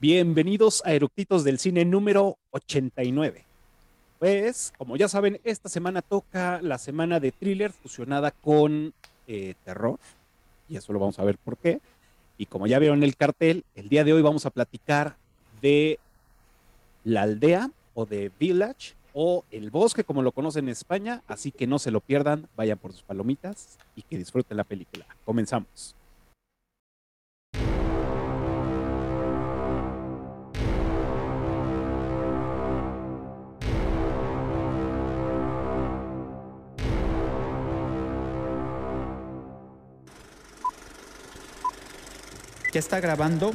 [0.00, 3.44] Bienvenidos a Eructitos del Cine número 89.
[4.20, 8.94] Pues, como ya saben, esta semana toca la semana de thriller fusionada con
[9.26, 9.98] eh, terror.
[10.68, 11.80] Y eso lo vamos a ver por qué.
[12.36, 15.16] Y como ya vieron el cartel, el día de hoy vamos a platicar
[15.60, 15.98] de
[17.02, 21.24] la aldea o de Village o el bosque, como lo conocen en España.
[21.26, 25.06] Así que no se lo pierdan, vayan por sus palomitas y que disfruten la película.
[25.24, 25.97] Comenzamos.
[42.78, 43.52] ¿Ya está grabando?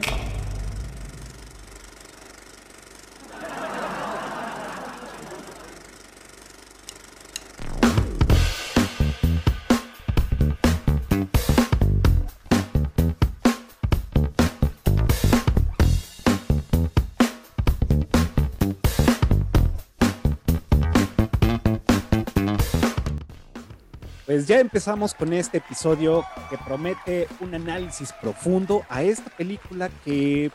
[24.33, 30.49] Pues ya empezamos con este episodio que promete un análisis profundo a esta película que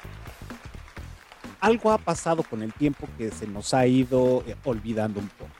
[1.61, 5.53] algo ha pasado con el tiempo que se nos ha ido eh, olvidando un poco.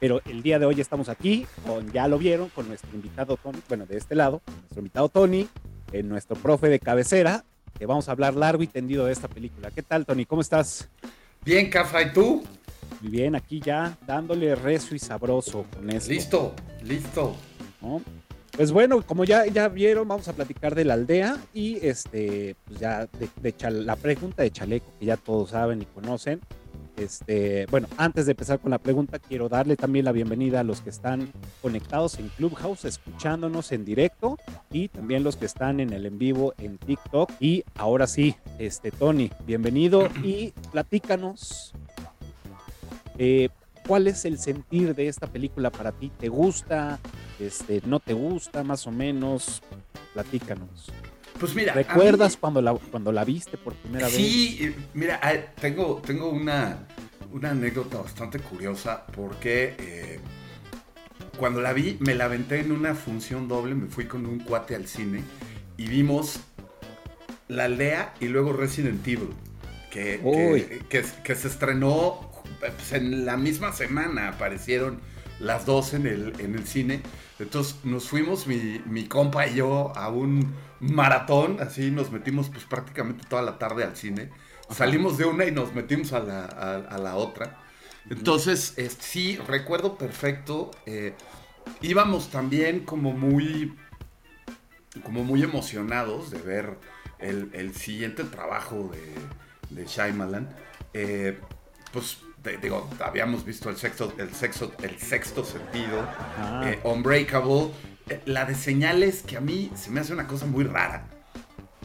[0.00, 3.60] Pero el día de hoy estamos aquí, con, ya lo vieron, con nuestro invitado Tony,
[3.68, 5.46] bueno, de este lado, nuestro invitado Tony,
[5.92, 7.44] eh, nuestro profe de cabecera,
[7.78, 9.70] que vamos a hablar largo y tendido de esta película.
[9.70, 10.24] ¿Qué tal, Tony?
[10.24, 10.88] ¿Cómo estás?
[11.44, 12.42] Bien, Cafra, ¿y tú?
[13.04, 16.10] Muy bien, aquí ya dándole recio y sabroso con esto.
[16.10, 17.36] Listo, listo.
[17.82, 18.00] ¿no?
[18.56, 22.80] Pues bueno, como ya, ya vieron, vamos a platicar de la aldea y este, pues
[22.80, 26.40] ya de, de chal- la pregunta de Chaleco, que ya todos saben y conocen.
[26.96, 30.80] Este, bueno, antes de empezar con la pregunta, quiero darle también la bienvenida a los
[30.80, 31.30] que están
[31.60, 34.38] conectados en Clubhouse, escuchándonos en directo,
[34.72, 37.32] y también los que están en el en vivo en TikTok.
[37.38, 41.74] Y ahora sí, este, Tony, bienvenido y platícanos.
[43.18, 43.48] Eh,
[43.86, 46.10] ¿Cuál es el sentir de esta película para ti?
[46.18, 46.98] ¿Te gusta?
[47.38, 48.64] Este, ¿No te gusta?
[48.64, 49.60] Más o menos.
[50.14, 50.90] Platícanos.
[51.38, 51.74] Pues mira.
[51.74, 54.14] ¿Recuerdas mí- cuando, la, cuando la viste por primera vez?
[54.16, 56.86] Sí, eh, mira, ah, tengo, tengo una,
[57.32, 60.20] una anécdota bastante curiosa porque eh,
[61.36, 64.74] cuando la vi, me la aventé en una función doble, me fui con un cuate
[64.76, 65.22] al cine
[65.76, 66.40] y vimos
[67.48, 69.28] La Aldea y luego Resident Evil,
[69.90, 70.62] que, Uy.
[70.62, 72.30] que, que- que se estrenó
[72.70, 75.00] pues, en la misma semana, aparecieron
[75.40, 77.02] las dos en el, en el cine.
[77.38, 82.64] Entonces nos fuimos, mi, mi compa y yo, a un maratón, así nos metimos pues
[82.64, 84.30] prácticamente toda la tarde al cine.
[84.70, 87.58] Salimos de una y nos metimos a la, a, a la otra.
[88.08, 90.70] Entonces, eh, sí, recuerdo perfecto.
[90.86, 91.14] eh,
[91.82, 93.74] íbamos también como muy,
[95.02, 96.78] como muy emocionados de ver
[97.18, 100.54] el, el siguiente trabajo de, de Shyamalan.
[100.92, 101.40] Eh,
[101.92, 106.06] pues te- digo, habíamos visto el sexto, el sexto, el sexto sentido,
[106.38, 106.62] Ah.
[106.66, 107.70] eh, Unbreakable,
[108.08, 111.08] eh, la de señales que a mí se me hace una cosa muy rara.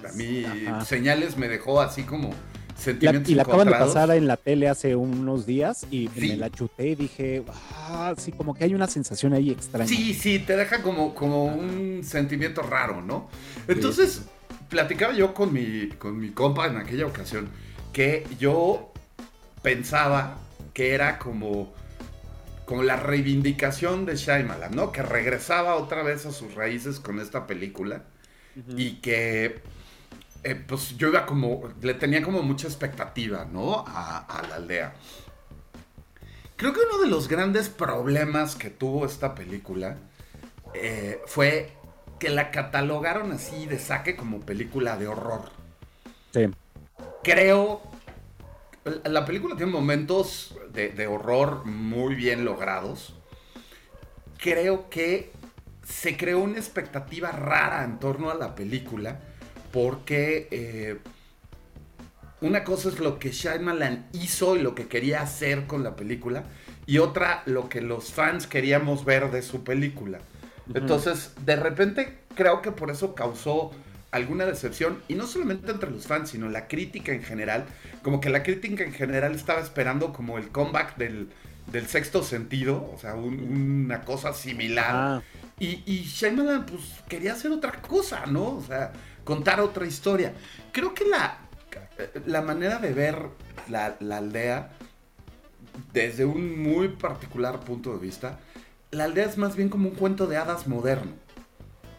[0.07, 0.85] A mí Ajá.
[0.85, 2.35] señales me dejó así como La-
[2.85, 6.29] sentimientos y la acaban de pasar en la tele hace unos días y Sí.
[6.29, 9.87] me la chuté y dije, ah, sí, como que hay una sensación ahí extraña.
[9.87, 13.29] Sí, sí, te deja como, como un sentimiento raro, ¿no?
[13.67, 14.21] Entonces,
[14.69, 17.49] platicaba yo con mi, con mi compa en aquella ocasión
[17.91, 18.93] que yo
[19.61, 20.37] pensaba
[20.79, 21.73] que era como,
[22.63, 24.94] como la reivindicación de Shyamalan, ¿no?
[24.94, 28.03] Que regresaba otra vez a sus raíces con esta película
[28.78, 29.62] y que
[30.45, 33.84] eh, pues yo iba como, le tenía como mucha expectativa, ¿no?
[33.85, 34.94] A, a la aldea.
[36.56, 39.97] Creo que uno de los grandes problemas que tuvo esta película
[40.73, 41.73] eh, fue
[42.19, 45.51] que la catalogaron así de saque como película de horror.
[46.31, 46.47] Sí.
[47.22, 47.81] Creo,
[49.05, 53.16] la película tiene momentos de, de horror muy bien logrados.
[54.38, 55.31] Creo que
[55.89, 59.19] se creó una expectativa rara en torno a la película
[59.71, 60.97] porque eh,
[62.41, 66.44] una cosa es lo que Shyamalan hizo y lo que quería hacer con la película
[66.86, 70.19] y otra lo que los fans queríamos ver de su película.
[70.74, 73.71] Entonces, de repente creo que por eso causó
[74.11, 77.65] alguna decepción y no solamente entre los fans, sino la crítica en general,
[78.01, 81.29] como que la crítica en general estaba esperando como el comeback del,
[81.71, 84.91] del sexto sentido, o sea, un- una cosa similar.
[84.95, 85.21] Ah,
[85.59, 88.56] Y, y Shyamalan, pues, quería hacer otra cosa, ¿no?
[88.57, 88.94] O sea,
[89.25, 90.33] contar otra historia.
[90.71, 91.38] Creo que la,
[92.25, 93.17] la manera de ver
[93.69, 94.71] la, la aldea,
[95.94, 98.39] desde un muy particular punto de vista,
[98.91, 101.12] la aldea es más bien como un cuento de hadas moderno.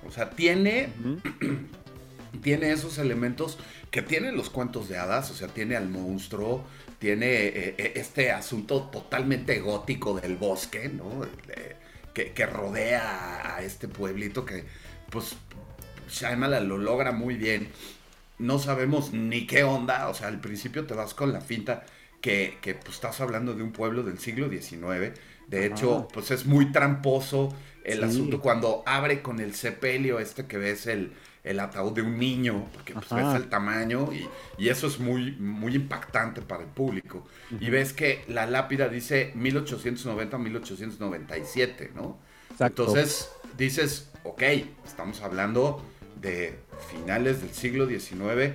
[0.06, 0.88] O sea, tiene
[2.42, 3.58] tiene esos elementos
[3.90, 6.64] que tienen los cuentos de hadas, o sea, tiene al monstruo,
[6.98, 11.26] tiene eh, eh, este asunto totalmente gótico del bosque, ¿no?
[12.14, 14.64] que, que, rodea a este pueblito que,
[15.10, 15.36] pues,
[16.08, 17.68] Shyamalan lo logra muy bien.
[18.38, 21.84] No sabemos ni qué onda, o sea, al principio te vas con la finta
[22.20, 25.18] que, que pues, estás hablando de un pueblo del siglo XIX.
[25.46, 27.54] De hecho, pues es muy tramposo
[27.84, 31.12] el asunto cuando abre con el sepelio este que ves el,
[31.42, 34.28] el ataúd de un niño, porque pues, ves el tamaño y,
[34.58, 37.26] y, eso es muy, muy impactante para el público.
[37.58, 42.19] Y ves que la lápida dice 1890-1897, ¿no?
[42.58, 44.42] Entonces dices, ok,
[44.84, 45.82] estamos hablando
[46.20, 46.58] de
[46.90, 48.54] finales del siglo XIX,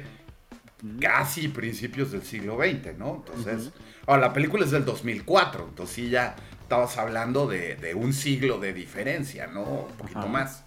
[1.00, 3.24] casi principios del siglo XX, ¿no?
[3.26, 3.72] Entonces,
[4.06, 8.74] ahora la película es del 2004, entonces sí ya estabas hablando de, un siglo de
[8.74, 9.64] diferencia, ¿no?
[9.64, 10.64] Un poquito más.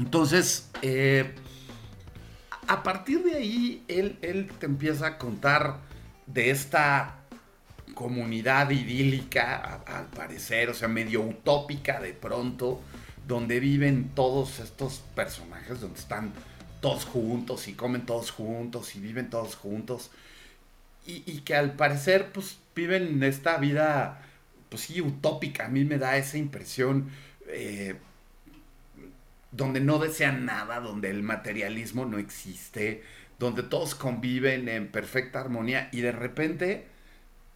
[0.00, 1.34] Entonces, eh,
[2.66, 5.76] a partir de ahí, él, él te empieza a contar
[6.26, 7.18] de esta
[7.94, 12.80] comunidad idílica, al parecer, o sea, medio utópica de pronto,
[13.28, 16.32] donde viven todos estos personajes, donde están
[16.80, 20.10] todos juntos y comen todos juntos y viven todos juntos.
[21.06, 24.22] Y, que al parecer, pues, viven esta vida,
[24.70, 25.66] pues sí, utópica.
[25.66, 27.10] A mí me da esa impresión,
[27.48, 27.96] eh,
[29.52, 33.02] donde no desean nada, donde el materialismo no existe,
[33.38, 36.86] donde todos conviven en perfecta armonía y de repente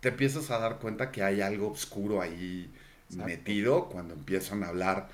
[0.00, 2.70] te empiezas a dar cuenta que hay algo oscuro ahí
[3.10, 5.08] metido cuando empiezan a hablar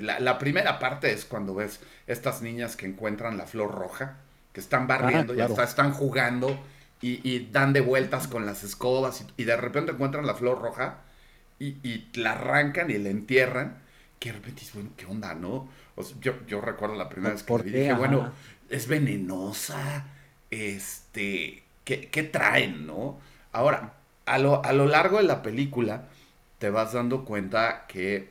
[0.00, 4.18] la, primera parte es cuando ves estas niñas que encuentran la flor roja,
[4.52, 6.58] que están barriendo, ya están jugando
[7.00, 10.98] y, dan de vueltas con las escobas y, de repente encuentran la flor roja
[11.58, 13.82] y, la arrancan y la entierran.
[14.20, 15.68] Que de repente dices, bueno, ¿qué onda, no?
[16.20, 18.32] Yo, recuerdo la primera vez que vi, dije, bueno,
[18.68, 20.06] es venenosa,
[20.50, 23.20] este, ¿qué, ¿qué, traen, no?
[23.52, 23.94] Ahora,
[24.26, 26.08] a lo, a lo largo de la película
[26.58, 28.30] te vas dando cuenta que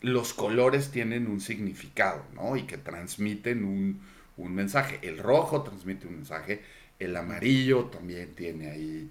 [0.00, 2.56] los colores tienen un significado, ¿no?
[2.56, 4.00] Y que transmiten un,
[4.36, 5.00] mensaje.
[5.02, 6.62] El rojo transmite un mensaje,
[6.98, 9.10] el amarillo también tiene ahí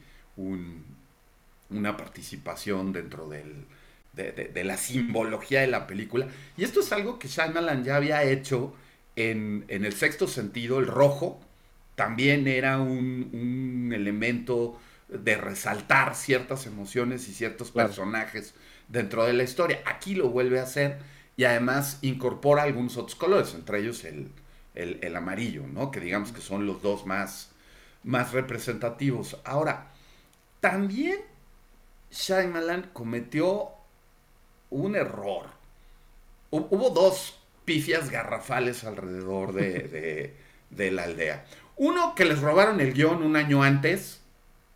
[1.69, 3.65] una participación dentro del,
[4.17, 6.27] de, la simbología de la película.
[6.57, 8.73] Y esto es algo que Shyamalan ya había hecho
[9.15, 11.39] en, el sexto sentido, el rojo
[11.95, 18.53] también era un, elemento de resaltar ciertas emociones y ciertos personajes
[18.87, 19.81] dentro de la historia.
[19.85, 20.99] Aquí lo vuelve a hacer
[21.37, 25.89] y además incorpora algunos otros colores, entre ellos el, amarillo, ¿no?
[25.89, 27.49] Que digamos que son los dos más,
[28.03, 29.37] más representativos.
[29.43, 29.87] Ahora,
[30.59, 31.17] también
[32.11, 33.76] Shyamalan cometió
[34.69, 35.47] un error.
[36.49, 40.33] Hubo dos pifias garrafales alrededor de,
[40.69, 41.45] de, la aldea.
[41.75, 44.21] Uno, que les robaron el guion un año antes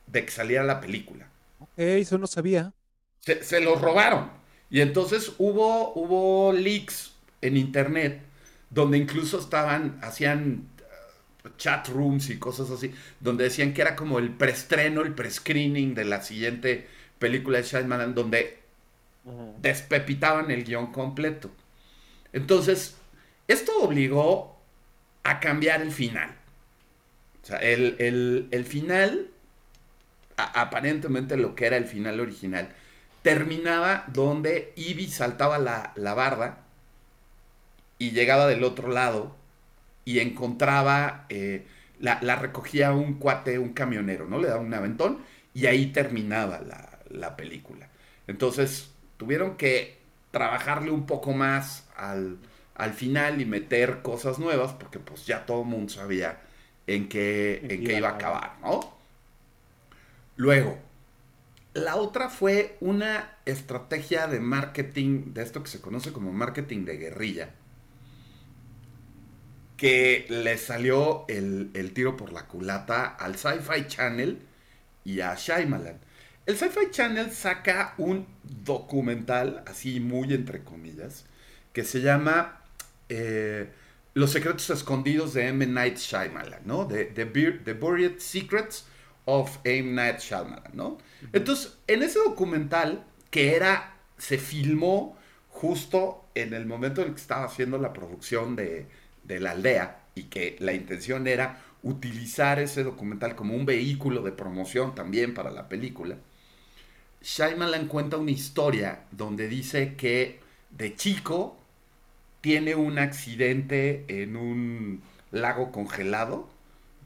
[0.07, 1.27] de que saliera la película.
[1.59, 2.73] Ok, eso no sabía
[3.21, 4.29] se, los robaron.
[4.69, 8.21] Y entonces hubo, hubo leaks en internet
[8.69, 10.69] donde incluso estaban, hacían
[11.43, 15.93] uh, chat rooms y cosas así, donde decían que era como el preestreno, el prescreening
[15.93, 16.87] de la siguiente
[17.19, 18.59] película de Shyamalan, donde
[19.61, 21.51] despepitaban el guion completo.
[22.33, 22.95] Entonces,
[23.47, 24.57] esto obligó
[25.23, 26.35] a cambiar el final.
[27.43, 29.27] O sea, el, final,
[30.37, 32.69] aparentemente lo que era el final original,
[33.21, 36.59] terminaba donde Ivy saltaba la, barda
[37.97, 39.35] y llegaba del otro lado
[40.05, 41.65] y encontraba, eh,
[41.99, 44.39] la, recogía un cuate, un camionero, ¿no?
[44.39, 45.19] Le daba un aventón
[45.53, 46.61] y ahí terminaba
[47.09, 47.87] la, película.
[48.27, 48.90] Entonces
[49.21, 49.99] tuvieron que
[50.31, 52.39] trabajarle un poco más al,
[52.73, 56.41] al, final y meter cosas nuevas porque pues ya todo el mundo sabía
[56.87, 58.79] en qué, en qué iba a acabar, ¿no?
[60.37, 60.79] Luego,
[61.75, 66.97] la otra fue una estrategia de marketing, de esto que se conoce como marketing de
[66.97, 67.51] guerrilla,
[69.77, 74.39] que le salió el, tiro por la culata al Sci-Fi Channel
[75.05, 75.99] y a Shyamalan.
[76.45, 81.25] El Sci-Fi Channel saca un documental, así muy entre comillas,
[81.73, 82.61] que se llama
[83.09, 83.69] eh,
[84.13, 85.65] Los secretos escondidos de M.
[85.65, 86.87] Night Shyamalan, ¿no?
[86.87, 88.85] The, the Buried Secrets
[89.25, 89.91] of M.
[89.93, 90.97] Night Shyamalan, ¿no?
[91.31, 95.17] Entonces, en ese documental, que era, se filmó
[95.49, 98.87] justo en el momento en el que estaba haciendo la producción de,
[99.27, 104.93] la aldea y que la intención era utilizar ese documental como un vehículo de promoción
[104.93, 106.17] también para la película,
[107.21, 110.39] Shyamalan cuenta una historia donde dice que
[110.71, 111.57] de chico
[112.41, 116.49] tiene un accidente en un lago congelado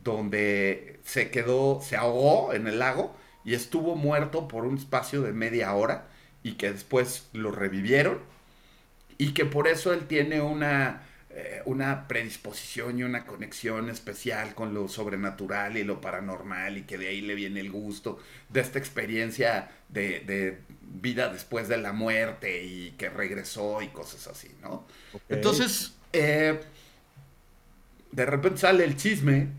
[0.04, 5.34] donde se quedó, se ahogó en el lago y estuvo muerto por un espacio de
[5.34, 6.08] media hora
[6.44, 8.20] y que después lo revivieron
[9.18, 11.04] y que por eso él tiene una,
[11.38, 16.98] eh, una predisposición y una conexión especial con lo sobrenatural y lo paranormal y que
[16.98, 22.64] de ahí le viene el gusto de esta experiencia de, vida después de la muerte
[22.64, 24.88] y que regresó y cosas así, ¿no?
[25.28, 26.58] Entonces, eh,
[28.14, 29.50] de repente sale el chisme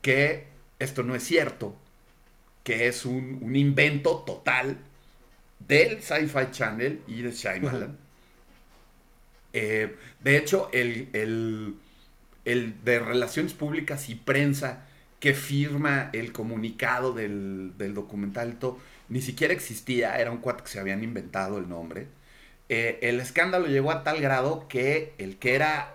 [0.00, 0.46] que
[0.78, 1.76] esto no es cierto,
[2.64, 4.78] que es un, invento total
[5.58, 8.07] del Sci-Fi Channel y de Shyamalan.
[9.52, 14.84] Eh, de hecho, el, el, de Relaciones Públicas y Prensa
[15.20, 18.58] que firma el comunicado del, documental,
[19.08, 22.06] ni siquiera existía, era un cuate que se habían inventado el nombre.
[22.68, 25.92] Eh, el escándalo llegó a tal grado que el que era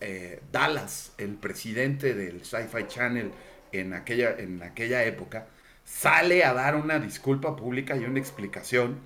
[0.00, 3.32] eh, Dallas, el presidente del Sci-Fi Channel
[3.72, 5.48] en aquella, en aquella época,
[5.84, 9.00] sale a dar una disculpa pública y una explicación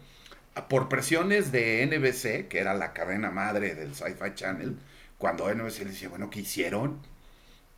[0.68, 4.76] por presiones de NBC, que era la cadena madre del Sci-Fi Channel,
[5.18, 6.98] cuando NBC le dice, bueno, ¿qué hicieron?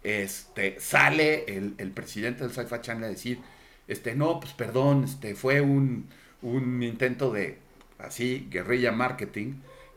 [0.02, 3.40] Este, sale el, presidente del Sci-Fi Channel a decir,
[3.88, 6.08] este, no, pues perdón, este, fue un,
[6.40, 7.58] un intento de,
[7.98, 9.54] así, guerrilla marketing,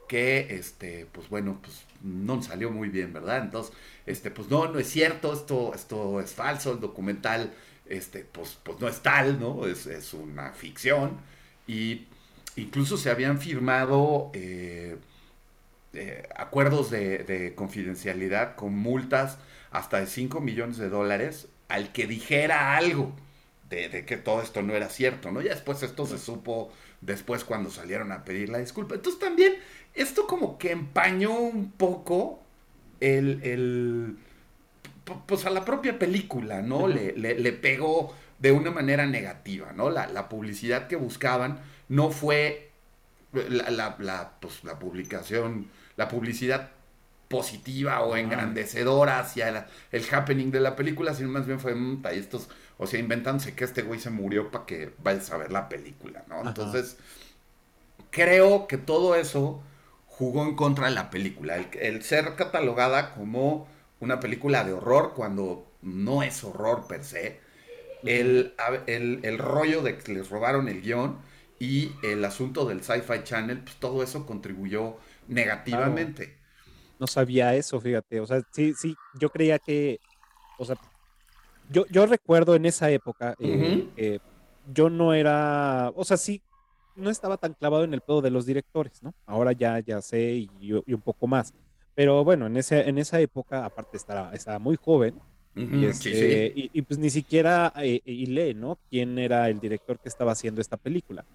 [0.07, 3.43] que, este, pues bueno, pues no salió muy bien, ¿verdad?
[3.43, 3.73] Entonces,
[4.05, 7.53] este, pues no, no es cierto, esto, esto es falso, el documental,
[7.87, 9.65] este, pues, pues no es tal, ¿no?
[9.65, 11.17] Es, es una ficción.
[11.67, 12.07] Y
[12.55, 14.97] incluso se habían firmado eh,
[15.93, 19.37] eh, acuerdos de, confidencialidad con multas
[19.71, 23.13] hasta de 5 millones de dólares al que dijera algo
[23.69, 25.41] de, de, que todo esto no era cierto, ¿no?
[25.41, 26.71] Ya después esto se supo
[27.01, 28.95] después cuando salieron a pedir la disculpa.
[28.95, 29.55] Entonces también
[29.93, 32.39] esto como que empañó un poco
[32.99, 34.17] el,
[35.25, 36.87] pues a la propia película, ¿no?
[36.87, 39.89] le, le, pegó de una manera negativa, ¿no?
[39.89, 42.71] La, publicidad que buscaban no fue
[43.33, 46.71] la, la, pues, la publicación, la publicidad
[47.27, 52.49] positiva o engrandecedora hacia el happening de la película, sino más bien fue, mm, estos,
[52.77, 56.23] o sea, inventándose que este güey se murió para que vayas a ver la película,
[56.27, 56.47] ¿no?
[56.47, 56.97] Entonces,
[58.11, 59.61] creo que todo eso
[60.07, 61.57] jugó en contra de la película.
[61.57, 63.67] El, ser catalogada como
[63.99, 67.39] una película de horror cuando no es horror per se.
[68.03, 68.53] El,
[68.87, 71.17] el, rollo de que les robaron el guion
[71.59, 74.97] y el asunto del Sci-Fi Channel, pues todo eso contribuyó
[75.27, 76.37] negativamente.
[76.99, 78.19] No sabía eso, fíjate.
[78.19, 79.99] O sea, sí, sí, yo creía que,
[80.57, 80.75] o sea,
[81.69, 84.19] yo, yo recuerdo en esa época eh,
[84.71, 86.41] yo no era, o sea, sí,
[86.95, 89.13] no estaba tan clavado en el pedo de los directores, ¿no?
[89.25, 91.53] Ahora ya, ya sé y, un poco más.
[91.93, 95.19] Pero bueno, en, ese, en esa época, aparte estaba, estaba muy joven,
[95.55, 98.77] este, y, pues ni siquiera eh, y lee, ¿no?
[98.89, 101.25] ¿Quién era el director que estaba haciendo esta película?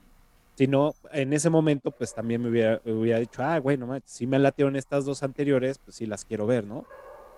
[0.61, 4.77] Sino, en ese momento, pues también me hubiera, hubiera dicho, ah, bueno, si me latieron
[4.77, 6.85] estas dos anteriores, pues sí las quiero ver, ¿no?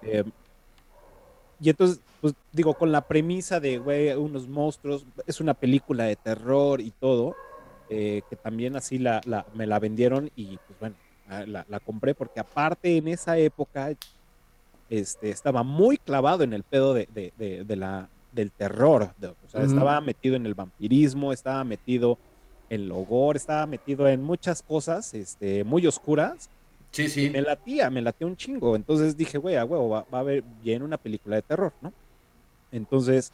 [0.03, 0.33] Em,
[1.61, 6.17] y entonces, pues digo, con la premisa de, güey, unos monstruos, es una película de
[6.17, 7.37] terror y todo,
[7.91, 9.21] eh, que también así la,
[9.55, 10.97] me la vendieron y pues bueno,
[11.29, 13.95] ah, la, compré porque aparte en esa época
[14.91, 20.01] este, estaba muy clavado en el pedo de, de, la, del terror, o sea, estaba
[20.01, 22.19] metido en el vampirismo, estaba metido
[22.73, 26.49] el horror, estaba metido en muchas cosas este, muy oscuras.
[26.91, 27.29] Sí, sí.
[27.31, 28.77] me latía, me latía un chingo.
[28.77, 31.93] Entonces dije, güey, a huevo, va, a haber bien una película de terror, ¿no?
[32.71, 33.31] Entonces,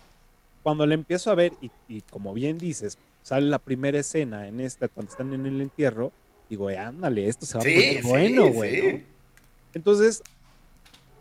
[0.65, 4.61] cuando la empiezo a ver, y, y como bien dices, sale la primera escena en
[4.61, 6.11] esta, cuando están en el entierro,
[6.51, 9.05] digo, ándale, esto se va a poner bueno, güey.
[9.73, 10.23] Entonces,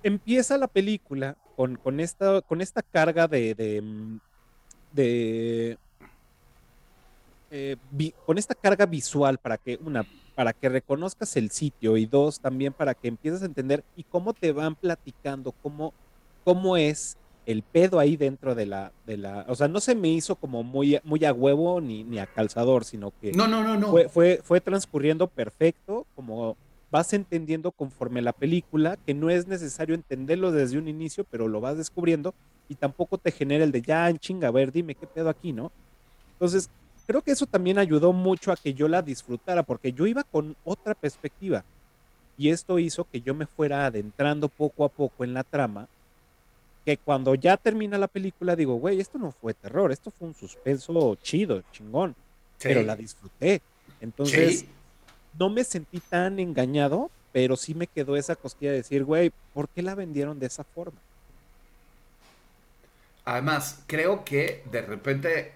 [0.02, 4.20] empieza la película con, con, esta, con esta carga de, de, mm,
[7.52, 7.78] eh,
[8.26, 12.74] con esta carga visual para que, una, para que reconozcas el sitio y dos, también
[12.74, 15.94] para que empieces a entender y cómo te van platicando, cómo,
[16.44, 20.10] cómo es el pedo ahí dentro de la, de la, o sea, no se me
[20.10, 23.78] hizo como muy, muy a huevo ni, ni a calzador, sino que no, no, no,
[23.78, 23.88] no.
[23.88, 26.58] Fue, fue, fue transcurriendo perfecto, como
[26.92, 31.62] vas entendiendo conforme la película, que no es necesario entenderlo desde un inicio, pero lo
[31.62, 32.34] vas descubriendo
[32.70, 35.54] y tampoco te genera el de ya, en chinga, a ver, dime qué pedo aquí,
[35.54, 35.72] ¿no?
[36.34, 36.70] Entonces,
[37.08, 40.56] creo que eso también ayudó mucho a que yo la disfrutara, porque yo iba con
[40.64, 41.64] otra perspectiva.
[42.38, 45.88] Y esto hizo que yo me fuera adentrando poco a poco en la trama
[46.86, 50.36] que cuando ya termina la película digo, güey, esto no fue terror, esto fue un
[50.36, 52.16] suspenso chido, chingón,
[52.62, 53.62] pero la disfruté.
[54.00, 54.66] Entonces,
[55.38, 59.70] no me sentí tan engañado pero sí me quedó esa cosquilla de decir, güey, ¿por
[59.70, 60.98] qué la vendieron de esa forma?
[63.26, 65.54] Además, creo que de repente,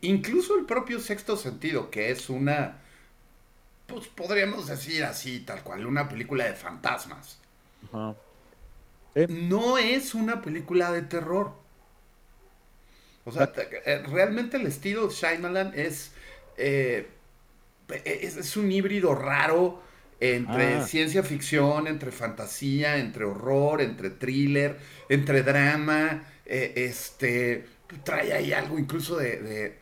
[0.00, 2.78] incluso el propio sexto sentido, que es una,
[3.86, 7.38] pues podríamos decir así, tal cual, una película de fantasmas.
[9.28, 11.52] No es una película de terror.
[13.24, 13.52] O sea,
[13.84, 16.12] eh, realmente el estilo de Shyamalan es,
[16.56, 17.08] eh,
[18.04, 19.82] es, un híbrido raro
[20.20, 20.86] entre ah.
[20.86, 26.24] ciencia ficción, entre fantasía, entre horror, entre thriller, entre drama.
[26.46, 27.66] Eh, este,
[28.04, 29.78] trae ahí algo incluso de,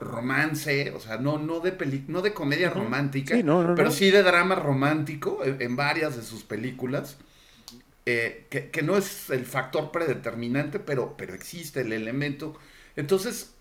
[0.00, 3.34] romance, o sea, no, no, de, no de comedia romántica,
[3.74, 7.18] pero sí de drama romántico en, varias de sus películas.
[8.10, 12.58] Eh, que, no es el factor predeterminante, pero, pero existe el elemento.
[12.96, 13.52] Entonces,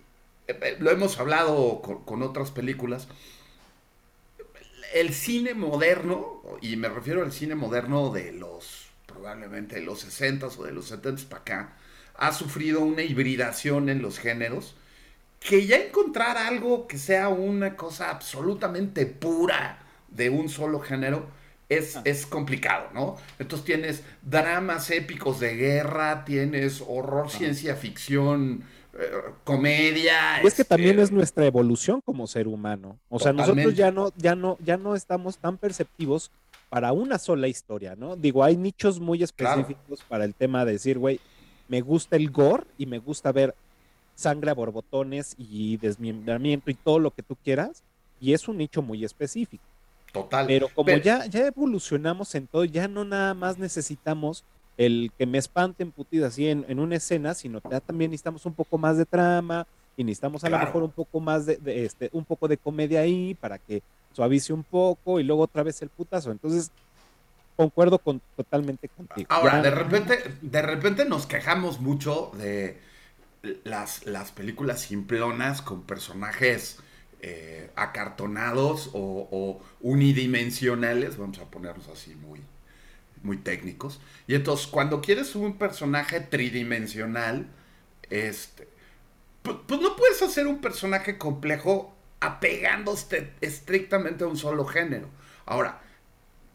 [0.48, 3.10] eh, lo hemos hablado con, otras películas.
[4.94, 10.48] El cine moderno, y me refiero al cine moderno de los probablemente de los 60
[10.48, 11.78] o de los 70 para acá,
[12.18, 14.76] ha sufrido una hibridación en los géneros,
[15.40, 21.28] que ya encontrar algo que sea una cosa absolutamente pura de un solo género
[21.70, 22.02] es, ah.
[22.06, 23.18] es complicado, ¿no?
[23.40, 28.64] Entonces tienes dramas épicos de guerra, tienes horror, ciencia ficción,
[28.98, 29.12] eh,
[29.44, 30.42] comedia.
[30.44, 32.98] Y es que también este es nuestra evolución como ser humano.
[33.10, 36.32] O sea, nosotros ya no, ya no, ya no estamos tan perceptivos
[36.70, 38.16] para una sola historia, ¿no?
[38.16, 41.20] Digo, hay nichos muy específicos para el tema de decir, güey,
[41.68, 43.56] me gusta el gore y me gusta ver
[44.16, 47.84] sangre a borbotones y desmembramiento y todo lo que tú quieras,
[48.20, 49.64] y es un nicho muy específico.
[50.12, 50.48] Total.
[50.48, 54.44] Pero como Ya, ya evolucionamos en todo, ya no nada más necesitamos
[54.78, 58.54] el que me espanten putidas así en, en, una escena, sino ya también necesitamos un
[58.54, 62.10] poco más de trama y necesitamos a lo mejor un poco más de, de, este,
[62.14, 63.82] un poco de comedia ahí para que
[64.14, 66.32] suavice un poco y luego otra vez el putazo.
[66.32, 66.72] Entonces,
[67.58, 69.28] concuerdo con, totalmente contigo.
[69.30, 72.80] Ahora, de repente, de repente nos quejamos mucho de
[73.64, 76.80] las, las películas simplonas con personajes
[77.22, 82.42] eh, acartonados o, unidimensionales, vamos a ponernos así muy,
[83.24, 84.00] muy técnicos.
[84.28, 87.48] Y entonces, cuando quieres un personaje tridimensional,
[88.10, 88.68] este,
[89.42, 95.10] pues, pues no puedes hacer un personaje complejo apegándose estrictamente a un solo género.
[95.46, 95.82] Ahora,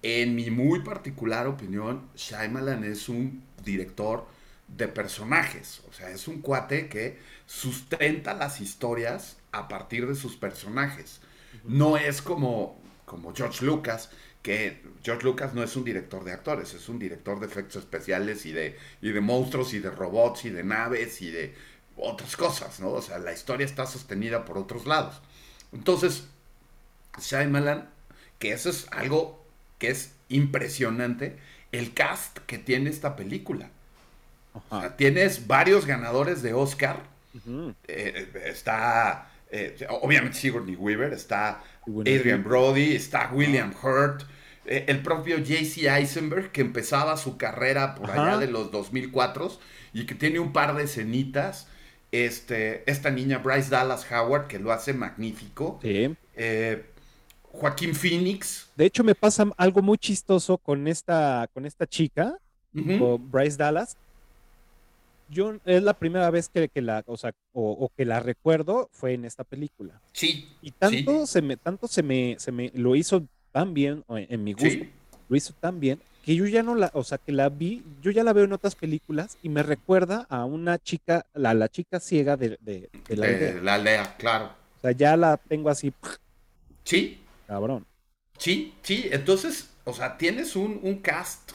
[0.03, 4.27] en mi muy particular opinión, Shyamalan es un director
[4.69, 5.83] de personajes.
[5.89, 11.21] O sea, es un cuate que sustenta las historias a partir de sus personajes.
[11.65, 14.11] No es como, como George Lucas,
[14.43, 18.45] que George Lucas no es un director de actores, es un director de efectos especiales
[18.47, 21.55] y de, y de monstruos y de robots y de naves y de
[21.97, 22.89] otras cosas, ¿no?
[22.91, 25.21] O sea, la historia está sostenida por otros lados.
[25.73, 26.25] Entonces,
[27.21, 27.91] Shyamalan,
[28.39, 29.42] que eso es algo
[29.83, 31.39] que es impresionante,
[31.73, 33.69] el cast que tiene esta película.
[34.97, 37.03] tienes varios ganadores de Oscar.
[37.89, 44.23] Eh, está, eh, obviamente, Sigourney Weaver, está Adrian Brody, está William Hurt,
[44.67, 45.89] eh, el propio J.C.
[45.89, 49.51] Eisenberg, que empezaba su carrera por allá de los 2004
[49.95, 51.67] y que tiene un par de escenitas
[52.13, 55.81] este, esta niña Bryce Dallas Howard, que lo hace magnífico.
[55.83, 56.15] Sí.
[56.37, 56.85] Eh,
[57.53, 58.71] Joaquín Phoenix.
[58.77, 62.39] De hecho, me pasa algo muy chistoso con esta, con esta chica,
[62.73, 63.97] con Bryce Dallas.
[65.29, 69.25] Yo es la primera vez que, la, o, sea, o, que la recuerdo fue en
[69.25, 70.01] esta película.
[70.13, 70.49] Sí.
[70.61, 74.53] Y tanto se me, tanto se me, se me lo hizo tan bien en, mi
[74.55, 74.85] gusto,
[75.29, 78.11] lo hizo tan bien que yo ya no la, o sea, que la vi, yo
[78.11, 81.99] ya la veo en otras películas y me recuerda a una chica, la, la chica
[81.99, 82.59] ciega de,
[83.09, 83.61] la, aldea.
[83.61, 84.17] la aldea.
[84.17, 84.51] claro.
[84.79, 85.93] O sea, ya la tengo así.
[86.85, 87.22] Sí.
[87.53, 87.85] Cabrón.
[88.39, 91.53] Sí, sí, entonces, o sea, tienes un, cast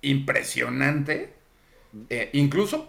[0.00, 1.34] impresionante,
[2.08, 2.88] eh, incluso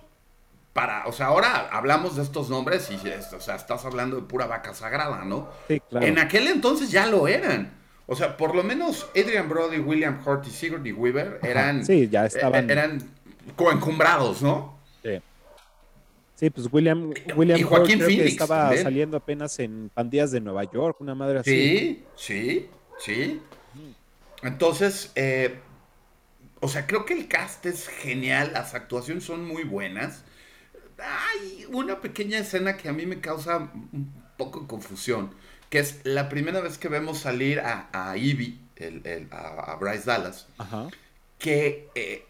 [0.71, 4.45] para, o sea, ahora hablamos de estos nombres y, o sea, estás hablando de pura
[4.45, 5.49] vaca sagrada, ¿no?
[5.67, 6.05] Sí, claro.
[6.05, 7.73] En aquel entonces ya lo eran.
[8.07, 12.25] O sea, por lo menos Adrian Brody, William Hurt y Sigourney Weaver eran, sí, ya
[12.25, 12.69] estaban...
[12.69, 13.03] Eh, eran
[13.57, 14.79] coencumbrados, ¿no?
[15.03, 15.19] Sí.
[16.39, 21.01] Sí, pues William, William y Joaquín Phoenix, estaba saliendo apenas en Pandillas de Nueva York,
[21.01, 21.51] una madre así.
[21.51, 23.41] Sí, sí, sí.
[24.41, 25.59] Entonces, eh,
[26.61, 30.23] o sea, creo que el cast es genial, las actuaciones son muy buenas.
[30.97, 35.31] Hay una pequeña escena que a mí me causa un poco de confusión
[35.69, 38.59] que es la primera vez que vemos salir a, a Ivy,
[39.31, 40.47] a, Bryce Dallas,
[41.37, 42.25] que eh,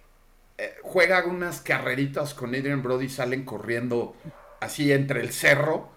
[0.59, 4.15] eh, juega unas carreritas con Adrian Brody, salen corriendo
[4.59, 5.89] así entre el cerro,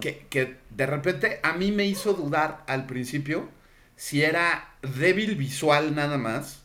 [0.00, 3.48] que, de repente a mí me hizo dudar al principio
[3.96, 6.62] si era débil visual nada más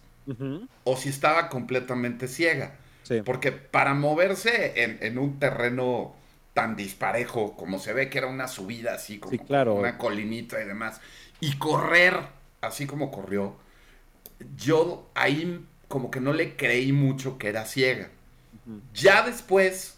[0.84, 2.76] o si estaba completamente ciega.
[3.04, 3.22] Sí.
[3.24, 6.14] Porque para moverse en, en un terreno
[6.54, 9.76] tan disparejo como se ve que era una subida así como Sí, claro.
[9.76, 11.00] una colinita y demás,
[11.40, 12.18] y correr
[12.62, 13.56] así como corrió,
[14.56, 18.12] yo ahí como que no le creí mucho que era ciega.
[18.94, 19.98] Ya después,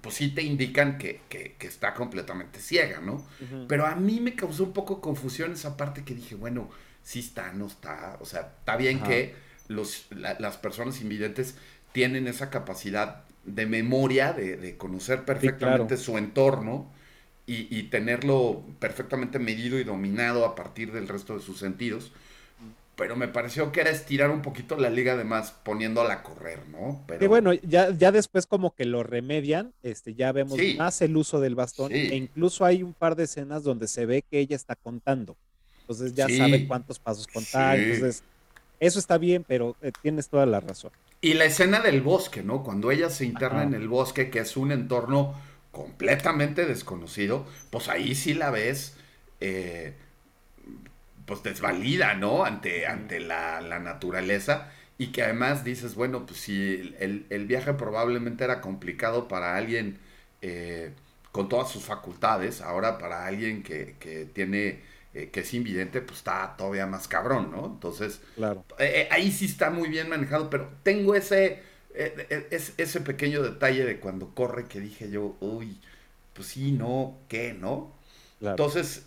[0.00, 3.24] pues sí te indican que, que- que está completamente ciega, ¿no?
[3.68, 6.70] Pero a mí me causó un poco confusión esa parte que dije, bueno,
[7.02, 8.16] sí está, no está.
[8.20, 9.06] O sea, está bien Ajá.
[9.08, 9.34] que
[9.68, 11.56] los, la- las personas invidentes
[11.92, 16.02] tienen esa capacidad de memoria, de, de conocer perfectamente claro.
[16.02, 16.90] su entorno
[17.46, 22.12] y, y tenerlo perfectamente medido y dominado a partir del resto de sus sentidos.
[22.96, 27.04] Pero me pareció que era estirar un poquito la liga además poniéndola a correr, ¿no?
[27.06, 30.76] Pero, Y bueno, ya, ya después como que lo remedian, este, ya vemos Sí.
[30.78, 32.08] más el uso del bastón Sí.
[32.10, 35.36] e incluso hay un par de escenas donde se ve que ella está contando.
[35.82, 36.38] Entonces ya Sí.
[36.38, 37.78] sabe cuántos pasos contar.
[37.78, 38.24] Entonces,
[38.80, 40.90] eso está bien, pero eh, tienes toda la razón.
[41.20, 42.62] Y la escena del bosque, ¿no?
[42.64, 43.68] Cuando ella se interna Ajá.
[43.68, 45.34] en el bosque, que es un entorno
[45.70, 48.96] completamente desconocido, pues ahí sí la ves,
[49.40, 49.94] eh,
[51.26, 52.44] pues desvalida, ¿no?
[52.44, 54.70] Ante, ante la, la naturaleza.
[54.98, 59.98] Y que además dices, bueno, pues si el, el viaje probablemente era complicado para alguien
[60.42, 60.92] eh,
[61.32, 64.80] con todas sus facultades, ahora para alguien que, que tiene,
[65.14, 67.66] eh, que es invidente, pues está todavía más cabrón, ¿no?
[67.66, 68.64] Entonces, Claro.
[68.78, 71.62] eh, eh, ahí sí está muy bien manejado, pero tengo ese,
[72.50, 75.78] es- ese pequeño detalle de cuando corre que dije yo, uy,
[76.34, 77.92] pues sí, no, ¿qué, no?
[78.38, 78.56] Claro.
[78.56, 79.04] Entonces,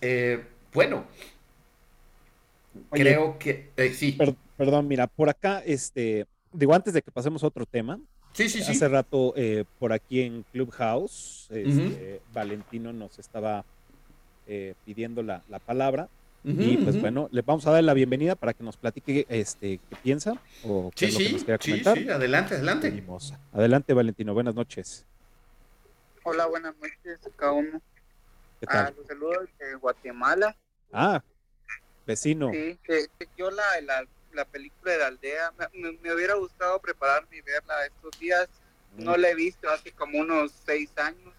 [0.73, 1.05] bueno,
[2.89, 7.11] Oye, creo que, eh, sí, Per- perdón, mira, por acá, este, digo, antes de que
[7.11, 7.99] pasemos a otro tema,
[8.33, 13.65] sí, sí, sí, hace rato eh, por aquí en Clubhouse, este, Valentino nos estaba
[14.45, 16.09] eh, pidiendo la, la palabra
[16.43, 19.95] y pues bueno, le vamos a dar la bienvenida para que nos platique este, qué
[20.01, 21.97] piensa o qué sí, es lo que sí, nos quería sí, comentar.
[21.97, 22.89] sí, adelante, adelante.
[22.89, 23.33] Venimos.
[23.51, 25.05] Adelante, Valentino, buenas noches.
[26.23, 27.81] Hola, buenas noches a cada uno.
[28.59, 30.57] ¿Qué Ah, los saludos de Guatemala.
[30.91, 31.21] Ah,
[32.09, 32.51] vecino.
[32.51, 32.79] Sí,
[33.37, 38.19] yo la, la, la película de la aldea, me, hubiera gustado prepararme y verla estos
[38.19, 38.49] días.
[38.97, 41.33] No la he visto hace como unos seis años,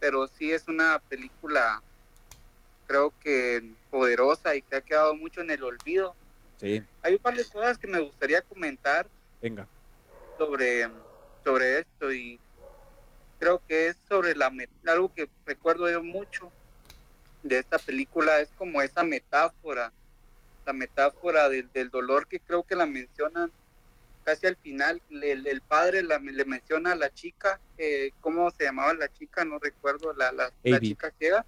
[0.00, 1.82] pero sí es una película,
[2.86, 6.16] creo que poderosa y que ha quedado mucho en el olvido.
[6.56, 9.06] Sí, Hay un par de cosas que me gustaría comentar
[9.42, 9.68] venga.
[10.38, 10.88] sobre,
[11.44, 12.40] sobre esto y
[13.38, 14.50] creo que es sobre la
[14.86, 16.50] algo que recuerdo yo mucho
[17.48, 19.92] de esta película es como esa metáfora
[20.64, 23.52] la metáfora del, del dolor que creo que la mencionan
[24.24, 25.00] casi al final.
[25.10, 29.44] El, el padre la- le menciona a la chica eh, cómo se llamaba la chica
[29.44, 31.46] no recuerdo la, la, la chica ciega.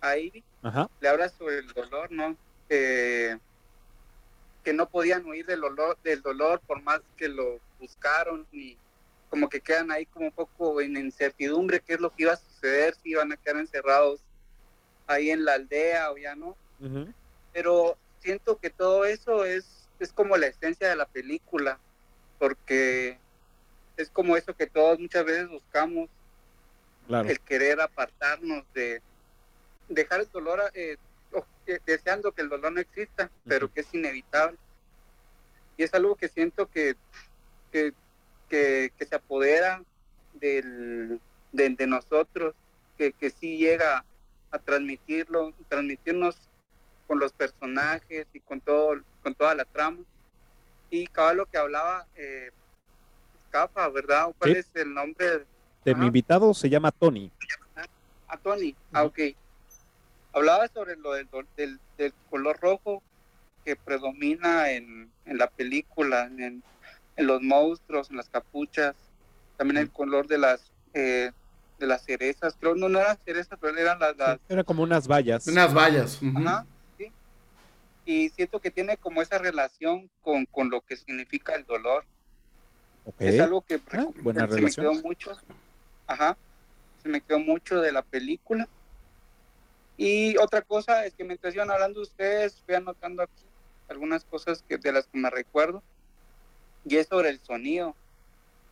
[0.00, 0.88] A Ivy Ajá.
[1.00, 2.36] le habla sobre el dolor, ¿no?
[2.68, 3.38] Que,
[4.64, 8.76] que no podían huir del dolor, del dolor por más que lo buscaron y
[9.28, 12.36] como que quedan ahí como un poco en incertidumbre qué es lo que iba a
[12.36, 14.20] suceder, si iban a quedar encerrados
[15.06, 16.56] ahí en la aldea o ya no.
[17.52, 21.78] Pero siento que todo eso es, es como la esencia de la película,
[22.38, 23.18] porque
[23.96, 26.08] es como eso que todos muchas veces buscamos,
[27.06, 27.28] Claro.
[27.28, 29.00] el querer apartarnos de
[29.88, 30.96] dejar el dolor eh,
[31.68, 34.58] eh, deseando que el dolor no exista pero que es inevitable
[35.76, 36.96] y es algo que siento que
[37.70, 37.92] que,
[38.48, 39.84] que, que se apodera
[40.34, 41.20] del,
[41.52, 42.56] de, de nosotros
[42.98, 44.04] que, que sí llega
[44.56, 46.36] a transmitirlo transmitirnos
[47.06, 49.98] con los personajes y con todo con toda la trama
[50.90, 52.50] y cada lo que hablaba eh,
[53.44, 54.28] Escapa, ¿verdad?
[54.38, 54.58] ¿Cuál Sí.
[54.58, 55.46] es el nombre?
[55.84, 56.00] De Ajá.
[56.00, 57.30] mi invitado se llama Tony.
[58.28, 58.74] a Tony.
[58.92, 59.18] Ah, ok.
[60.32, 63.02] Hablaba sobre lo del, del, del color rojo
[63.64, 66.62] que predomina en, en la película, en,
[67.16, 68.94] en los monstruos, en las capuchas,
[69.56, 71.30] también el color de las eh,
[71.78, 75.06] de las cerezas, creo no, no eran cerezas, pero eran las, las Era como unas
[75.06, 75.46] vallas.
[75.46, 76.18] Unas vallas.
[76.36, 76.66] ajá,
[76.98, 77.12] sí.
[78.06, 82.04] Y siento que tiene como esa relación con, con lo que significa el dolor.
[83.04, 83.14] Ok.
[83.20, 84.86] Es algo que Ah, buena se me relación.
[84.92, 85.32] quedó mucho.
[86.06, 86.36] Ajá.
[87.02, 88.68] Se me quedó mucho de la película.
[89.96, 93.32] Y otra cosa es que mientras iban hablando ustedes, fui anotando aquí
[93.88, 95.82] algunas cosas que, de las que me recuerdo.
[96.84, 97.94] Y es sobre el sonido.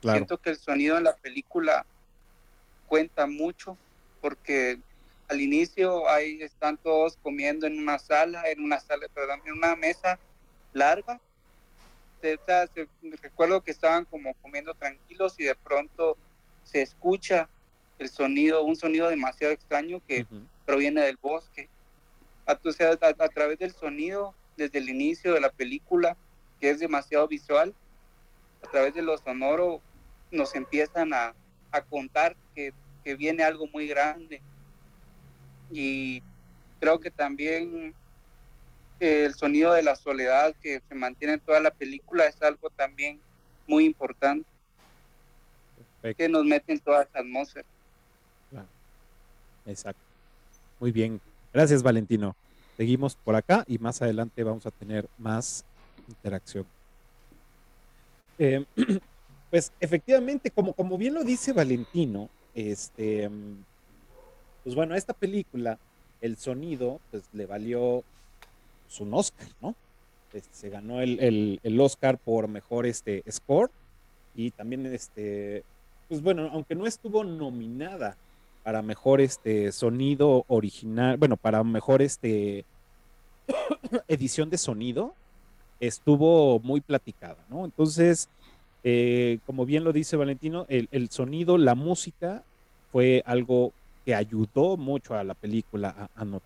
[0.01, 0.19] Claro.
[0.19, 1.87] Siento que el sonido en la película
[2.95, 3.77] cuenta mucho
[4.21, 4.81] porque
[5.27, 9.75] al inicio ahí están todos comiendo en una sala, en una sala, perdón, en una
[9.75, 10.21] mesa
[10.73, 11.21] larga.
[12.23, 12.89] Se- o sea, se-
[13.21, 16.21] recuerdo que estaban como comiendo tranquilos y de pronto
[16.63, 17.51] se escucha
[17.99, 20.49] el sonido, un sonido demasiado extraño que Ujú.
[20.65, 21.69] proviene del bosque.
[22.47, 26.17] a, a, través del sonido, desde el inicio de la película,
[26.61, 27.75] que es demasiado visual,
[28.63, 29.83] a través de lo sonoro
[30.31, 31.35] nos empiezan a,
[31.73, 32.73] a contar que,
[33.05, 34.41] que, viene algo muy grande.
[35.71, 36.23] Y
[36.81, 37.95] creo que también
[39.01, 43.21] el sonido de la soledad que se mantiene en toda la película es algo también
[43.67, 44.47] muy importante
[46.17, 47.67] que nos mete en toda esa atmósfera.
[49.67, 50.03] Exacto.
[50.79, 51.21] Muy bien.
[51.53, 52.37] Gracias, Valentino.
[52.77, 55.65] Seguimos por acá y más adelante vamos a tener más
[56.09, 56.67] interacción.
[58.39, 58.65] Eh,
[59.51, 63.31] pues efectivamente, como, como bien lo dice Valentino, este,
[64.63, 65.79] pues bueno, esta película,
[66.21, 68.03] el sonido, pues le valió
[68.87, 69.75] pues, un Oscar, ¿no?
[70.33, 73.71] Este, se ganó el, el, Oscar por mejor este, score
[74.35, 75.63] y también, este,
[76.09, 78.17] pues bueno, aunque no estuvo nominada
[78.65, 82.65] para mejor este sonido original, bueno, para mejor este
[84.09, 85.15] edición de sonido,
[85.79, 87.65] estuvo muy platicada, ¿no?
[87.65, 88.29] Entonces,
[88.87, 92.45] eh, como bien lo dice Valentino, el, sonido, la música
[92.93, 93.73] fue algo
[94.05, 96.41] que ayudó mucho a la película, a, a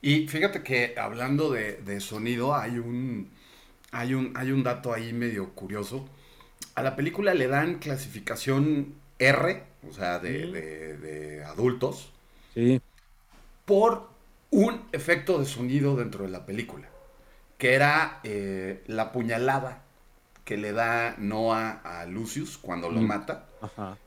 [0.00, 3.30] Y fíjate que hablando de, sonido, hay un,
[3.90, 6.08] hay, un, hay un dato ahí medio curioso.
[6.76, 12.12] A la película le dan clasificación R, o sea, de, adultos,
[12.54, 12.80] sí.
[13.64, 14.08] por
[14.52, 16.88] un efecto de sonido dentro de la película,
[17.58, 19.82] que era eh, la puñalada
[20.48, 23.44] que le da Noah a Lucius cuando lo mata.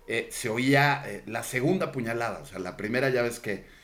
[0.08, 3.80] Eh, se oía eh, la segunda puñalada, o sea, la primera ya ves que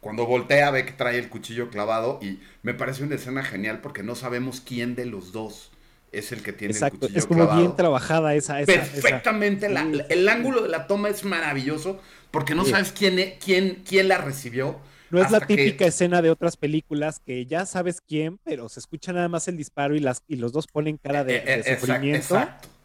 [0.00, 4.04] cuando voltea ve que trae el cuchillo clavado y me parece una escena genial porque
[4.04, 5.70] no sabemos quién de los dos
[6.12, 8.60] es el que tiene el cuchillo es como bien trabajada esa.
[8.60, 14.06] esa Perfectamente, el ángulo de la toma es maravilloso porque no sabes quién, quién, quién
[14.06, 14.78] la recibió.
[15.10, 19.12] No es la típica escena de otras películas que ya sabes quién, pero se escucha
[19.12, 22.36] nada más el disparo y, las, y los dos ponen cara de, eh, eh, sufrimiento.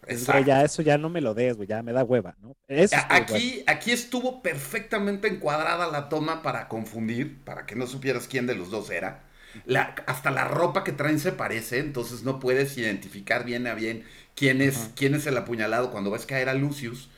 [0.08, 2.56] Exacto, ya eso ya no me lo des, güey, ya me da hueva, ¿no?
[3.10, 8.56] aquí, aquí estuvo perfectamente encuadrada la toma para confundir, para que no supieras quién de
[8.56, 9.30] los dos era
[10.06, 14.04] hasta la ropa que traen se parece, entonces no puedes identificar bien a bien
[14.36, 17.10] quién es, quién es el apuñalado cuando ves caer a Lucius.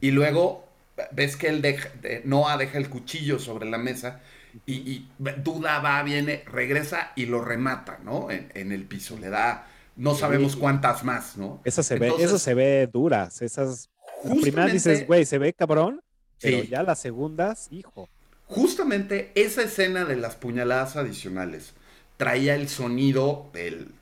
[0.00, 0.68] Y luego
[1.12, 1.88] ves que él deja,
[2.24, 4.20] Noah deja el cuchillo sobre la mesa
[4.64, 5.06] y,
[5.42, 8.28] duda, va, viene, regresa y lo remata, ¿no?
[8.30, 9.66] En, el piso, le da,
[9.96, 11.60] no sabemos cuántas más, ¿no?
[11.64, 13.90] Eso se ve, eso se ve duras, esas...
[14.24, 16.00] La primera dices, güey, se ve cabrón,
[16.40, 18.08] pero ya las segundas, hijo.
[18.46, 21.74] Justamente esa escena de las puñaladas adicionales
[22.16, 23.92] traía el sonido del,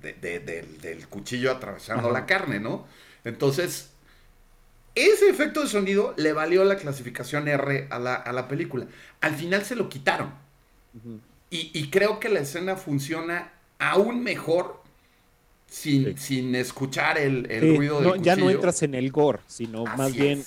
[0.00, 2.86] del, cuchillo atravesando la carne, ¿no?
[3.24, 3.90] Entonces,
[4.96, 8.86] ese efecto de sonido le valió la clasificación R a la, película.
[9.20, 10.32] Al final se lo quitaron.
[11.50, 14.82] y, creo que la escena funciona aún mejor
[15.68, 17.44] sin, sin escuchar el,
[17.76, 18.24] ruido del cuchillo.
[18.24, 20.42] Ya no entras en el gore, sino más bien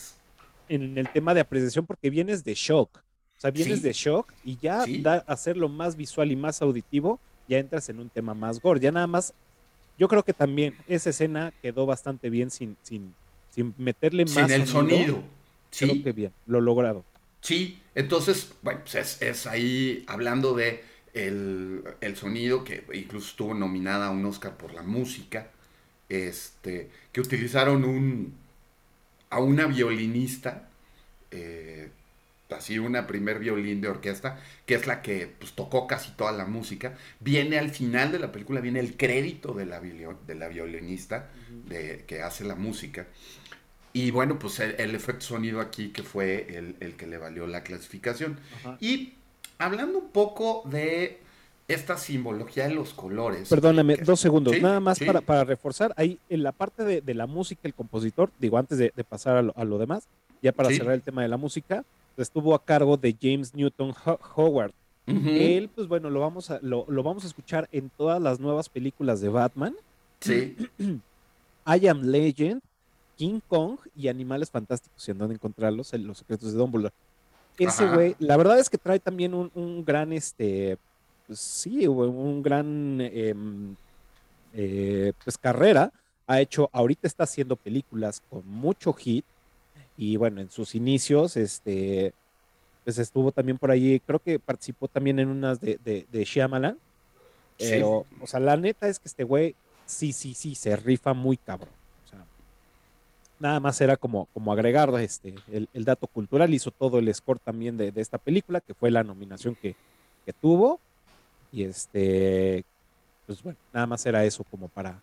[0.67, 2.97] en el tema de apreciación porque vienes de shock.
[2.97, 7.57] O sea, vienes de shock y ya da, hacerlo más visual y más auditivo, ya
[7.57, 8.81] entras en un tema más gore.
[8.81, 9.33] Ya nada más,
[9.97, 13.13] yo creo que también esa escena quedó bastante bien sin, sin,
[13.51, 14.33] sin meterle más.
[14.33, 15.23] Sin el sonido.
[15.77, 17.05] Creo que bien, lo logrado.
[17.41, 20.83] Sí, entonces, bueno, pues es, ahí hablando de
[21.13, 21.83] el,
[22.15, 25.51] sonido, que incluso estuvo nominada a un Oscar por la música,
[26.09, 28.33] este, que utilizaron un,
[29.29, 30.69] a una violinista
[31.31, 31.91] eh,
[32.55, 36.45] así una primer violín de orquesta, que es la que pues, tocó casi toda la
[36.45, 36.97] música.
[37.19, 41.29] Viene al final de la película, viene el crédito de la, de la violinista
[41.67, 43.07] de, que hace la música.
[43.93, 48.37] Y bueno, pues el, efecto sonido aquí que fue el, que le valió la clasificación.
[48.79, 49.13] Y
[49.57, 51.19] hablando un poco de
[51.67, 53.49] esta simbología de los colores.
[53.49, 55.93] Perdóname, dos segundos, nada más para, para, reforzar.
[55.97, 59.53] Ahí en la parte de, la música, el compositor, digo, antes de, pasar a lo,
[59.55, 60.07] a lo, demás,
[60.41, 61.83] ya para cerrar el tema de la música,
[62.17, 63.93] estuvo a cargo de James Newton
[64.35, 64.73] Howard.
[65.05, 69.21] Él, pues bueno, lo vamos, a, lo, vamos a escuchar en todas las nuevas películas
[69.21, 69.75] de Batman.
[70.19, 70.55] Sí.
[71.65, 72.61] I Am Legend,
[73.19, 76.93] King Kong y Animales Fantásticos, y en dónde encontrarlos, en Los Secretos de Dumbledore.
[77.57, 80.77] Ese güey, la verdad es que trae también un, gran, este,
[81.27, 83.75] pues, sí, un gran, em,
[84.53, 85.91] eh, pues carrera.
[86.27, 89.25] Ha hecho, ahorita está haciendo películas con mucho hit
[89.97, 92.13] y bueno, en sus inicios, este,
[92.85, 96.77] pues estuvo también por allí, creo que participó también en unas de, de, de Shyamalan.
[97.57, 99.55] Pero, o sea, la neta es que este güey,
[99.85, 101.78] sí, sí, sí, se rifa muy cabrón.
[103.39, 107.77] Nada más era como, como agregar este, el, dato cultural, hizo todo el score también
[107.77, 109.75] de, esta película, que fue la nominación que,
[110.25, 110.79] que tuvo.
[111.51, 112.65] Y este,
[113.25, 114.99] pues bueno, nada más era eso como para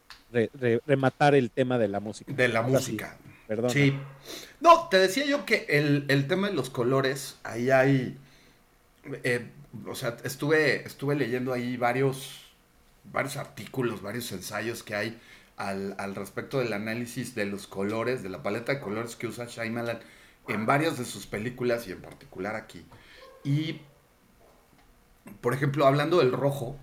[0.84, 2.32] rematar el tema de la música.
[2.32, 3.16] De la música.
[3.46, 3.70] perdón.
[3.70, 3.96] Sí.
[4.60, 8.18] No, te decía yo que el, tema de los colores, ahí hay,
[9.22, 9.48] eh,
[9.86, 12.50] o sea, estuve, estuve leyendo ahí varios,
[13.12, 15.20] varios artículos, varios ensayos que hay
[15.56, 19.46] al, al, respecto del análisis de los colores, de la paleta de colores que usa
[19.46, 20.00] Shyamalan
[20.48, 22.86] en varias de sus películas y en particular aquí.
[23.44, 23.80] Y,
[25.40, 26.76] por ejemplo, hablando del rojo,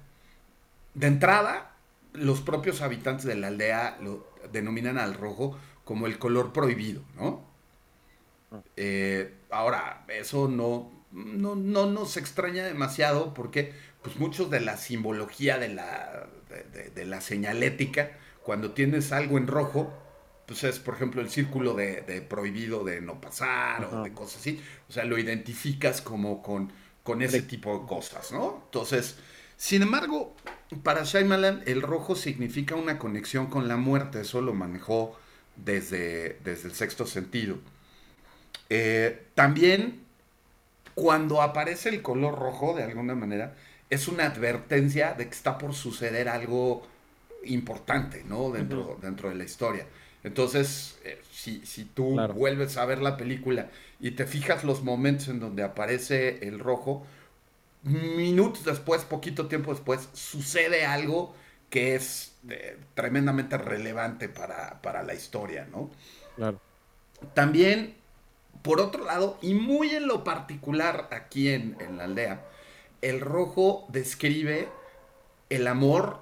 [0.94, 1.72] de entrada,
[2.14, 7.44] los propios habitantes de la aldea lo denominan al rojo como el color prohibido, ¿no?
[8.78, 15.58] Eh, ahora, eso no, no, no, nos extraña demasiado porque pues muchos de la simbología
[15.58, 16.28] de la,
[16.94, 18.12] de, la señalética,
[18.44, 19.94] cuando tienes algo en rojo,
[20.46, 24.62] pues es, por ejemplo, el círculo de, prohibido de no pasar o de cosas así.
[24.90, 26.72] O sea, lo identificas como con,
[27.04, 28.62] con ese tipo de cosas, ¿no?
[28.66, 29.18] Entonces,
[29.56, 30.36] sin embargo,
[30.84, 35.18] para Shyamalan el rojo significa una conexión con la muerte, eso lo manejó
[35.56, 37.58] desde, desde el sexto sentido.
[38.70, 40.02] Eh, también
[40.96, 43.56] cuando aparece el color rojo, de alguna manera,
[43.90, 46.86] es una advertencia de que está por suceder algo
[47.46, 48.52] importante, ¿no?
[48.52, 49.86] Dentro, dentro de la historia.
[50.24, 55.40] Entonces, eh, si, tú vuelves a ver la película y te fijas los momentos en
[55.40, 57.06] donde aparece el rojo,
[57.84, 61.36] minutos después, poquito tiempo después, sucede algo
[61.70, 65.90] que es eh, tremendamente relevante para, la historia, ¿no?
[66.36, 66.62] Claro.
[67.34, 67.96] También,
[68.62, 72.46] por otro lado, y muy en lo particular aquí en, la aldea,
[73.02, 74.70] el rojo describe
[75.50, 76.20] el amor,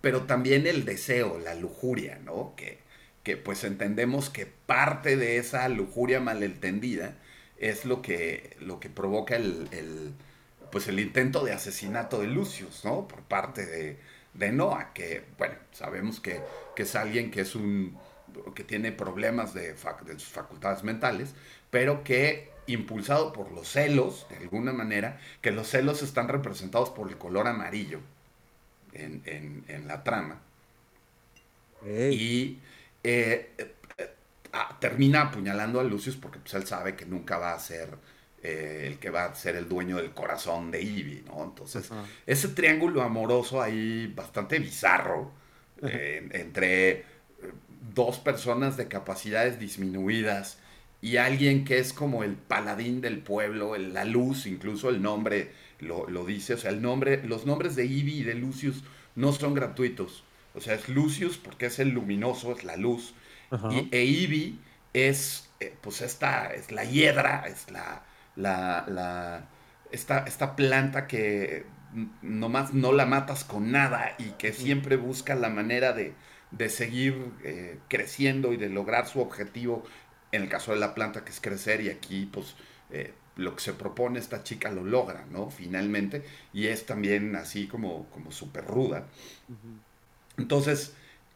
[0.00, 2.54] pero también el deseo, la lujuria, ¿no?
[2.56, 2.78] Que,
[3.22, 7.16] que pues entendemos que parte de esa lujuria malentendida
[7.58, 10.14] es lo que, lo que provoca el
[10.70, 13.08] pues el intento de asesinato de Lucius, ¿no?
[13.08, 13.98] Por parte de,
[14.34, 16.40] de Noah, que, bueno, sabemos que,
[16.76, 17.98] es alguien que es un
[18.54, 19.76] que tiene problemas de,
[20.16, 21.34] sus facultades mentales,
[21.68, 27.08] pero que impulsado por los celos, de alguna manera, que los celos están representados por
[27.08, 28.00] el color amarillo
[28.92, 30.40] en, la trama.
[31.86, 32.58] Y
[33.02, 34.14] eh, eh,
[34.52, 37.96] ah, termina apuñalando a Lucius porque pues, él sabe que nunca va a ser
[38.42, 41.44] eh, el que va a ser el dueño del corazón de Ivy, ¿no?
[41.44, 41.90] Entonces,
[42.26, 45.32] ese triángulo amoroso ahí bastante bizarro
[45.82, 47.06] entre
[47.94, 50.58] dos personas de capacidades disminuidas
[51.00, 55.50] y alguien que es como el paladín del pueblo, la luz, incluso el nombre
[55.80, 58.82] lo, dice, o sea, el nombre, los nombres de Ivy y de Lucius
[59.14, 60.24] no son gratuitos.
[60.54, 63.14] O sea, es Lucius porque es el luminoso, es la luz.
[63.70, 64.60] Y, e Ivy
[64.92, 68.04] es, pues esta, es la hiedra, es la,
[68.36, 69.48] la, la,
[69.90, 71.66] esta, esta planta que
[72.22, 76.14] nomás no la matas con nada y que siempre busca la manera de,
[76.68, 79.84] seguir eh, creciendo y de lograr su objetivo,
[80.32, 82.54] en el caso de la planta que es crecer y aquí pues
[82.90, 85.50] eh, lo que se propone esta chica lo logra, ¿no?
[85.50, 89.06] Finalmente, y es también así como, como súper ruda.
[90.36, 90.94] Entonces,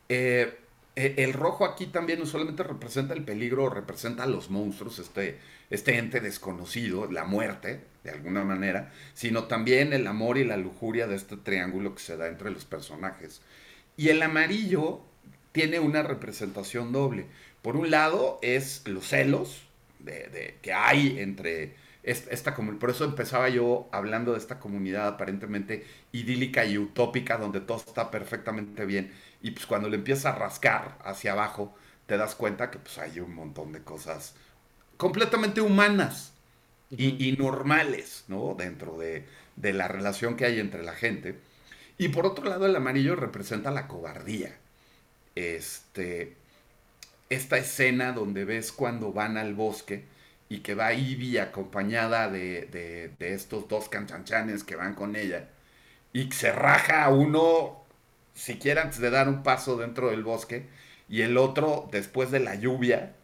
[0.09, 0.59] eh,
[0.97, 5.39] el rojo aquí también no solamente representa el peligro, representa a los monstruos, este,
[5.71, 11.07] este ente desconocido, la muerte, de alguna manera, sino también el amor y la lujuria
[11.07, 13.41] de este triángulo que se da entre los personajes.
[13.97, 15.01] Y el amarillo
[15.53, 17.27] tiene una representación doble.
[17.63, 19.63] Por un lado es los celos
[20.01, 22.81] de, que hay entre esta comunidad.
[22.81, 28.11] Por eso empezaba yo hablando de esta comunidad aparentemente idílica y utópica donde todo está
[28.11, 29.13] perfectamente bien.
[29.43, 31.75] Y pues cuando le empiezas a rascar hacia abajo,
[32.07, 34.35] te das cuenta que pues hay un montón de cosas
[34.97, 36.33] completamente humanas
[36.91, 38.55] y, normales, ¿no?
[38.57, 39.25] Dentro de,
[39.57, 41.41] la relación que hay entre la gente.
[41.99, 44.57] Y por otro lado, el amarillo representa la cobardía.
[45.35, 46.37] Este,
[47.31, 50.05] esta escena donde ves cuando van al bosque
[50.49, 55.49] y que va Ivy acompañada de, estos dos canchanchanes que van con ella
[56.13, 57.85] y se raja a uno
[58.35, 60.67] siquiera antes de dar un paso dentro del bosque
[61.09, 63.15] y el otro después de la lluvia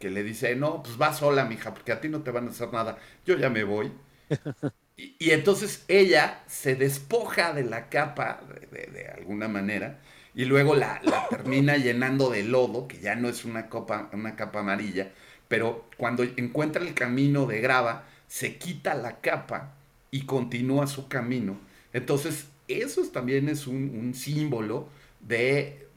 [0.00, 2.50] que le dice, no, pues va sola, mija, porque a ti no te van a
[2.50, 3.92] hacer nada, yo ya me voy.
[4.96, 8.40] y, entonces ella se despoja de la capa,
[8.72, 9.98] de, alguna manera,
[10.34, 14.60] y luego la, termina llenando de lodo, que ya no es una, copa, una capa
[14.60, 15.12] amarilla,
[15.50, 19.74] pero cuando encuentra el camino de grava, se quita la capa
[20.12, 21.58] y continúa su camino.
[21.92, 24.88] Entonces, eso también es un, símbolo
[25.18, 25.88] de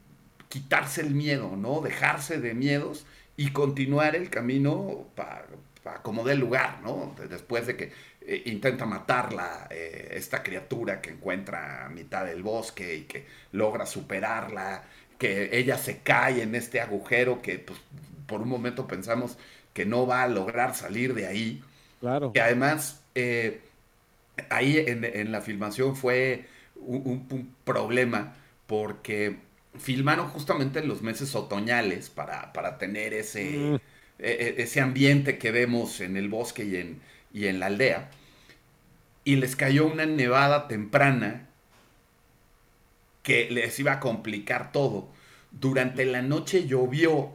[0.50, 1.82] quitarse el miedo, ¿no?
[1.82, 3.06] Dejarse de miedos
[3.38, 5.46] y continuar el camino para
[6.02, 7.16] como dé lugar, ¿no?
[7.30, 7.92] Después de que
[8.22, 13.86] eh, intenta matarla, eh, esta criatura que encuentra a mitad del bosque y que logra
[13.86, 14.84] superarla,
[15.20, 17.80] que ella se cae en este agujero que pues,
[18.28, 19.38] por un momento pensamos
[19.74, 21.64] que no va a lograr salir de ahí.
[22.00, 22.32] Claro.
[22.34, 23.62] Que además, eh,
[24.50, 26.46] ahí en, la filmación fue
[26.76, 28.36] un, problema
[28.68, 29.38] porque
[29.78, 33.76] filmaron justamente en los meses otoñales para, para tener ese, mm.
[34.20, 37.02] e, e, ese ambiente que vemos en el bosque y en,
[37.34, 38.10] y en la aldea.
[39.26, 41.48] Y les cayó una nevada temprana
[43.24, 45.08] que les iba a complicar todo.
[45.52, 47.32] Durante la noche llovió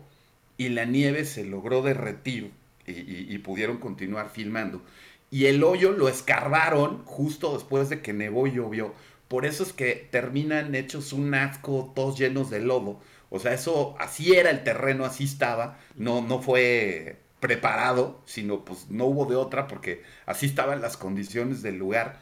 [0.59, 2.53] y la nieve se logró derretir
[2.85, 4.83] y, pudieron continuar filmando.
[5.31, 8.95] Y el hoyo lo escarbaron justo después de que nevó y llovió.
[9.29, 13.01] Por eso es que terminan hechos un asco, todos llenos de lodo.
[13.31, 15.79] O sea, eso, así era el terreno, así estaba.
[15.97, 21.63] No, no fue preparado, sino pues no hubo de otra porque así estaban las condiciones
[21.63, 22.19] del lugar.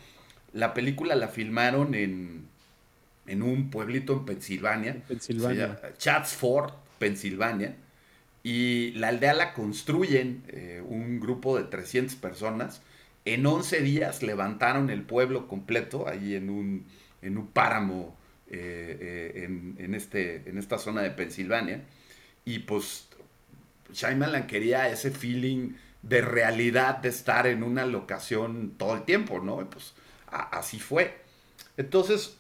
[0.53, 2.49] La película la filmaron en,
[3.27, 5.03] en un pueblito en Pensilvania.
[5.07, 5.81] Pensilvania.
[5.97, 7.77] Chatsford, Pensilvania.
[8.47, 12.81] Y la aldea la construyen eh, un grupo de 300 personas.
[13.25, 16.87] En 11 días levantaron el pueblo completo ahí en un,
[17.23, 18.17] en un páramo
[18.49, 21.83] eh, eh, en, este, en esta zona de Pensilvania.
[22.45, 23.09] Y pues
[23.93, 25.73] Shyamalan quería ese feeling
[26.03, 29.69] de realidad de estar en una locación todo el tiempo, ¿no?
[29.69, 29.93] Pues
[30.29, 31.17] así fue.
[31.77, 32.36] Entonces,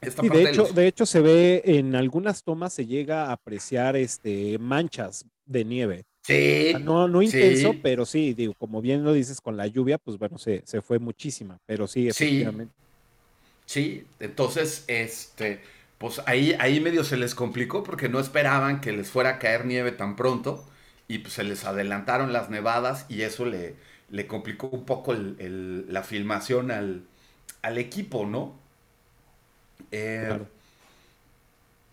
[0.00, 5.24] de, hecho, de, hecho, se ve en algunas tomas se llega a apreciar este, manchas
[5.44, 6.04] de nieve.
[6.22, 6.74] Sí.
[6.80, 10.38] no, no intenso, pero sí, digo, como bien lo dices, con la lluvia, pues bueno,
[10.38, 12.74] se, se fue muchísima, pero sí, efectivamente.
[13.64, 14.04] Sí.
[14.18, 15.60] entonces, este,
[15.98, 19.66] pues ahí, ahí medio se les complicó porque no esperaban que les fuera a caer
[19.66, 20.64] nieve tan pronto
[21.06, 23.76] y pues se les adelantaron las nevadas y eso le,
[24.10, 27.04] le complicó un poco la filmación al,
[27.62, 28.65] al equipo, ¿no?
[29.90, 30.38] Eh,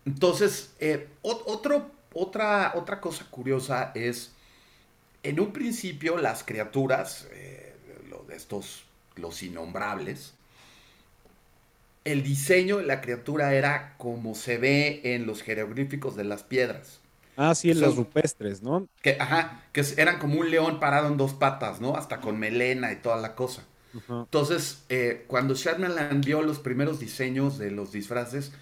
[0.04, 4.32] entonces, eh, otro, otra, otra cosa curiosa es,
[5.22, 7.74] en un principio las criaturas, eh,
[8.28, 8.84] de estos,
[9.16, 10.34] los innombrables,
[12.04, 17.00] el diseño de la criatura era como se ve en los jeroglíficos de las piedras.
[17.36, 18.86] Ah, sí, en los rupestres, ¿no?
[19.02, 21.96] Que, ajá, que eran como un león parado en dos patas, ¿no?
[21.96, 23.64] Hasta con melena y toda la cosa.
[24.08, 28.52] Entonces, eh, cuando Shyamalan vio los primeros diseños de los disfraces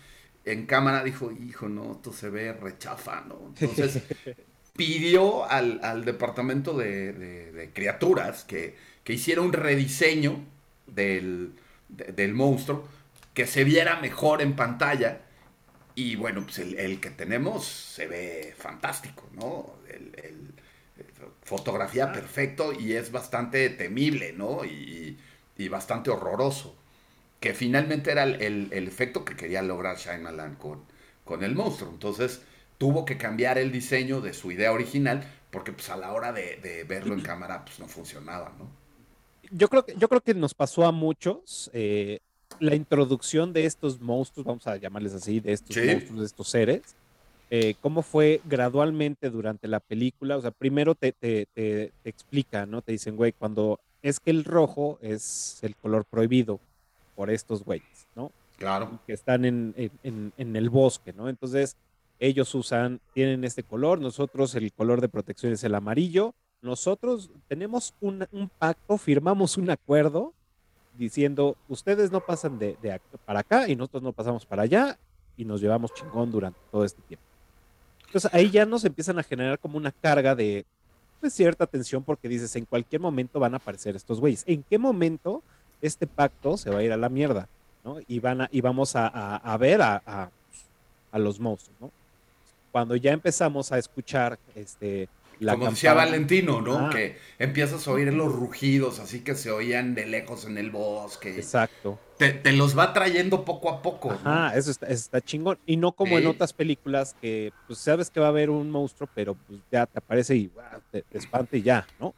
[0.44, 3.52] en cámara, dijo, hijo, no, esto se ve rechafa, ¿no?
[3.58, 4.02] Entonces,
[4.76, 8.76] pidió al, departamento de, criaturas que,
[9.06, 10.44] hiciera un rediseño
[10.86, 11.54] del,
[12.34, 12.88] monstruo,
[13.34, 15.22] que se viera mejor en pantalla.
[15.94, 19.74] Y bueno, pues el, que tenemos se ve fantástico, ¿no?
[19.88, 20.51] el,
[21.52, 24.64] fotografía perfecto y es bastante temible, ¿no?
[24.64, 25.18] Y,
[25.70, 26.74] bastante horroroso.
[27.38, 30.80] Que finalmente era el, efecto que quería lograr Shyamalan con,
[31.24, 31.90] con el monstruo.
[31.92, 32.42] Entonces
[32.78, 36.84] tuvo que cambiar el diseño de su idea original porque pues a la hora de,
[36.88, 38.68] verlo en cámara pues no funcionaba, ¿no?
[39.52, 42.18] Yo creo que, yo creo que nos pasó a muchos eh,
[42.58, 46.96] la introducción de estos monstruos, vamos a llamarles así, de estos monstruos, de estos seres,
[47.54, 50.38] eh, cómo fue gradualmente durante la película.
[50.38, 52.80] O sea, primero te, te, te, explica, ¿no?
[52.80, 56.60] Te dicen, güey, cuando es que el rojo es el color prohibido
[57.14, 58.32] por estos güeyes, ¿no?
[58.56, 58.98] Claro.
[59.06, 61.28] Que están en, en, en, el bosque, ¿no?
[61.28, 61.76] Entonces,
[62.20, 66.34] ellos usan, tienen este color, nosotros el color de protección es el amarillo.
[66.62, 70.32] Nosotros tenemos un, un pacto, firmamos un acuerdo
[70.96, 74.98] diciendo, ustedes no pasan de, de para acá y nosotros no pasamos para allá
[75.36, 77.31] y nos llevamos chingón durante todo este tiempo.
[78.12, 80.66] Entonces ahí ya nos empiezan a generar como una carga de
[81.30, 84.44] cierta tensión porque dices, en cualquier momento van a aparecer estos güeyes.
[84.46, 85.42] ¿En qué momento
[85.80, 87.48] este pacto se va a ir a la mierda?
[87.82, 87.96] ¿no?
[88.06, 90.30] Y, van a, y vamos a, a, ver a,
[91.10, 91.90] a, los monstruos, ¿no?
[92.70, 95.08] Cuando ya empezamos a escuchar este,
[95.40, 96.90] como decía Valentino, ¿no?
[96.90, 101.36] Que empiezas a oír los rugidos, así que se oían de lejos en el bosque.
[101.36, 101.98] Exacto.
[102.18, 104.16] Te, los va trayendo poco a poco.
[104.24, 105.58] Ah, eso está, chingón.
[105.66, 109.08] Y no como en otras películas que, pues sabes que va a haber un monstruo,
[109.12, 110.52] pero pues ya te aparece y
[110.90, 112.14] te, espante y ya, ¿no?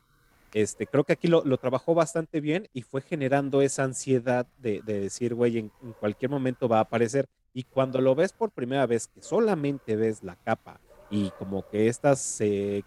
[0.53, 5.35] Este, creo que aquí lo, trabajó bastante bien y fue generando esa ansiedad de, decir,
[5.35, 7.27] güey, en, cualquier momento va a aparecer.
[7.53, 11.89] Y cuando lo ves por primera vez, que solamente ves la capa y como que
[11.89, 12.85] estas se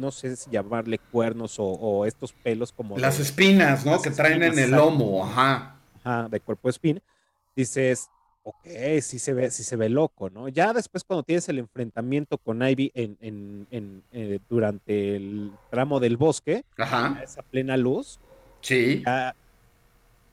[0.00, 2.98] no sé si llamarle cuernos o, estos pelos como...
[2.98, 4.00] Las espinas, ¿no?
[4.00, 5.76] que traen en el lomo, ajá.
[6.02, 7.00] Ajá, de cuerpo de espina.
[7.54, 8.08] Dices,
[8.42, 8.66] ok,
[9.02, 10.48] sí se ve, sí se ve loco, ¿no?
[10.48, 13.18] Ya después cuando tienes el enfrentamiento con Ivy en,
[13.70, 17.20] en, eh, durante el tramo del bosque, Ajá.
[17.22, 18.18] esa plena luz,
[18.62, 19.02] Sí.
[19.04, 19.34] ya,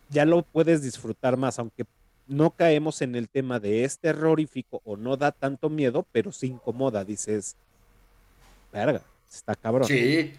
[0.09, 1.85] ya lo puedes disfrutar más, aunque
[2.27, 6.47] no caemos en el tema de es terrorífico o no da tanto miedo, pero se
[6.47, 7.55] incomoda, dices,
[8.71, 9.87] verga, está cabrón.
[9.87, 10.33] Sí.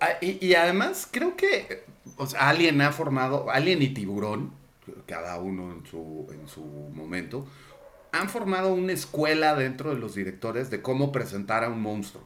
[0.00, 1.84] Ah, y, y además creo que
[2.16, 4.52] o Alien ha formado, Alien y Tiburón,
[5.06, 7.46] cada uno en su, en su momento,
[8.12, 12.24] han formado una escuela dentro de los directores de cómo presentar a un monstruo.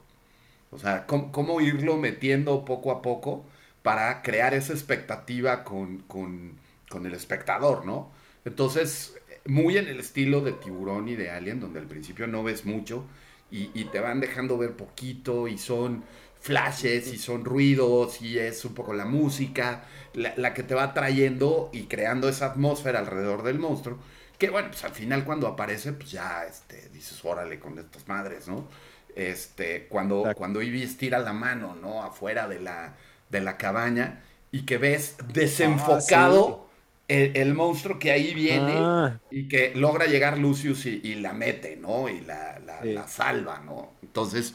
[0.70, 3.44] O sea, cómo, cómo irlo metiendo poco a poco
[3.82, 6.58] para crear esa expectativa con, con,
[6.88, 8.10] con el espectador, ¿no?
[8.44, 9.14] Entonces,
[9.44, 13.04] muy en el estilo de Tiburón y de Alien, donde al principio no ves mucho
[13.52, 16.04] y, y te van dejando ver poquito y son
[16.40, 19.84] flashes y son ruidos y es un poco la música,
[20.14, 23.98] la, la, que te va trayendo y creando esa atmósfera alrededor del monstruo.
[24.38, 28.48] Que bueno, pues al final cuando aparece, pues ya este, dices, órale con estas madres,
[28.48, 28.66] ¿no?
[29.14, 32.02] Este, cuando, cuando Ivy estira la mano, ¿no?
[32.02, 32.96] Afuera de la,
[33.30, 36.71] de la cabaña y que ves desenfocado ah, sí.
[37.12, 39.20] El, el, monstruo que ahí viene ah.
[39.30, 42.08] y que logra llegar Lucius y, y la mete, ¿no?
[42.08, 42.92] Y la, la, sí.
[42.92, 43.92] la salva, ¿no?
[44.02, 44.52] Entonces,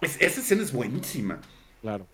[0.00, 1.40] es, esa escena es buenísima.
[1.80, 2.06] Claro.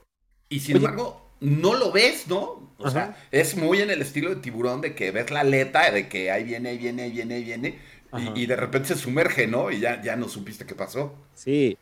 [0.48, 2.72] Y sin Oye, embargo, no lo ves, ¿no?
[2.78, 2.90] O Ajá.
[2.90, 6.30] sea, es muy en el estilo de tiburón de que ves la aleta, de que
[6.30, 7.78] ahí viene, ahí viene, ahí viene, ahí viene,
[8.16, 9.72] y, y, de repente se sumerge, ¿no?
[9.72, 11.14] Y ya, ya no supiste qué pasó.
[11.34, 11.76] Sí.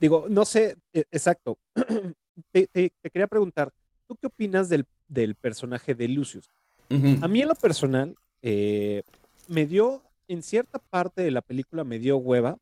[0.00, 1.58] Digo, no sé, e, exacto.
[2.52, 3.72] te, te, te, quería preguntar,
[4.08, 6.50] ¿tú qué opinas del, del personaje de Lucius?
[6.90, 7.24] Uh -huh.
[7.24, 9.02] A mí en lo personal, eh,
[9.46, 12.58] me dio, en cierta parte de la película me dio hueva.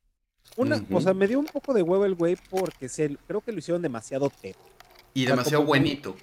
[0.57, 0.97] Una, uh -huh.
[0.97, 3.59] O sea, me dio un poco de hueva el güey porque se, creo que lo
[3.59, 4.61] hicieron demasiado teto.
[5.15, 6.15] Y demasiado buenito.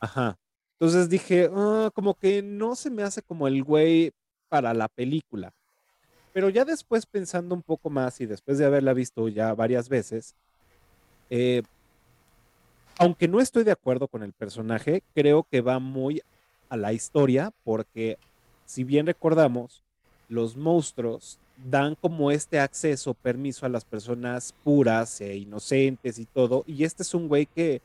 [0.00, 0.36] Ajá.
[0.78, 4.12] Entonces dije, oh, como que no se me hace como el güey
[4.48, 5.52] para la película.
[6.32, 10.34] Pero ya después pensando un poco más y después de haberla visto ya varias veces,
[11.30, 11.62] eh,
[12.98, 16.22] aunque no estoy de acuerdo con el personaje, creo que va muy
[16.68, 18.18] a la historia porque
[18.64, 19.82] si bien recordamos,
[20.28, 21.38] los monstruos
[21.70, 27.02] dan como este acceso, permiso a las personas puras e inocentes y todo, y este
[27.02, 27.80] es un güey que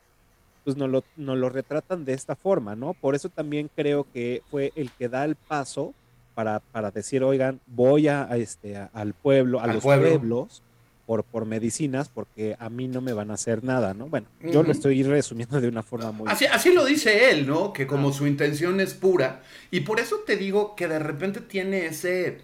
[0.64, 2.94] pues no lo, no lo retratan de esta forma, ¿no?
[2.94, 5.94] Por eso también creo que fue el que da el paso
[6.36, 10.10] para, para decir, oigan, voy a, a este, a, al pueblo, a al los pueblo.
[10.10, 10.62] pueblos
[11.10, 14.06] por, por medicinas, porque a mí no me van a hacer nada, ¿no?
[14.06, 14.52] Bueno, uh -huh.
[14.52, 16.28] yo lo estoy resumiendo de una forma muy...
[16.30, 17.74] Así, así lo dice él, ¿no?
[17.74, 18.14] Que como ah.
[18.14, 19.42] su intención es pura,
[19.72, 22.42] y por eso te digo que de repente tiene ese,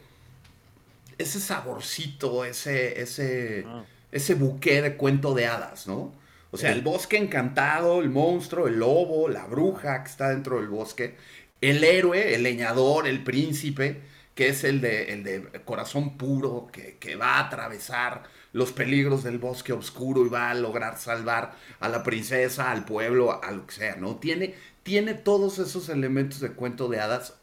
[1.20, 3.84] ese saborcito, ese, ese, ah.
[4.12, 6.12] ese buque de cuento de hadas, ¿no?
[6.50, 10.70] O sea, el bosque encantado, el monstruo, el lobo, la bruja que está dentro del
[10.70, 11.18] bosque,
[11.62, 14.02] el héroe, el leñador, el príncipe,
[14.34, 18.24] que es el de, el de corazón puro, que, que, va a atravesar
[18.56, 23.44] los peligros del bosque oscuro y va a lograr salvar a la princesa, al pueblo,
[23.44, 24.16] a lo que sea, ¿no?
[24.16, 27.34] Tiene, tiene todos esos elementos de cuento de hadas,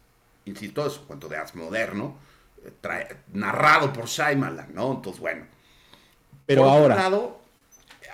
[0.46, 2.16] insisto, es un cuento de hadas moderno,
[2.64, 4.90] eh, trae, narrado por Shyamalan, ¿no?
[4.90, 5.44] Entonces, bueno.
[6.46, 6.94] Pero por ahora...
[6.94, 7.42] Lado,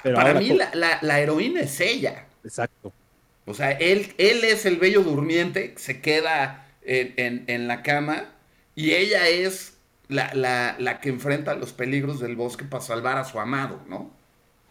[0.03, 2.27] pero para ahora, mí la, la, la heroína es ella.
[2.43, 2.93] Exacto.
[3.47, 8.25] O sea, él, él es el bello durmiente, se queda en, en, en la cama
[8.75, 9.78] y ella es
[10.09, 14.11] la, la, la, que enfrenta los peligros del bosque para salvar a su amado, ¿no?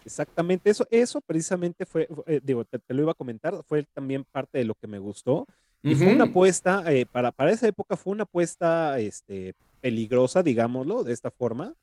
[0.06, 4.24] Exactamente, eso, eso precisamente fue, eh, digo, te, te, lo iba a comentar, fue también
[4.24, 5.46] parte de lo que me gustó.
[5.84, 5.98] Y uh -huh.
[5.98, 11.14] fue una apuesta, eh, para, para esa época fue una apuesta este, peligrosa, digámoslo, de
[11.14, 11.74] esta forma,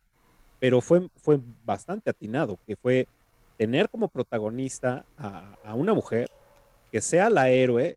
[0.58, 3.06] pero fue, fue bastante atinado, que fue
[3.56, 6.28] tener como protagonista a, a una mujer
[6.90, 7.96] que sea la héroe,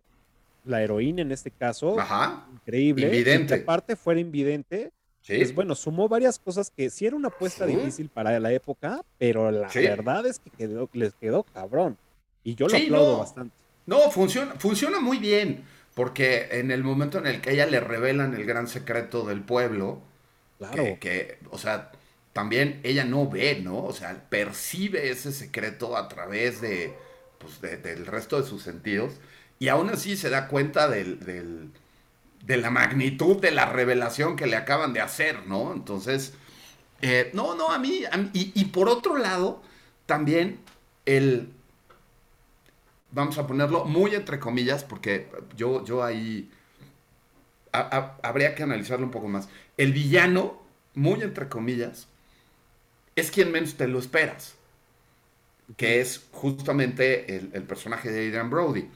[0.66, 2.46] la heroína en este caso, Ajá.
[2.54, 3.56] increíble, invidente.
[3.56, 4.92] que aparte fuera invidente,
[5.28, 5.38] sí.
[5.38, 7.76] pues bueno, sumó varias cosas que sí era una apuesta sí.
[7.76, 9.80] difícil para la época, pero la sí.
[9.80, 11.98] verdad es que quedó, les quedó cabrón.
[12.44, 13.20] Y yo lo aplaudo no.
[13.20, 13.56] bastante.
[13.86, 15.64] No, funciona, funciona muy bien,
[15.94, 20.02] porque en el momento en el que ella le revelan el gran secreto del pueblo,
[20.58, 20.84] claro.
[20.84, 21.92] que, que o sea,
[22.34, 23.84] también ella no ve, ¿no?
[23.84, 26.94] O sea, percibe ese secreto a través de
[27.38, 29.14] pues, de, del resto de sus sentidos,
[29.60, 31.72] y aún así se da cuenta del, del,
[32.48, 35.74] de la magnitud de la revelación que le acaban de hacer, ¿no?
[35.74, 36.34] Entonces,
[37.02, 39.62] eh, no, no, a mí, a mí y, y, por otro lado,
[40.06, 40.60] también
[41.06, 41.52] el,
[43.12, 46.50] vamos a ponerlo muy entre comillas, porque yo, yo ahí
[47.74, 49.50] a, a, habría que analizarlo un poco más.
[49.76, 50.62] El villano,
[50.96, 52.08] muy entre comillas,
[53.18, 54.56] es quien menos te lo esperas
[55.76, 58.88] que es justamente el, el personaje de Adrian Brody.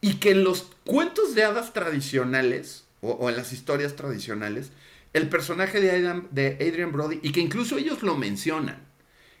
[0.00, 4.70] Y que en los cuentos de hadas tradicionales, o, o, en las historias tradicionales,
[5.12, 8.86] el personaje de Adrian, de Adrian Brody, y que incluso ellos lo mencionan,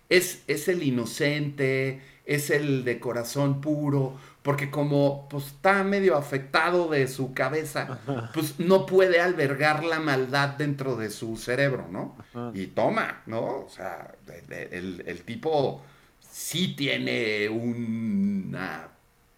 [0.08, 6.88] es, es el inocente, es el de corazón puro, porque como pues, está medio afectado
[6.88, 8.00] de su cabeza,
[8.32, 12.16] pues no puede albergar la maldad dentro de su cerebro, ¿no?
[12.54, 13.40] Y toma, ¿no?
[13.40, 14.14] O sea,
[14.48, 15.82] el, el tipo
[16.20, 18.88] sí tiene una,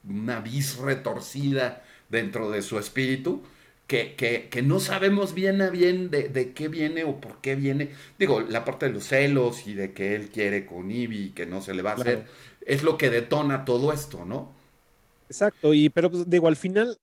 [0.09, 3.43] una vis retorcida dentro de su espíritu.
[3.87, 7.91] Que, que, no sabemos bien a bien de, qué viene o por qué viene.
[8.21, 11.45] Digo, la parte de los celos y de que él quiere con Ivy y que
[11.45, 12.25] no se le va a hacer,
[12.65, 14.53] es lo que detona todo esto, ¿no?
[15.29, 16.99] Exacto, y pero pues, digo, al final,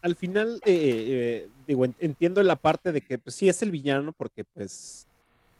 [0.00, 4.12] al final, eh, eh, digo, entiendo la parte de que pues, sí es el villano
[4.12, 5.06] porque pues,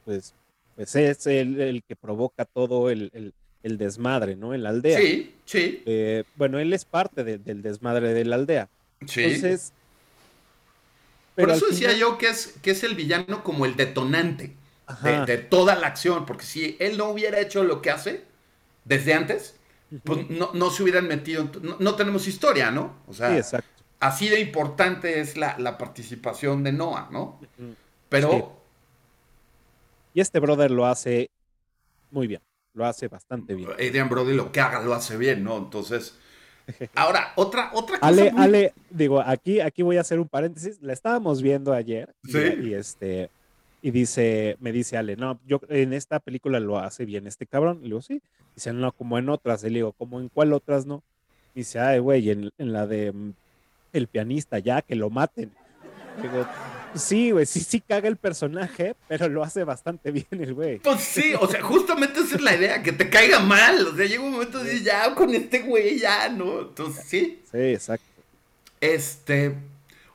[0.03, 0.33] pues,
[0.75, 3.33] pues es el, el que provoca todo el, el
[3.79, 4.53] desmadre, ¿no?
[4.53, 4.99] En la aldea.
[4.99, 5.81] Sí, sí.
[5.87, 8.69] Eh, bueno, él es parte del desmadre de la aldea.
[9.07, 9.23] Sí.
[9.23, 9.73] Entonces.
[11.35, 14.55] Por eso decía yo que es, que es el villano como el detonante
[15.25, 18.23] de, toda la acción, porque si él no hubiera hecho lo que hace
[18.85, 19.55] desde antes,
[20.03, 21.49] pues no, se hubieran metido,
[21.79, 22.99] no, tenemos historia, ¿no?
[23.07, 23.41] O sea,
[23.99, 27.41] así de importante es la, participación de Noah, ¿no?
[28.07, 28.61] Pero...
[30.13, 31.29] Y este brother lo hace
[32.11, 32.41] muy bien
[32.75, 33.69] lo hace bastante bien.
[33.71, 35.57] Adrian Brody lo que haga lo hace bien, ¿no?
[35.57, 36.17] Entonces,
[36.95, 38.07] ahora, otra, otra cosa.
[38.07, 40.79] Ale, Ale, digo, aquí, aquí voy a hacer un paréntesis.
[40.81, 42.13] La estábamos viendo ayer.
[42.23, 42.37] ¿Sí?
[42.37, 43.29] Y, y,
[43.81, 47.79] y dice, me dice Ale, no, yo en esta película lo hace bien este cabrón.
[47.79, 48.21] Y le digo, sí.
[48.55, 49.63] Dice, no, como en otras.
[49.63, 51.03] Y le digo, ¿como en cuál otras no?
[51.55, 53.33] dice, ay, güey, en, en la de mm,
[53.93, 55.51] el pianista, ya, que lo maten.
[56.21, 56.45] Digo,
[56.95, 60.79] Sí, güey, sí, sí caga el personaje, pero lo hace bastante bien el güey.
[60.79, 63.87] Pues sí, o sea, justamente esa es la idea, que te caiga mal.
[63.87, 66.61] O sea, llega un momento de ya con este güey, ya, ¿no?
[66.61, 67.41] Entonces, sí.
[67.51, 68.05] Sí, exacto.
[68.81, 69.55] Este.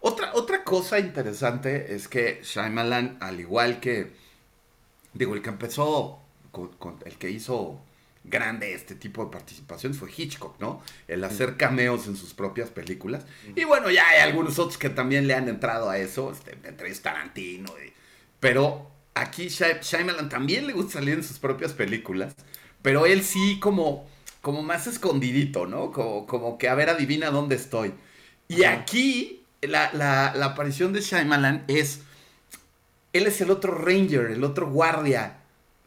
[0.01, 4.13] Otra, otra cosa interesante es que Shyamalan, al igual que.
[5.13, 6.21] Digo, el que empezó.
[6.53, 7.81] con el que hizo
[8.25, 10.83] grande este tipo de participaciones fue Hitchcock, ¿no?
[11.09, 13.25] El hacer cameos en sus propias películas.
[13.57, 16.95] Y bueno, ya hay algunos otros que también le han entrado a eso, este, entre
[16.95, 17.73] Tarantino.
[18.39, 22.35] pero aquí Shyamalan también le gusta salir en sus propias películas,
[22.83, 24.09] pero él sí como,
[24.43, 25.91] como más escondidito, ¿no?
[25.91, 27.95] Como, como que a ver, adivina dónde estoy.
[28.49, 32.01] Y aquí la, la, aparición de Shyamalan es,
[33.13, 35.40] él es el otro ranger, el otro guardia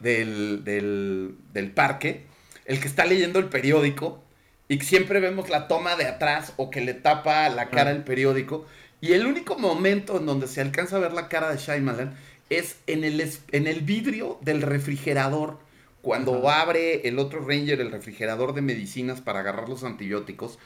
[0.03, 2.25] del, del, parque,
[2.65, 4.21] el que está leyendo el periódico
[4.67, 8.65] y siempre vemos la toma de atrás o que le tapa la cara el periódico.
[9.01, 12.15] Y el único momento en donde se alcanza a ver la cara de Shyamalan
[12.49, 15.57] es en el, en el vidrio del refrigerador.
[16.01, 20.59] Cuando abre el otro Ranger el refrigerador de medicinas para agarrar los antibióticos,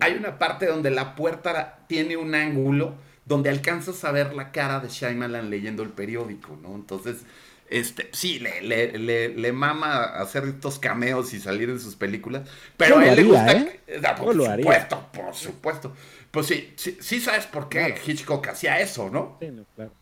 [0.00, 4.80] hay una parte donde la puerta tiene un ángulo donde alcanzas a ver la cara
[4.80, 6.74] de Shyamalan leyendo el periódico, ¿no?
[6.74, 7.24] Entonces,
[7.72, 12.48] este, sí, le, le, le, mama hacer estos cameos y salir en sus películas.
[12.76, 13.52] Pero a él le gusta.
[13.52, 13.80] ¿eh?
[14.16, 15.92] Por supuesto, por supuesto.
[16.30, 19.38] Pues sí, sí, sabes por qué Hitchcock hacía eso, ¿no?
[19.40, 19.92] Sí, claro.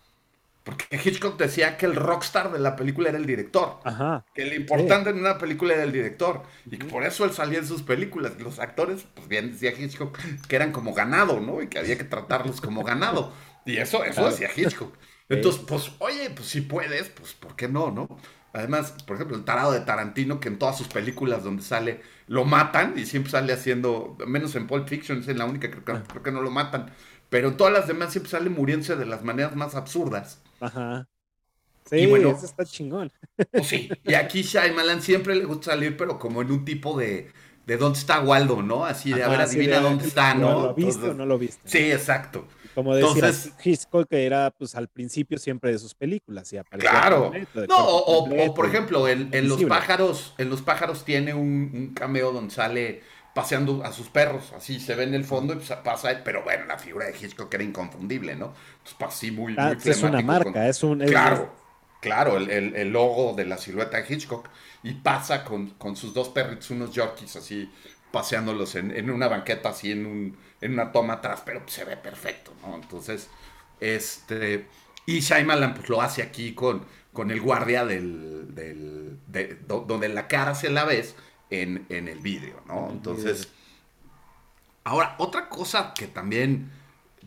[0.64, 3.78] Porque Hitchcock decía que el rockstar de la película era el director.
[3.84, 4.24] Ajá.
[4.34, 6.42] Que lo importante en una película era el director.
[6.66, 8.38] Y que por eso él salía en sus películas.
[8.40, 10.18] Los actores, pues bien decía Hitchcock,
[10.48, 11.62] que eran como ganado, ¿no?
[11.62, 13.32] Y que había que tratarlos como ganado.
[13.64, 14.94] Y eso, eso decía Hitchcock.
[15.30, 18.08] Entonces, pues, oye, pues si puedes, pues, ¿por qué no, no?
[18.52, 22.44] Además, por ejemplo, el tarado de Tarantino, que en todas sus películas donde sale, lo
[22.44, 26.02] matan y siempre sale haciendo, menos en Pulp Fiction, es la única, creo que, ah.
[26.08, 26.92] creo que no lo matan,
[27.28, 30.42] pero en todas las demás siempre sale muriéndose de las maneras más absurdas.
[30.58, 31.06] Ajá.
[31.88, 33.12] Sí, bueno, eso está chingón.
[33.50, 37.32] Pues sí, y aquí Shyamalan siempre le gusta salir, pero como en un tipo de,
[37.66, 38.84] de ¿dónde está Waldo, no?
[38.84, 40.62] Así de, a ver, adivina dónde está, ¿no?
[40.62, 41.68] ¿Lo viste o no lo viste?
[41.68, 42.46] Sí, exacto.
[42.74, 46.52] Como decía Hitchcock, que era pues al principio siempre de sus películas.
[46.52, 47.32] Y claro.
[47.68, 53.02] no, o, por ejemplo, en, Los Pájaros, en Los Pájaros tiene un, cameo donde sale
[53.34, 56.66] paseando a sus perros, así se ve en el fondo y pues, pasa, pero bueno,
[56.66, 58.52] la figura de Hitchcock era inconfundible, ¿no?
[58.82, 60.98] Pues así muy, ah, Es una marca, es un...
[60.98, 61.54] claro,
[62.00, 64.48] claro, el, logo de la silueta de Hitchcock
[64.82, 67.70] y pasa con, con sus dos perritos, unos Yorkies así,
[68.12, 71.96] paseándolos en, en una banqueta así en un en una toma atrás, pero se ve
[71.96, 72.74] perfecto, ¿no?
[72.74, 73.28] Entonces,
[73.80, 74.66] este,
[75.06, 80.28] y Shyamalan pues lo hace aquí con, con el guardia del, del de, donde la
[80.28, 81.14] cara se la ves
[81.48, 82.90] en, en el vídeo, ¿no?
[82.90, 83.48] Entonces,
[84.84, 86.70] ahora, otra cosa que también,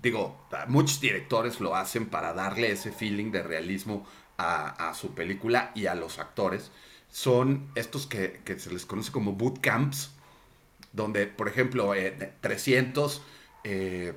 [0.02, 4.06] digo, muchos directores lo hacen para darle ese feeling de realismo
[4.38, 6.72] a, a su película y a los actores,
[7.12, 10.12] son estos que, que se les conoce como bootcamps,
[10.94, 11.94] donde, por ejemplo,
[12.39, 13.22] 300 eh,
[13.66, 14.14] eh,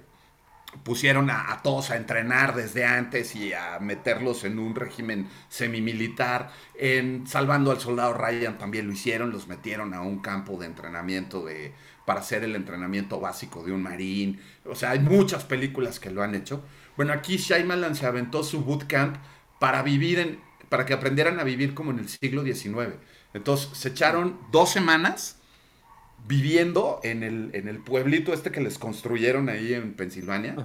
[0.84, 6.52] pusieron a, todos a entrenar desde antes y a meterlos en un régimen semimilitar.
[6.74, 11.44] En Salvando al Soldado Ryan también lo hicieron, los metieron a un campo de entrenamiento
[11.44, 11.72] de,
[12.04, 14.40] para hacer el entrenamiento básico de un marín.
[14.64, 16.62] O sea, hay muchas películas que lo han hecho.
[16.96, 19.16] Bueno, aquí Shyamalan se aventó su bootcamp
[19.58, 22.96] para vivir en, para que aprendieran a vivir como en el siglo XIX.
[23.32, 25.40] Entonces se echaron dos semanas
[26.26, 30.56] viviendo en el, en el pueblito este que les construyeron ahí en Pensilvania,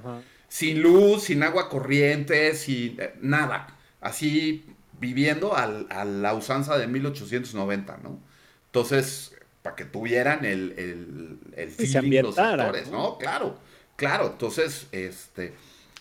[0.47, 4.65] sin luz, sin agua corriente, sin eh, nada, así
[4.99, 8.19] viviendo al, a la usanza de 1890, ¿no?
[8.67, 13.17] Entonces, para que tuvieran el, el, el feeling los actores, ¿no?
[13.17, 13.57] Claro,
[13.95, 15.53] claro, entonces, este,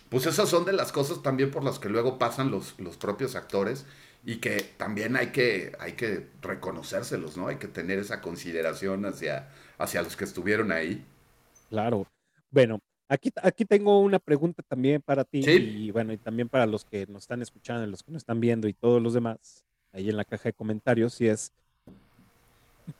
[0.09, 3.37] pues esas son de las cosas también por las que luego pasan los, los propios
[3.37, 3.87] actores
[4.25, 7.49] y que también hay que, hay que reconocérselos, ¿no?
[7.49, 9.49] Hay que tener esa consideración hacia,
[9.79, 11.05] hacia los que estuvieron ahí.
[11.71, 12.07] Claro.
[12.51, 16.85] Bueno, aquí, aquí tengo una pregunta también para ti y bueno, y también para los
[16.85, 20.17] que nos están escuchando, los que nos están viendo y todos los demás, ahí en
[20.17, 21.53] la caja de comentarios, si es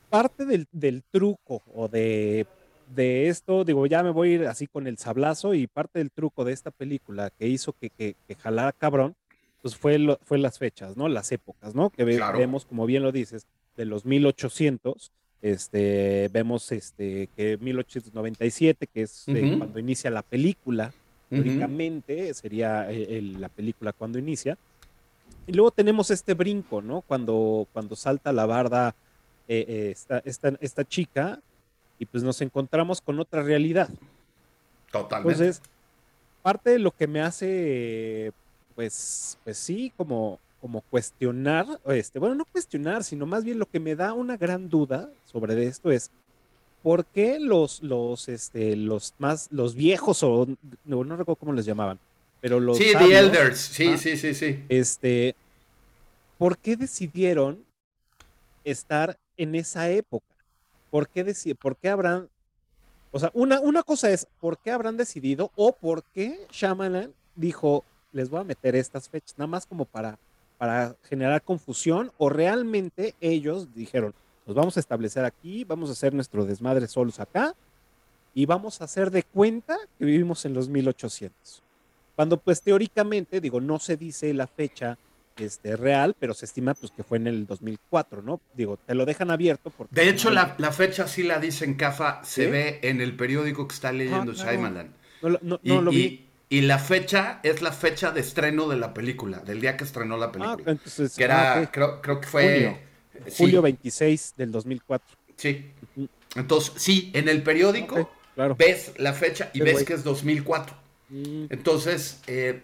[0.09, 2.47] parte del, del truco o de,
[2.95, 6.11] de, esto, digo, ya me voy a ir así con el sablazo y parte del
[6.11, 9.15] truco de esta película que hizo que, que, que jalara cabrón
[9.61, 11.07] pues fue, lo, fue las fechas, ¿no?
[11.07, 11.89] Las épocas, ¿no?
[11.89, 13.45] Que vemos, como bien lo dices,
[13.77, 20.93] de los 1800, este, vemos este, que 1897, que es cuando inicia la película,
[21.29, 24.57] únicamente sería eh, la película cuando inicia.
[25.47, 27.01] Y luego tenemos este brinco, ¿no?
[27.01, 28.95] Cuando, cuando salta la barda
[29.47, 31.39] eh, eh, esta, esta, esta, chica
[31.97, 33.89] y pues nos encontramos con otra realidad.
[34.91, 35.31] Totalmente.
[35.31, 35.61] Entonces,
[36.41, 38.33] parte de lo que me hace
[38.75, 43.79] pues, pues sí, como, como cuestionar, este, bueno, no cuestionar, sino más bien lo que
[43.79, 46.11] me da una gran duda sobre esto es,
[46.83, 50.47] ¿por qué los, los, este, los más, los viejos, o
[50.85, 51.99] no, no recuerdo cómo les llamaban,
[52.39, 52.77] pero los...
[52.77, 54.63] Sí, the elders, sí, sí, sí, sí.
[54.69, 55.35] Este,
[56.37, 57.63] ¿por qué decidieron
[58.63, 60.25] estar en esa época?
[60.89, 62.29] ¿Por qué, por qué habrán,
[63.11, 67.83] o sea, una, una cosa es, ¿por qué habrán decidido o por qué Shyamalan dijo,
[68.11, 70.17] les voy a meter estas fechas, nada más como para,
[70.57, 74.13] para generar confusión, o realmente ellos dijeron,
[74.45, 77.55] nos vamos a establecer aquí, vamos a hacer nuestro desmadre solos acá,
[78.33, 81.61] y vamos a hacer de cuenta que vivimos en los 1800.
[82.15, 84.97] Cuando pues teóricamente, digo, no se dice la fecha
[85.37, 88.39] este, real, pero se estima pues que fue en el 2004, ¿no?
[88.53, 89.95] Digo, te lo dejan abierto porque...
[89.95, 93.91] De hecho, la, fecha sí la dicen CAFA, se ve en el periódico que está
[93.91, 94.85] leyendo ah,
[95.21, 96.27] No, no, lo vi.
[96.51, 100.17] Y la fecha es la fecha de estreno de la película, del día que estrenó
[100.17, 100.57] la película.
[100.67, 102.77] Ah, entonces, que era, ah, creo, creo, que fue...
[103.37, 105.17] Julio, 26 del 2004.
[105.37, 105.71] Sí.
[106.35, 108.11] Entonces, sí, en el periódico
[108.57, 110.75] ves la fecha y ves que es 2004.
[111.07, 111.45] Mm.
[111.51, 112.61] Entonces, eh,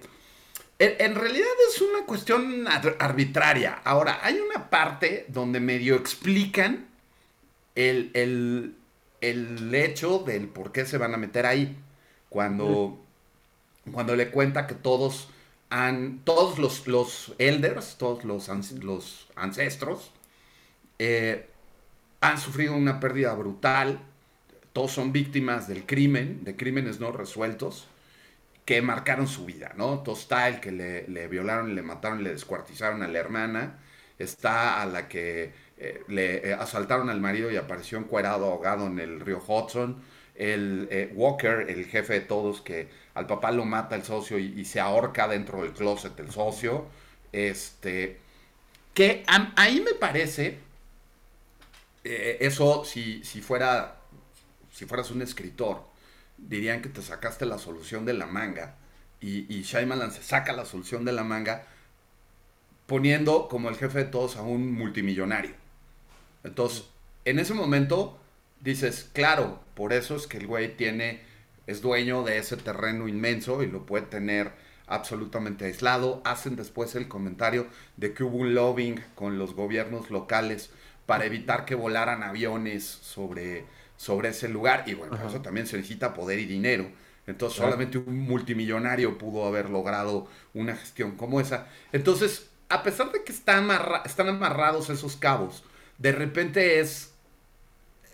[0.80, 3.76] en, realidad es una cuestión arbitraria.
[3.86, 6.90] Ahora, hay una parte donde medio explican
[7.74, 8.76] el, el,
[9.22, 11.78] el hecho del por qué se van a meter ahí.
[12.28, 13.07] Cuando
[13.92, 15.30] cuando le cuenta que todos
[15.70, 18.48] han, todos los, los elders, todos los,
[18.84, 20.12] los ancestros,
[21.00, 21.50] eh,
[22.22, 24.00] han sufrido una pérdida brutal,
[24.74, 27.88] todos son víctimas del crimen, de crímenes no resueltos,
[28.66, 30.04] que marcaron su vida, ¿no?
[30.08, 33.80] Está el que le, le violaron, le mataron, le descuartizaron a la hermana,
[34.20, 39.00] está a la que eh, le eh, asaltaron al marido y apareció encuerado, ahogado en
[39.00, 39.98] el río Hudson,
[40.38, 44.80] el Walker, el jefe de todos, que al papá lo mata el socio y, se
[44.80, 46.86] ahorca dentro del closet el socio.
[47.32, 48.20] Este,
[48.94, 50.60] que ahí me parece,
[52.04, 53.98] eh, eso si, si, fuera,
[54.72, 55.84] si fueras un escritor,
[56.38, 58.76] dirían que te sacaste la solución de la manga
[59.20, 61.66] y, y Shyamalan se saca la solución de la manga
[62.86, 65.56] poniendo como el jefe de todos a un multimillonario.
[66.44, 66.86] Entonces,
[67.26, 68.20] en ese momento
[68.62, 71.22] dices, claro, por eso es que el güey tiene
[71.68, 74.54] es dueño de ese terreno inmenso y lo puede tener
[74.88, 76.22] absolutamente aislado.
[76.24, 80.70] Hacen después el comentario de que hubo un lobbying con los gobiernos locales
[81.06, 83.66] para evitar que volaran aviones sobre,
[83.98, 84.86] sobre ese lugar.
[84.88, 86.90] Y bueno, eso también se necesita poder y dinero.
[87.28, 91.68] Entonces solamente un multimillonario pudo haber logrado una gestión como esa.
[91.92, 95.66] Entonces, a pesar de que están amarrados esos cabos,
[95.98, 97.12] de repente es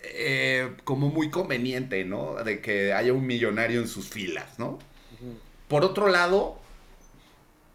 [0.04, 2.36] eh, como muy conveniente, ¿no?
[2.44, 4.80] De que haya un millonario en sus filas, ¿no?
[5.68, 6.60] Por otro lado,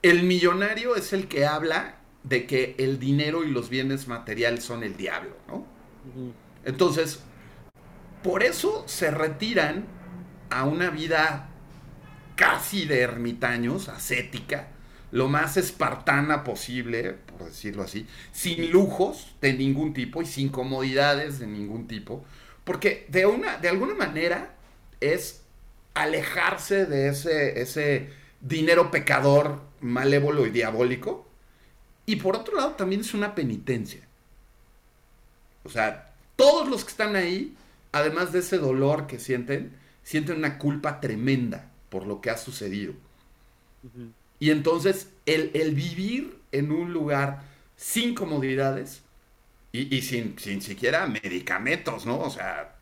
[0.02, 4.82] el millonario es el que habla de que el dinero y los bienes materiales son
[4.82, 5.64] el diablo, ¿no?
[6.64, 7.20] Entonces,
[8.22, 9.86] por eso se retiran
[10.50, 11.48] a una vida
[12.36, 14.68] casi de ermitaños, ascética,
[15.10, 21.39] lo más espartana posible, por decirlo así, sin lujos de ningún tipo y sin comodidades
[21.39, 22.24] de ningún tipo,
[22.64, 24.55] porque de, una, de alguna manera
[25.01, 25.43] es
[25.95, 28.11] alejarse de ese, ese
[28.41, 31.26] dinero pecador, malévolo y diabólico,
[32.05, 34.01] y por otro lado también es una penitencia.
[35.64, 37.55] O sea, todos los que están ahí,
[37.93, 39.72] además de ese dolor que sienten,
[40.03, 42.95] sienten una culpa tremenda por lo que ha sucedido.
[44.41, 47.42] Y entonces el, vivir en un lugar
[47.76, 49.03] sin comodidades
[49.72, 52.18] y, sin, sin, siquiera medicamentos, ¿no?
[52.20, 52.76] O sea,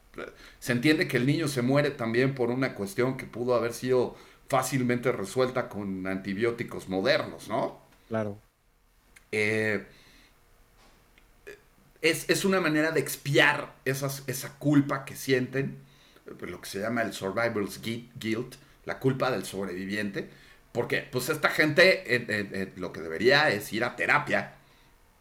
[0.60, 4.16] se entiende que el niño se muere también por una cuestión que pudo haber sido
[4.48, 7.80] fácilmente resuelta con antibióticos modernos, ¿no?
[8.08, 8.38] Claro.
[9.32, 9.84] Eh,
[12.00, 15.78] es, es, una manera de expiar esas, esa culpa que sienten,
[16.40, 18.54] lo que se llama el survivor's guilt,
[18.84, 20.30] la culpa del sobreviviente,
[20.76, 24.52] porque pues esta gente lo que debería es ir a terapia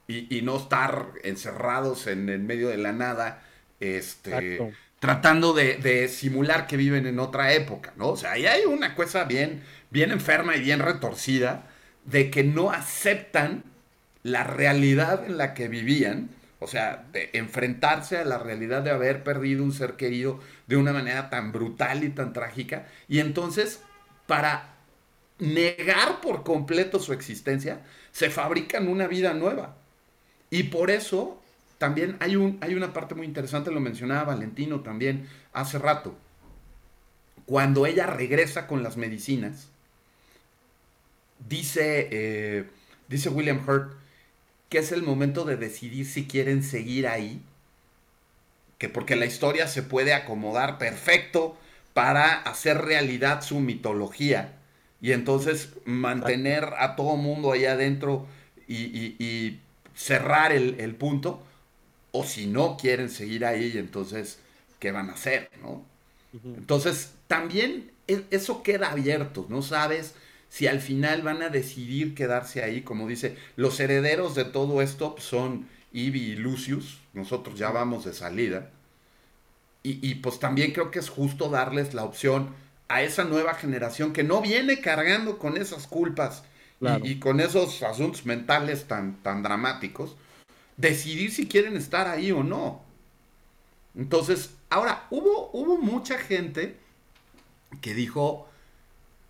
[0.05, 3.41] y, no estar encerrados en el medio de la nada,
[3.79, 4.59] este,
[4.99, 8.09] tratando de, simular que viven en otra época, ¿no?
[8.09, 11.69] O sea, ahí hay una cosa bien, bien enferma y bien retorcida
[12.03, 13.63] de que no aceptan
[14.23, 19.23] la realidad en la que vivían, o sea, de enfrentarse a la realidad de haber
[19.23, 23.79] perdido un ser querido de una manera tan brutal y tan trágica, y entonces,
[24.27, 24.74] para
[25.39, 27.81] negar por completo su existencia,
[28.11, 29.77] se fabrican una vida nueva.
[30.49, 31.41] Y por eso
[31.77, 36.15] también hay, un, hay una parte muy interesante, lo mencionaba Valentino también hace rato.
[37.45, 39.69] Cuando ella regresa con las medicinas,
[41.47, 42.65] dice, eh,
[43.07, 43.93] dice William Hurt
[44.69, 47.41] que es el momento de decidir si quieren seguir ahí,
[48.77, 51.57] que porque la historia se puede acomodar perfecto
[51.93, 54.53] para hacer realidad su mitología
[55.01, 58.25] y entonces mantener a todo mundo ahí adentro
[58.67, 59.59] y,
[59.95, 61.41] cerrar el, punto,
[62.11, 64.39] o si no quieren seguir ahí, entonces,
[64.79, 65.49] ¿qué van a hacer?
[65.61, 65.85] ¿no?
[66.43, 70.15] Entonces, también e, eso queda abierto, no sabes
[70.49, 75.15] si al final van a decidir quedarse ahí, como dice, los herederos de todo esto
[75.17, 78.69] son Ivy y Lucius, nosotros ya vamos de salida,
[79.83, 82.49] y, y pues también creo que es justo darles la opción,
[82.87, 86.43] a esa nueva generación que no viene cargando con esas culpas
[87.03, 90.15] y, con esos asuntos mentales tan, tan dramáticos,
[90.77, 92.83] decidir si quieren estar ahí o no.
[93.95, 96.75] Entonces, ahora, hubo, hubo mucha gente
[97.81, 98.47] que dijo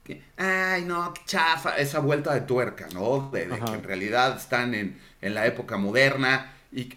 [0.04, 3.30] que, ay, no, qué chafa, esa vuelta de tuerca, ¿no?
[3.32, 6.94] De, que en realidad están en, la época moderna y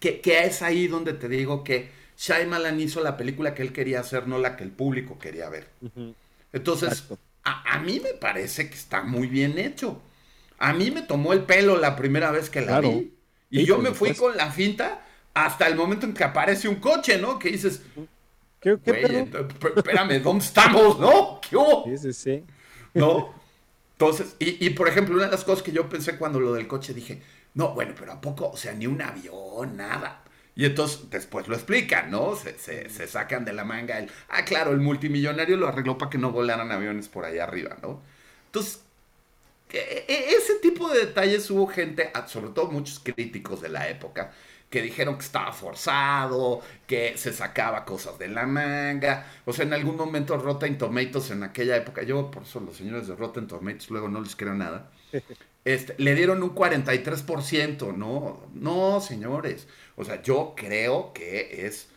[0.00, 1.90] que, que es ahí donde te digo que
[2.22, 5.66] Shyamalan hizo la película que él quería hacer, no la que el público quería ver.
[6.52, 7.08] Entonces,
[7.42, 10.00] a, mí me parece que está muy bien hecho.
[10.56, 13.12] A mí me tomó el pelo la primera vez que la vi.
[13.50, 15.04] Y yo me fui con la finta
[15.34, 17.40] hasta el momento en que aparece un coche, ¿no?
[17.40, 17.82] Que dices,
[18.60, 19.26] ¿Qué, qué
[19.74, 21.00] espérame, ¿dónde estamos?
[21.00, 21.40] ¿No?
[21.40, 21.56] ¿Qué
[21.96, 22.44] Sí, sí, sí.
[22.94, 23.34] ¿No?
[23.94, 26.68] Entonces, y, y, por ejemplo, una de las cosas que yo pensé cuando lo del
[26.68, 27.20] coche, dije,
[27.54, 28.48] no, bueno, pero ¿a poco?
[28.50, 30.21] O sea, ni un avión, nada.
[30.54, 32.36] Y entonces después lo explican, ¿no?
[32.36, 36.30] Se, sacan de la manga el, ah, claro, el multimillonario lo arregló para que no
[36.30, 38.02] volaran aviones por allá arriba, ¿no?
[38.46, 38.82] Entonces,
[39.70, 43.88] e, e, ese tipo de detalles hubo gente, ah, sobre todo muchos críticos de la
[43.88, 44.32] época,
[44.68, 49.26] que dijeron que estaba forzado, que se sacaba cosas de la manga.
[49.44, 53.06] O sea, en algún momento Rotten Tomatoes en aquella época, yo por eso los señores
[53.06, 54.90] de Rotten Tomatoes luego no les creo nada,
[55.64, 58.46] este, le dieron un 43%, ¿no?
[58.54, 59.68] No, señores.
[59.96, 61.88] O sea, yo creo que es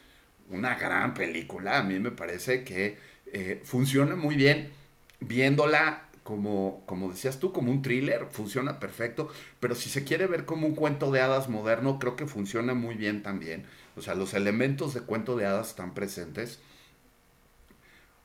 [0.49, 1.79] una gran película.
[1.79, 2.97] A mí me parece que
[3.33, 4.71] eh, funciona muy bien
[5.19, 10.45] viéndola como, como decías tú, como un thriller, funciona perfecto, pero si se quiere ver
[10.45, 13.65] como un cuento de hadas moderno, creo que funciona muy bien también.
[13.95, 16.59] O sea, los elementos de cuento de hadas están presentes.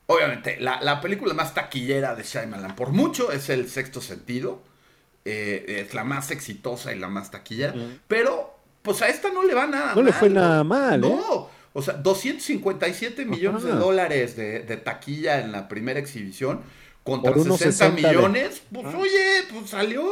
[0.07, 4.63] Obviamente, la, película más taquillera de Shyamalan, por mucho, es El Sexto Sentido.
[5.23, 7.75] Eh, es la más exitosa y la más taquillera,
[8.07, 11.03] pero pues a esta no le va nada No le fue nada mal.
[11.03, 11.07] ¿eh?
[11.07, 16.61] No, o sea, 257 millones de dólares de, taquilla en la primera exhibición
[17.03, 18.63] contra 60, millones.
[18.71, 20.03] Pues oye, pues salió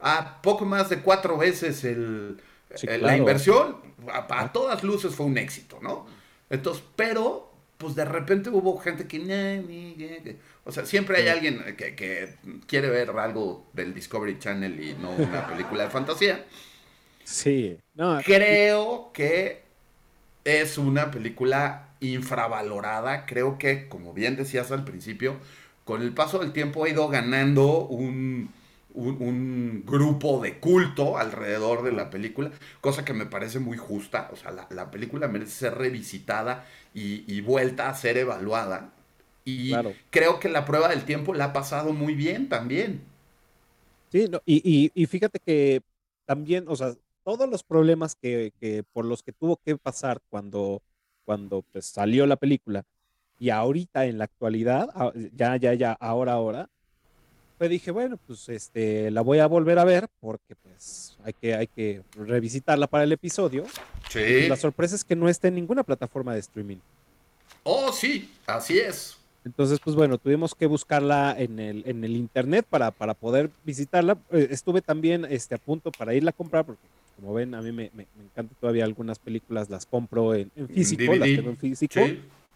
[0.00, 2.38] a poco más de cuatro veces el,
[2.82, 3.76] eh, la inversión.
[4.12, 6.06] A, todas luces fue un éxito, ¿no?
[6.50, 7.51] Entonces, pero
[7.82, 10.36] pues de repente hubo gente que...
[10.64, 12.36] O sea, siempre hay alguien que, que,
[12.68, 16.46] quiere ver algo del Discovery Channel y no una película de fantasía.
[17.24, 19.62] Sí, no, creo que
[20.44, 23.26] es una película infravalorada.
[23.26, 25.36] Creo que, como bien decías al principio,
[25.84, 28.50] con el paso del tiempo ha ido ganando un,
[28.94, 34.28] un, grupo de culto alrededor de la película, cosa que me parece muy justa.
[34.32, 38.92] O sea, la, película merece ser revisitada y, vuelta a ser evaluada.
[39.44, 39.72] Y
[40.10, 43.02] creo que la prueba del tiempo la ha pasado muy bien también.
[44.10, 45.82] Sí, y, fíjate que
[46.26, 48.52] también, o sea, todos los problemas que,
[48.92, 50.82] por los que tuvo que pasar cuando,
[51.24, 52.84] cuando pues, salió la película
[53.38, 54.88] y ahorita en la actualidad,
[55.34, 56.70] ya, ya, ya, ahora, ahora,
[57.68, 61.66] dije, bueno, pues este, la voy a volver a ver porque pues hay que, hay
[61.66, 63.64] que revisitarla para el episodio.
[64.10, 64.48] Sí.
[64.48, 66.78] la sorpresa es que no está en ninguna plataforma de streaming.
[67.64, 69.16] Oh, sí, así es.
[69.44, 74.16] Entonces, pues bueno, tuvimos que buscarla en el, en el internet para, para poder visitarla.
[74.30, 76.82] Eh, estuve también este, a punto para irla a comprar, porque
[77.16, 81.28] como ven, a mí me, me, encanta todavía algunas películas, las compro en, físico, las
[81.28, 82.00] tengo en físico.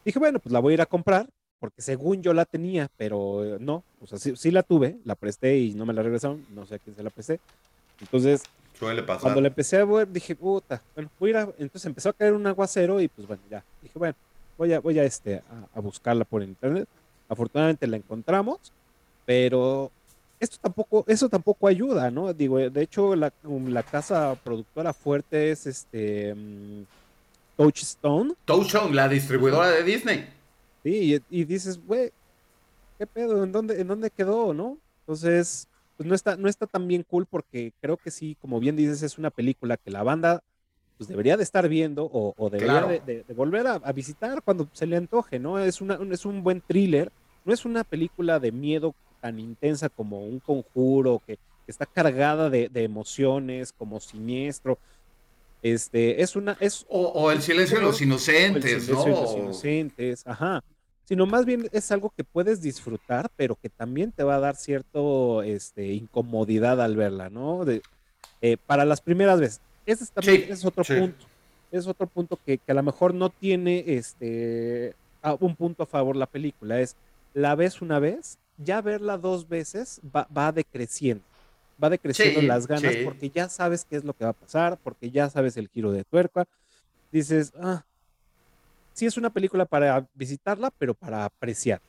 [0.05, 1.29] Dije, bueno, pues la voy a ir a comprar,
[1.59, 5.59] porque según yo la tenía, pero eh, no, o sea, sí, la tuve, la presté
[5.59, 7.41] y no me la regresaron, no sé a quién se la presté.
[8.01, 8.43] Entonces,
[8.79, 11.43] cuando la empecé a ver, dije, puta, bueno, voy a ir a...
[11.59, 14.15] Entonces empezó a caer un aguacero y pues bueno, ya, dije, bueno,
[14.59, 15.43] voy a, voy a, este,
[15.75, 16.87] a, buscarla por internet.
[17.29, 18.73] Afortunadamente la encontramos,
[19.25, 19.91] pero
[20.39, 22.33] esto tampoco, eso tampoco ayuda, ¿no?
[22.35, 26.85] Digo, de hecho, la, la casa productora fuerte es este um,
[27.57, 28.35] Touchstone.
[28.45, 30.36] Touchstone, la distribuidora de Disney.
[30.87, 32.13] Sí, y, dices, güey,
[32.97, 33.43] ¿qué pedo?
[33.43, 34.79] ¿En dónde, ¿En dónde quedó, no?
[35.01, 35.67] Entonces,
[35.97, 39.03] pues no está, no está tan bien cool porque creo que sí, como bien dices,
[39.03, 40.45] es una película que la banda
[40.97, 45.41] pues debería de estar viendo o, debería de, volver a, visitar cuando se le antoje,
[45.41, 45.59] ¿no?
[45.59, 47.11] Es, una, es un buen thriller,
[47.45, 52.71] no es una película de miedo tan intensa como un conjuro que, está cargada de,
[52.75, 54.79] emociones, como siniestro.
[55.63, 59.05] Este, es una, es, o, el silencio de los inocentes, ¿no?
[59.05, 60.63] los inocentes, ajá.
[61.07, 64.57] Sino más bien es algo que puedes disfrutar, pero que también te va a dar
[64.57, 67.65] cierto este, incomodidad al verla, ¿no?
[67.65, 67.81] De,
[68.43, 69.61] eh, para las primeras veces.
[69.87, 71.27] Ese también es otro punto.
[71.71, 74.95] Es otro punto que, a lo mejor no tiene este
[75.41, 76.81] un punto a favor la película.
[76.81, 76.97] Es
[77.35, 81.25] la ves una vez, ya verla dos veces va, va decreciendo.
[81.83, 85.11] Va decreciendo las ganas porque ya sabes qué es lo que va a pasar, porque
[85.11, 86.47] ya sabes el giro de tuerca.
[87.13, 87.85] Dices, ah,
[88.97, 91.87] sí es una película para visitarla, pero para apreciarla.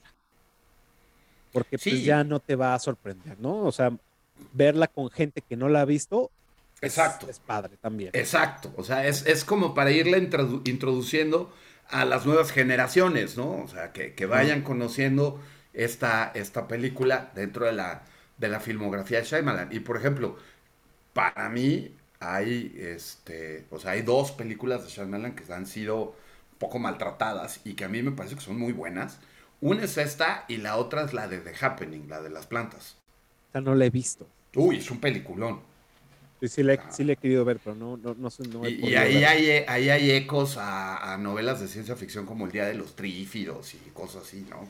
[1.54, 3.62] Porque pues ya no te va a sorprender, ¿no?
[3.62, 3.92] O sea,
[4.52, 6.30] verla con gente que no la ha visto
[6.82, 7.30] Exacto.
[7.30, 8.12] Es, padre también.
[8.14, 8.72] Exacto.
[8.78, 11.52] O sea, es, como para irla introduciendo
[11.90, 13.64] a las nuevas generaciones, ¿no?
[13.64, 15.42] O sea, que, vayan conociendo
[15.74, 18.04] esta, esta película dentro de la,
[18.38, 19.70] de la filmografía de Shyamalan.
[19.72, 20.38] Y por ejemplo,
[21.14, 26.16] para mí hay, este, o sea, hay dos películas de Shyamalan que han sido
[26.58, 29.20] poco maltratadas y que a mí me parece que son muy buenas.
[29.62, 32.98] Una es esta y la otra es la de The Happening, la de las plantas.
[33.48, 34.28] Esta no la he visto.
[34.56, 35.62] Uy, es un peliculón.
[36.42, 40.12] Sí, le, he querido ver, pero no, no, no, no Y, ahí, hay, ahí hay
[40.12, 44.46] ecos a, novelas de ciencia ficción como El Día de los Trífidos y cosas así,
[44.48, 44.70] ¿no?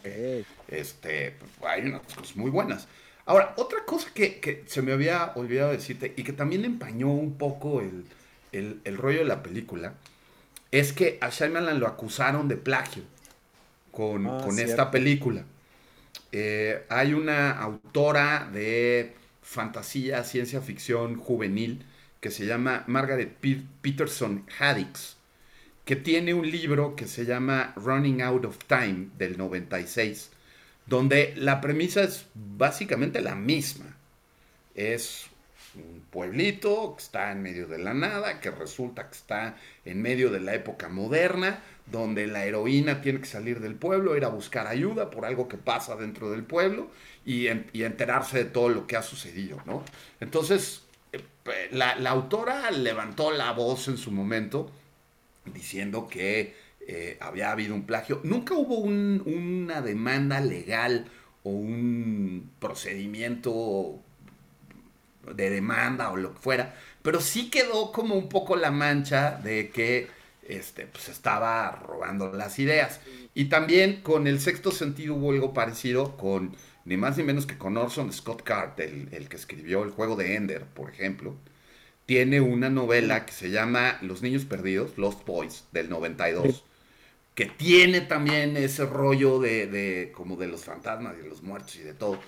[0.70, 1.36] Este,
[1.66, 2.88] hay unas cosas muy buenas.
[3.26, 7.82] Ahora, otra cosa que, se me había olvidado decirte y que también empañó un poco
[7.82, 9.94] el, rollo de la película
[10.72, 13.04] es que a Shyamalan lo acusaron de plagio
[13.92, 15.44] con, ah, esta película.
[16.32, 21.86] Eh, hay una autora de fantasía, ciencia ficción juvenil
[22.20, 23.38] que se llama Margaret
[23.82, 25.16] Peterson Haddix,
[25.86, 30.32] que tiene un libro que se llama Running Out of Time del 96,
[30.86, 33.96] donde la premisa es básicamente la misma.
[34.76, 35.28] Es
[35.80, 39.56] un pueblito que está en medio de la nada, que resulta que está
[39.86, 44.26] en medio de la época moderna, donde la heroína tiene que salir del pueblo, ir
[44.26, 46.90] a buscar ayuda por algo que pasa dentro del pueblo
[47.26, 49.84] y, enterarse de todo lo que ha sucedido, ¿no?
[50.20, 51.22] Entonces, eh,
[51.72, 54.72] la, autora levantó la voz en su momento
[55.46, 56.56] diciendo que
[56.88, 58.22] eh, había habido un plagio.
[58.24, 61.06] Nunca hubo una demanda legal
[61.44, 64.02] o un procedimiento
[65.36, 69.70] de demanda o lo que fuera, pero sí quedó como un poco la mancha de
[69.70, 70.08] que
[70.48, 73.02] este, pues estaba robando las ideas.
[73.34, 76.56] Y también con el sexto sentido hubo algo parecido con
[76.86, 80.36] ni más ni menos que con Orson Scott Card, el, que escribió el juego de
[80.36, 81.36] Ender, por ejemplo.
[82.06, 86.64] Tiene una novela que se llama Los Niños Perdidos, Lost Boys, del 92,
[87.36, 91.76] que tiene también ese rollo de, de, como de los fantasmas y de los muertos
[91.76, 92.20] y de todo.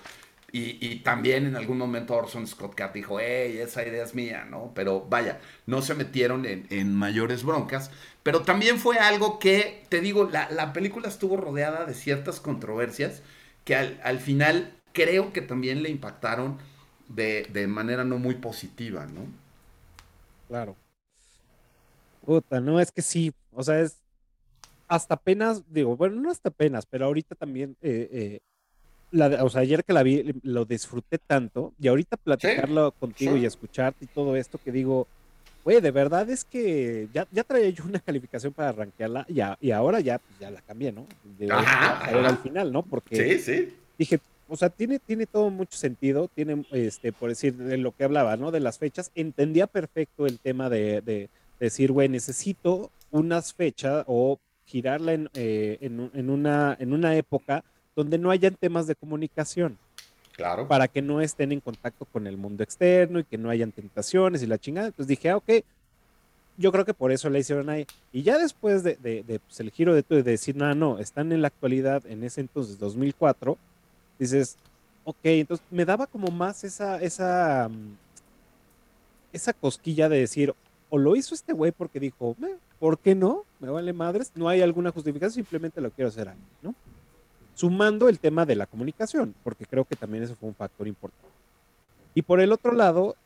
[0.52, 4.72] Y, también en algún momento Orson Scott Card dijo, hey, esa idea es mía, ¿no?
[4.74, 7.90] Pero vaya, no se metieron en, mayores broncas.
[8.22, 13.22] Pero también fue algo que, te digo, la, película estuvo rodeada de ciertas controversias
[13.64, 16.58] que al, final creo que también le impactaron
[17.08, 19.26] de, de manera no muy positiva, ¿no?
[20.48, 20.74] Claro.
[22.24, 23.96] Puta, no, es que sí, o sea, es
[24.90, 28.40] hasta apenas, digo, bueno, no hasta apenas, pero ahorita también, eh, eh,
[29.10, 33.44] la, o sea, ayer que la vi, lo disfruté tanto, y ahorita platicarlo contigo y
[33.44, 35.06] escucharte y todo esto, que digo,
[35.64, 39.70] güey, de verdad es que ya, ya traía yo una calificación para arranquearla, y, y
[39.70, 41.06] ahora ya, pues, ya la cambié, ¿no?
[41.38, 42.82] De, al final, ¿no?
[42.82, 43.74] Porque sí, sí.
[43.98, 48.04] dije, o sea, tiene, tiene todo mucho sentido, tiene, este, por decir, de lo que
[48.04, 48.50] hablaba, ¿no?
[48.50, 51.28] De las fechas, entendía perfecto el tema de, de
[51.60, 57.64] decir, güey, necesito unas fechas o girarla eh, en, en, una, en una época
[58.02, 59.78] donde no hayan temas de comunicación.
[60.32, 60.66] Claro.
[60.66, 64.42] Para que no estén en contacto con el mundo externo y que no hayan tentaciones
[64.42, 64.86] y la chingada.
[64.86, 65.50] Entonces dije, ah, ok,
[66.56, 67.86] yo creo que por eso la hicieron ahí.
[68.12, 71.42] Y ya después de, de, pues, el giro de, de decir, no, no, están en
[71.42, 73.58] la actualidad, en ese entonces, 2004,
[74.18, 74.56] dices,
[75.04, 77.96] ok, entonces me daba como más esa, esa, mm,
[79.32, 80.54] esa cosquilla de decir,
[80.88, 82.36] o lo hizo este güey porque dijo,
[82.78, 83.44] ¿por qué no?
[83.60, 86.74] Me vale madres, no hay alguna justificación, simplemente lo quiero hacer ahí, ¿no?
[87.60, 91.28] Sumando el tema de la comunicación, porque creo que también eso fue un factor importante.
[92.14, 93.16] Y por el otro lado,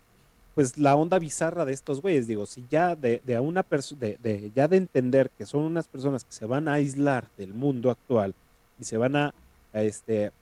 [0.57, 3.65] pues la onda bizarra de estos güeyes, digo, si ya de, de una
[3.97, 7.93] de, ya de entender que son unas personas que se van a aislar del mundo
[7.93, 8.35] actual
[8.81, 9.33] y se van a,
[9.73, 10.33] a este,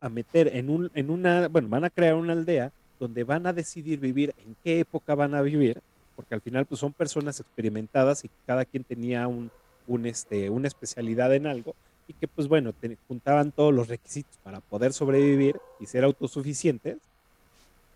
[0.00, 2.70] a meter en, un, en una, bueno, van a crear una aldea
[3.00, 5.80] donde van a decidir vivir en qué época van a vivir,
[6.14, 9.50] porque al final pues son personas experimentadas y cada quien tenía un,
[9.88, 11.74] un, este, una especialidad en algo
[12.08, 12.72] y que pues bueno,
[13.08, 16.98] juntaban todos los requisitos para poder sobrevivir y ser autosuficientes,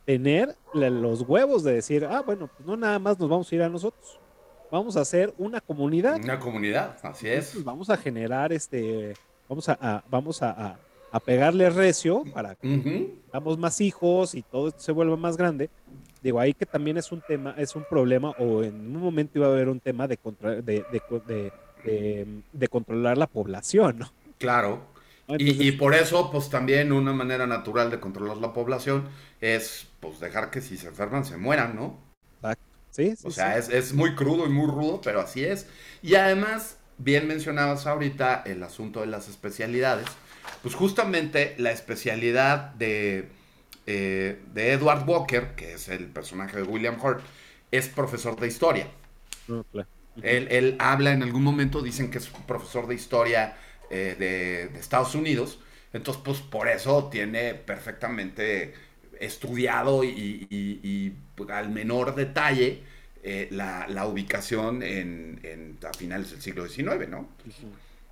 [0.05, 3.63] tener los huevos de decir, ah, bueno, pues no nada más nos vamos a ir
[3.63, 4.19] a nosotros,
[4.71, 6.23] vamos a hacer una comunidad.
[6.23, 7.63] Una comunidad, así es.
[7.65, 9.15] vamos a generar este,
[9.49, 10.79] vamos a, vamos a,
[11.13, 12.69] a, pegarle recio para que
[13.31, 15.71] tengamos más hijos y todo esto se vuelva más grande
[16.23, 19.47] Digo, ahí que también es un tema, es un problema, o en un momento iba
[19.47, 20.19] a haber un tema de,
[20.63, 20.85] de,
[21.27, 21.53] de,
[22.69, 24.13] controlar la población, ¿no?
[24.39, 24.87] Claro.
[25.39, 29.09] y, por eso, pues también una manera natural de controlar la población
[29.41, 31.99] es, pues, dejar que si se enferman se mueran, ¿no?
[32.37, 32.65] Exacto.
[32.91, 35.69] Sí, o sea, Es, es muy crudo y muy rudo, pero así es.
[36.03, 40.07] Y además, bien mencionabas ahorita el asunto de las especialidades.
[40.63, 43.29] Pues justamente la especialidad de
[43.93, 47.23] eh, de Edward Walker, que es el personaje de William Hurt,
[47.73, 48.87] es profesor de historia.
[50.23, 53.57] Ah, él, habla en algún momento, dicen que es profesor de historia
[53.91, 55.59] eh, de, Estados Unidos,
[55.93, 58.75] entonces pues por eso tiene perfectamente
[59.19, 61.17] estudiado y,
[61.49, 62.83] al menor detalle
[63.23, 67.29] eh, la, ubicación en, a finales del siglo XIX, ¿no?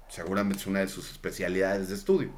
[0.08, 2.30] Seguramente es una de sus especialidades de estudio.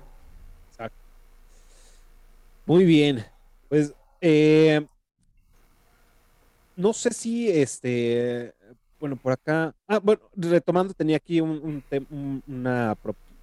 [2.67, 3.25] Muy bien.
[3.69, 4.87] Pues eh,
[6.77, 8.55] no sé si este,
[9.01, 11.83] bueno, por acá, ah, bueno, retomando, tenía aquí un,
[12.47, 12.97] una,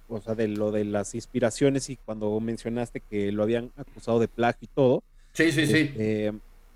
[0.08, 4.28] o sea, de lo de las inspiraciones y cuando mencionaste que lo habían acusado de
[4.28, 5.02] plagio y todo.
[5.32, 5.76] Sí, sí, sí.
[5.76, 6.32] Este,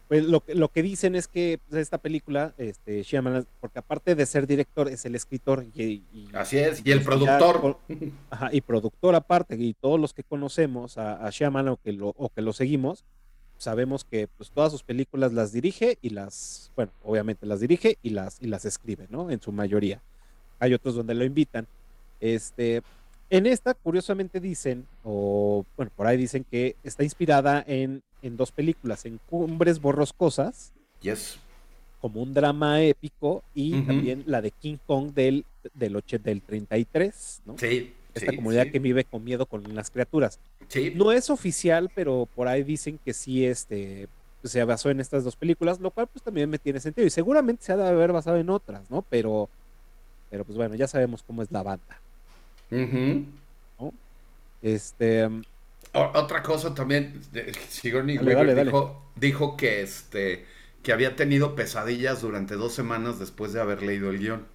[0.08, 4.26] pues lo, lo que dicen es que pues, esta película, este, Shyamalan, porque aparte de
[4.26, 6.02] ser director, es el escritor y,
[6.34, 7.78] así es, y el productor.
[8.30, 12.08] ajá, y productor aparte, y todos los que conocemos a, a Shyamalan o que lo,
[12.08, 13.04] o que lo seguimos,
[13.62, 18.10] sabemos que pues todas sus películas las dirige y las, bueno, obviamente las dirige y
[18.10, 19.30] las, y las escribe, ¿no?
[19.30, 20.02] En su mayoría.
[20.58, 21.66] Hay otros donde lo invitan.
[22.20, 22.82] Este,
[23.30, 28.50] en esta, curiosamente dicen, o bueno, por ahí dicen que está inspirada en, en dos
[28.50, 30.72] películas, en Cumbres Borroscosas.
[31.00, 31.38] Yes.
[32.00, 37.56] Como un drama épico y también la de King Kong del, del, del 33, ¿no?
[37.58, 37.94] Sí.
[38.14, 40.38] Esta comunidad que vive con miedo con las criaturas.
[40.68, 40.92] Sí.
[40.94, 44.08] No es oficial, pero por ahí dicen que sí este,
[44.44, 47.06] se basó en estas dos películas, lo cual pues también me tiene sentido.
[47.06, 49.02] Y seguramente se ha de haber basado en otras, ¿no?
[49.08, 49.48] Pero,
[50.30, 52.00] pero pues bueno, ya sabemos cómo es la banda.
[54.62, 55.28] Este.
[55.92, 57.20] otra cosa también,
[57.68, 60.46] Sigourney Weaver dijo, dijo, que este
[60.82, 64.46] que había tenido pesadillas durante dos semanas después de haber leído el guion.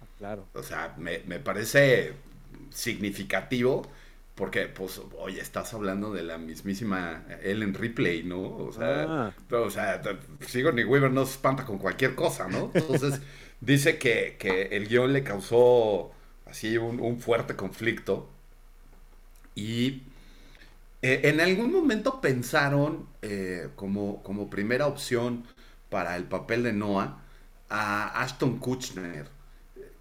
[0.00, 0.46] Ah, claro.
[0.54, 2.14] O sea, me, parece
[2.70, 3.82] significativo
[4.36, 8.42] porque, pues, oye, estás hablando de la mismísima Ellen Ripley, ¿no?
[8.42, 9.34] O sea, ah.
[9.50, 10.02] o sea
[10.46, 12.70] Sigourney Weaver no se espanta con cualquier cosa, ¿no?
[12.74, 13.22] Entonces,
[13.62, 16.12] dice que, que el guion le causó
[16.44, 18.28] así un, fuerte conflicto.
[19.54, 20.02] Y
[21.00, 25.44] eh, en algún momento pensaron eh, como, como primera opción
[25.88, 27.22] para el papel de Noah
[27.70, 29.28] a Ashton Kutcher.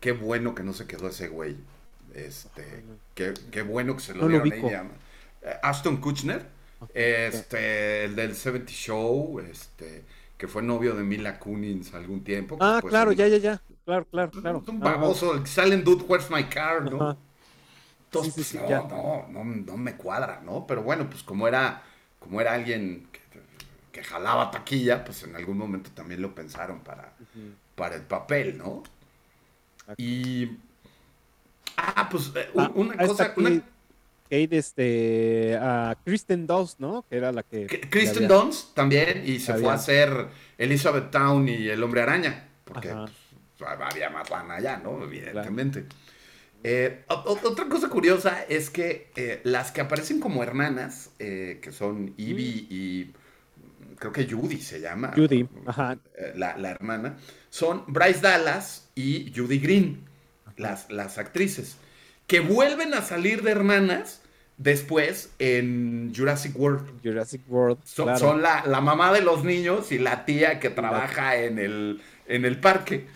[0.02, 1.56] Qué bueno que no se quedó ese güey.
[2.16, 2.84] Este,
[3.14, 4.84] qué, bueno que se lo dieron a ella.
[5.62, 6.46] Ashton Kutcher,
[6.94, 10.04] este, el del 70 Show, este,
[10.38, 12.58] que fue novio de Mila Kunis algún tiempo.
[12.60, 13.62] Ah, pues, claro, un- ya, ya, ya.
[13.86, 14.64] Claro, claro, claro.
[14.68, 14.96] Un Ajá.
[14.98, 16.98] baboso, el que sale en Dude, Where's My Car, ¿no?
[17.02, 17.18] Ajá.
[18.06, 20.66] Entonces, Sí, sí, sí, pues, no, no, no, no me cuadra, ¿no?
[20.68, 21.84] Pero bueno, pues como era,
[22.20, 23.20] como era alguien que,
[23.92, 27.14] que jalaba taquilla, pues en algún momento también lo pensaron para,
[27.76, 28.84] para el papel, ¿no?
[29.98, 30.58] Y.
[31.78, 33.34] Ah, pues eh, Ah, un- una cosa.
[33.38, 33.62] una-
[34.28, 37.06] Kate, este, a Kristen Dunst, ¿no?
[37.08, 37.68] Que era la que...
[37.92, 40.28] Kristen había- Dunst también, y se había- fue a hacer
[40.58, 42.90] Elizabeth Town y El Hombre Araña, porque
[43.58, 45.04] pues, había más lana allá, ¿no?
[45.04, 45.86] Evidentemente.
[46.64, 52.16] Eh, otra cosa curiosa es que eh, las que aparecen como hermanas, eh, que son
[52.18, 55.12] Ivy y mm, creo que Judy se llama.
[55.16, 56.00] Judy, ajá.
[56.34, 57.18] la, la hermana,
[57.52, 60.04] son Bryce Dallas y Judy Green,
[60.58, 61.78] las, las actrices,
[62.28, 64.22] que vuelven a salir de hermanas
[64.58, 67.02] después en Jurassic World.
[67.04, 68.20] Jurassic World, Son, claro.
[68.20, 72.46] son la, la mamá de los niños y la tía que trabaja en el, en
[72.46, 73.08] el parque.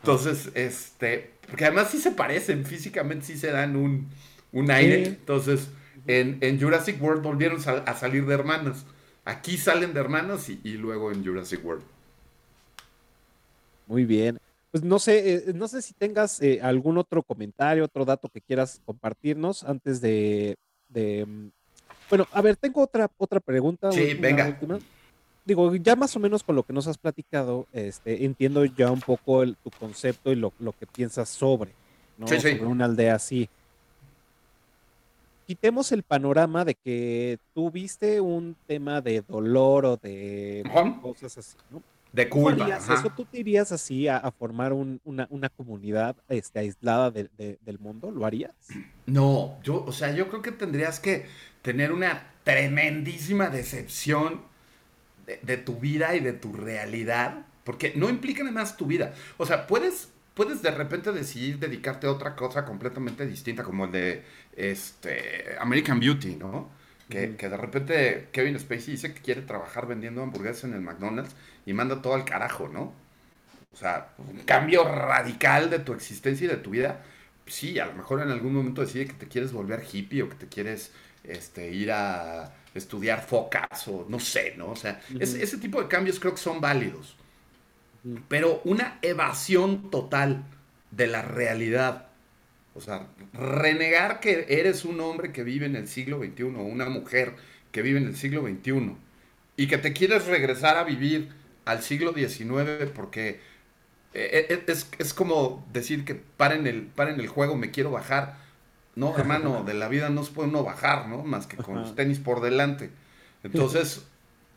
[0.00, 4.08] Entonces, este, porque además sí se parecen, físicamente sí se dan un,
[4.52, 5.04] un aire.
[5.04, 5.10] Sí.
[5.10, 5.68] Entonces,
[6.06, 8.84] en, en Jurassic World volvieron a salir de hermanas.
[9.24, 11.84] Aquí salen de hermanas y, y luego en Jurassic World.
[13.86, 14.37] Muy bien.
[14.70, 18.42] Pues no sé, eh, no sé si tengas eh, algún otro comentario, otro dato que
[18.42, 20.56] quieras compartirnos antes de,
[20.88, 21.48] de, mm,
[22.10, 23.90] Bueno, a ver, tengo otra, otra pregunta.
[23.92, 24.48] Sí, una venga.
[24.48, 24.78] última.
[25.46, 29.00] Digo, ya más o menos con lo que nos has platicado, este, entiendo ya un
[29.00, 31.72] poco el- tu concepto y lo, lo que piensas sobre,
[32.18, 32.26] ¿no?
[32.28, 32.50] Sí, sí.
[32.56, 33.48] Sobre una aldea así.
[35.46, 40.62] Quitemos el panorama de que tú viste un tema de dolor o de
[41.00, 41.82] cosas así, ¿no?
[42.18, 42.64] De ¿Tú culpa.
[42.64, 43.10] harías eso?
[43.10, 47.58] ¿Tú te irías así a, a formar un- una, una comunidad este, aislada de- de-
[47.62, 48.10] del mundo?
[48.10, 48.76] ¿Lo harías?
[49.06, 51.26] No, yo, o sea, yo creo que tendrías que
[51.62, 54.42] tener una tremendísima decepción
[55.26, 59.14] de, de tu vida y de tu realidad, porque no implica nada más tu vida.
[59.38, 63.92] O sea, puedes, puedes de repente decidir dedicarte a otra cosa completamente distinta, como el
[63.92, 64.24] de
[64.56, 66.70] este, American Beauty, ¿no?
[67.08, 71.34] Que, de repente Kevin Spacey dice que quiere trabajar vendiendo hamburguesas en el McDonald's
[71.66, 72.94] y manda todo al carajo, ¿no?
[73.72, 77.02] O sea, un cambio radical de tu existencia y de tu vida.
[77.46, 80.36] Sí, a lo mejor en algún momento decide que te quieres volver hippie o que
[80.36, 80.92] te quieres
[81.24, 84.70] este, ir a estudiar focas o no sé, ¿no?
[84.70, 87.16] O sea, es- ese tipo de cambios creo que son válidos.
[88.28, 90.44] Pero una evasión total
[90.90, 92.07] de la realidad.
[92.78, 96.88] O sea, renegar que eres un hombre que vive en el siglo XXI o una
[96.88, 97.34] mujer
[97.72, 98.94] que vive en el siglo XXI
[99.56, 101.28] y que te quieres regresar a vivir
[101.64, 103.40] al siglo XIX porque
[104.14, 108.36] eh, eh, es, es como decir que paren el, paren el juego, me quiero bajar.
[108.94, 111.24] No, hermano, de la vida no se puede uno bajar, ¿no?
[111.24, 112.90] Más que con los tenis por delante.
[113.42, 114.06] Entonces,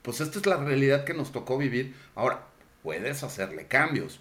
[0.04, 1.96] pues esta es la realidad que nos tocó vivir.
[2.14, 2.44] Ahora,
[2.84, 4.20] puedes hacerle cambios,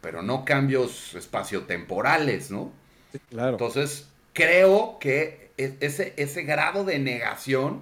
[0.00, 2.83] pero no cambios espaciotemporales, ¿no?
[3.14, 3.52] Sí, claro.
[3.52, 7.80] Entonces, creo que e- ese, ese grado de negación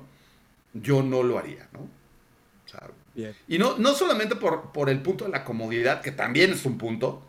[0.74, 1.80] yo no lo haría, ¿no?
[1.80, 3.34] O sea, Bien.
[3.48, 6.76] y no, no solamente por, por el punto de la comodidad, que también es un
[6.78, 7.22] punto,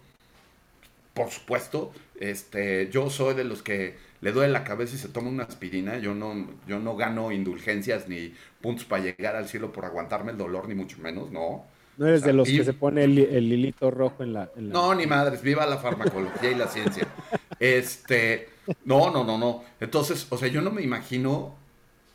[1.14, 5.30] por supuesto, este, yo soy de los que le duele la cabeza y se toma
[5.30, 9.86] una aspirina, yo no, yo no gano indulgencias ni puntos para llegar al cielo por
[9.86, 11.66] aguantarme el dolor, ni mucho menos, no.
[11.98, 14.34] No eres o sea, de los y- que se pone el, el hilito rojo en
[14.34, 14.50] la...
[14.56, 17.08] en la- No, ni madres, viva la farmacología y la ciencia.
[17.64, 18.49] Este,
[18.85, 19.64] no, no, no, no.
[19.80, 21.56] Entonces, o sea, yo no me imagino,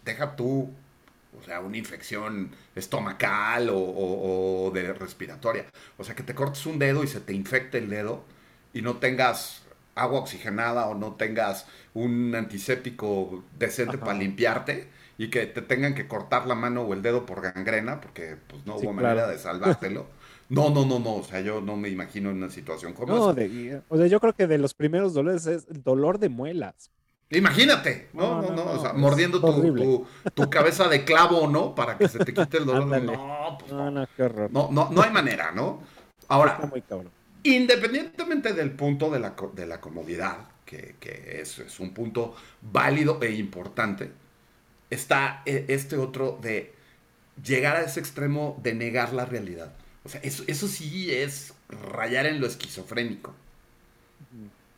[0.04, 0.70] deja tú,
[1.38, 5.66] o sea, una infección estomacal o, o- o de respiratoria.
[5.98, 8.24] O sea, que te cortes un dedo y se te infecte el dedo
[8.72, 9.62] y no tengas
[9.94, 14.04] agua oxigenada o no tengas un antiséptico decente Ajá.
[14.04, 14.88] para limpiarte
[15.18, 18.64] y que te tengan que cortar la mano o el dedo por gangrena porque pues
[18.66, 18.94] no Sí, hubo claro.
[18.94, 20.06] manera de salvártelo.
[20.48, 23.40] No, no, no, no, o sea, yo no me imagino una situación como No, esa.
[23.40, 26.90] de- o sea, yo creo que de los primeros dolores es el dolor de muelas.
[27.30, 31.46] Imagínate, no, No, no, no, no, o sea, mordiendo tu, tu, tu cabeza de clavo,
[31.46, 31.74] ¿no?
[31.74, 33.02] Para que se te quite el dolor.
[33.02, 34.50] No, pues No, no, qué horror.
[34.50, 35.82] no, no, no hay manera, ¿no?
[36.28, 36.82] Ahora, muy
[37.42, 43.18] independientemente del punto de la, de la comodidad, que, que es, es un punto válido
[43.22, 44.10] e importante,
[44.90, 46.74] está eh, este otro de
[47.42, 49.72] llegar a ese extremo de negar la realidad.
[50.08, 53.34] O sea, eso, eso sí es rayar en lo esquizofrénico.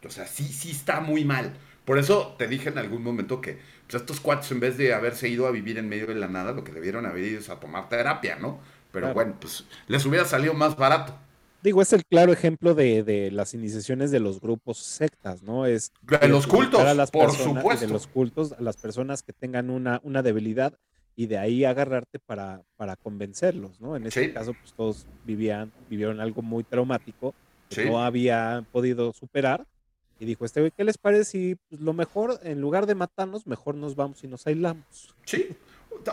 [0.05, 1.53] O sea, sí, sí está muy mal.
[1.85, 3.59] Por eso te dije en algún momento que
[3.89, 6.51] pues, estos cuates, en vez de haberse ido a vivir en medio de la nada,
[6.53, 8.59] lo que debieron haber ido es a tomar terapia, ¿no?
[8.91, 9.15] Pero Claro.
[9.15, 11.17] bueno, pues les hubiera salido más barato.
[11.63, 15.65] digo, es el claro ejemplo de, de las iniciaciones de los grupos sectas, ¿no?
[15.67, 17.87] Es De los cultos, a las por personas- supuesto.
[17.87, 20.77] De los cultos, a las personas que tengan una, una debilidad
[21.21, 23.95] y de ahí agarrarte para, para convencerlos, ¿no?
[23.95, 24.33] En este Sí.
[24.33, 27.35] caso, pues todos vivían, vivieron algo muy traumático
[27.69, 27.89] que Sí.
[27.91, 29.67] no habían podido superar.
[30.19, 33.47] Y dijo, este güey, ¿qué les parece si pues, lo mejor, en lugar de matarnos,
[33.47, 35.15] mejor nos vamos y nos aislamos?
[35.27, 35.49] Sí.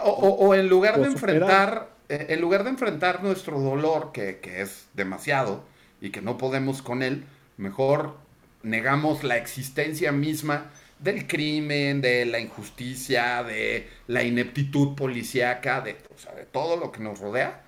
[0.03, 4.11] O, o- o en lugar O de enfrentar, eh, en lugar de enfrentar nuestro dolor,
[4.11, 5.63] que, que es demasiado
[6.01, 7.23] y que no podemos con él,
[7.55, 8.15] mejor
[8.61, 10.69] negamos la existencia misma
[10.99, 16.91] del crimen, de la injusticia, de la ineptitud policíaca, de, o sea, de todo lo
[16.91, 17.63] que nos rodea.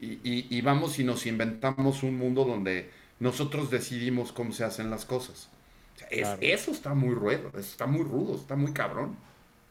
[0.00, 2.90] Y, y- y vamos y nos inventamos un mundo donde
[3.20, 5.48] nosotros decidimos cómo se hacen las cosas.
[5.96, 6.38] O sea, es- Claro.
[6.42, 9.16] Eso está muy rudo, eso está muy rudo, está muy cabrón.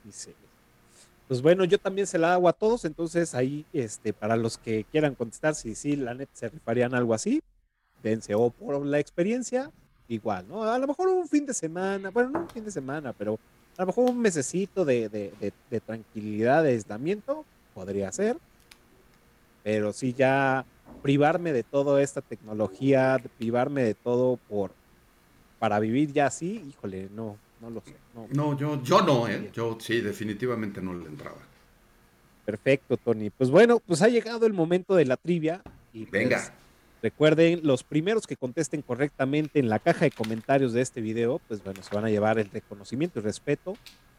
[0.03, 0.35] Dice.
[1.27, 4.85] Pues bueno, yo también se la hago a todos, entonces ahí, este, para los que
[4.85, 7.41] quieran contestar, si sí, la net se rifarían algo así,
[8.01, 9.71] dense o por la experiencia,
[10.07, 10.63] igual, ¿no?
[10.63, 13.37] A lo mejor un fin de semana, bueno, no un fin de semana, pero
[13.77, 18.37] a lo mejor un mesecito de, de, de- de tranquilidad, de aislamiento, podría ser,
[19.63, 20.65] pero sí ya
[21.01, 24.75] privarme de toda esta tecnología, privarme de todo por,
[25.59, 28.27] para vivir ya así, híjole, no, no lo sé, no.
[28.31, 29.49] No, yo, yo no, ¿eh?
[29.53, 31.39] Yo sí, definitivamente no le entraba.
[32.45, 33.29] Perfecto, Tony.
[33.29, 35.61] Pues bueno, pues ha llegado el momento de la trivia.
[35.91, 36.53] Y pues, Venga.
[37.01, 41.63] Recuerden, los primeros que contesten correctamente en la caja de comentarios de este video, pues
[41.63, 43.75] bueno, se van a llevar el reconocimiento y respeto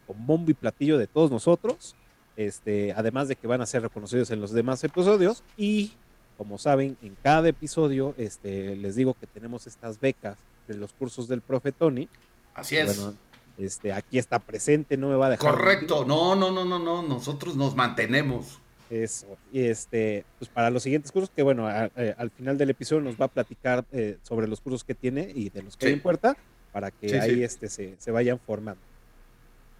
[0.06, 1.94] con bombo y platillo de todos nosotros.
[2.36, 5.42] Este, además de que van a ser reconocidos en los demás episodios.
[5.56, 5.92] Y
[6.36, 10.38] como saben, en cada episodio este, les digo que tenemos estas becas
[10.68, 12.08] de los cursos del profe Tony.
[12.54, 12.96] Así es.
[12.96, 13.16] Bueno,
[13.58, 15.50] este, aquí está presente, no me va a dejar.
[15.50, 15.64] mentir.
[15.64, 16.04] Correcto.
[16.04, 17.02] No, no, no, no, no.
[17.02, 18.60] Nosotros nos mantenemos.
[18.90, 19.36] Eso.
[19.52, 23.02] Y este, pues para los siguientes cursos, que bueno, a- eh, al final del episodio
[23.02, 25.88] nos va a platicar eh, sobre los cursos que tiene y de los que Sí.
[25.88, 26.36] hay en puerta,
[26.72, 27.42] para que Sí, ahí sí.
[27.44, 28.80] Este, se, se vayan formando.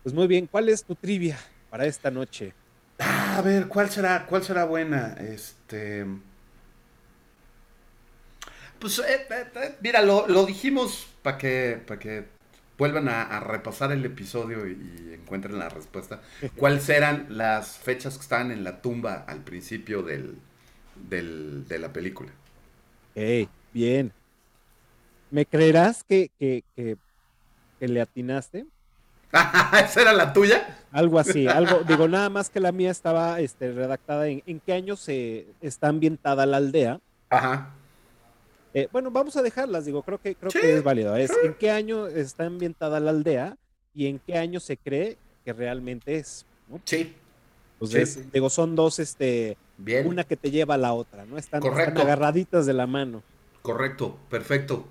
[0.03, 1.39] Pues muy bien, ¿cuál es tu trivia
[1.71, 2.53] para esta noche?
[2.99, 5.15] Ah, a ver, ¿cuál será, cuál será buena?
[5.21, 6.05] Este.
[8.79, 9.27] Pues, eh,
[9.81, 12.25] mira, lo, lo dijimos para que, para que
[12.79, 14.73] vuelvan a, a repasar el episodio y,
[15.11, 16.23] y encuentren la respuesta.
[16.57, 20.39] ¿Cuáles eran las fechas que estaban en la tumba al principio del,
[20.95, 22.33] del- de la película?
[23.15, 24.15] Ok, bien.
[25.31, 26.97] ¿Me creerás que, que, que,
[27.81, 28.69] que le atinaste?
[29.85, 30.79] ¿Esa era la tuya?
[30.91, 34.73] Algo así, algo, digo, nada más que la mía estaba este, redactada en, en qué
[34.73, 37.01] año se está ambientada la aldea.
[37.31, 37.78] Ajá.
[38.75, 41.17] Eh, bueno, vamos a dejarlas, digo, creo que creo Sí, que es válido.
[41.17, 41.37] Es sí.
[41.45, 43.57] en qué año está ambientada la aldea
[43.95, 46.45] y en qué año se cree que realmente es.
[46.69, 46.81] ¿no?
[46.85, 47.15] Sí.
[47.75, 48.25] Entonces, Sí.
[48.33, 50.07] digo, son dos, este, Bien.
[50.07, 51.39] una que te lleva a la otra, ¿no?
[51.39, 53.23] Están, agarraditas de la mano.
[53.63, 54.19] Correcto.
[54.29, 54.87] Perfecto.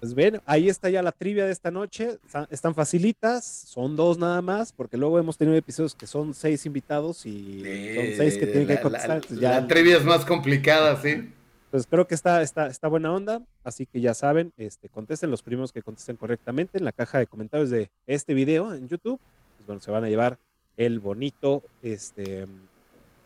[0.00, 2.18] Pues ven, ahí está ya la trivia de esta noche.
[2.50, 7.26] Están, facilitas, son dos nada más, porque luego hemos tenido episodios que son seis invitados
[7.26, 7.60] y
[7.94, 9.08] son seis que tienen La- que contestar.
[9.10, 11.30] La, entonces ya- la trivia es más complicada, sí.
[11.70, 15.42] Pues creo que está, está, está buena onda, así que ya saben, este, contesten los
[15.42, 19.20] primeros que contesten correctamente en la caja de comentarios de este video en YouTube.
[19.56, 20.38] Pues bueno, se van a llevar
[20.76, 22.46] el bonito este,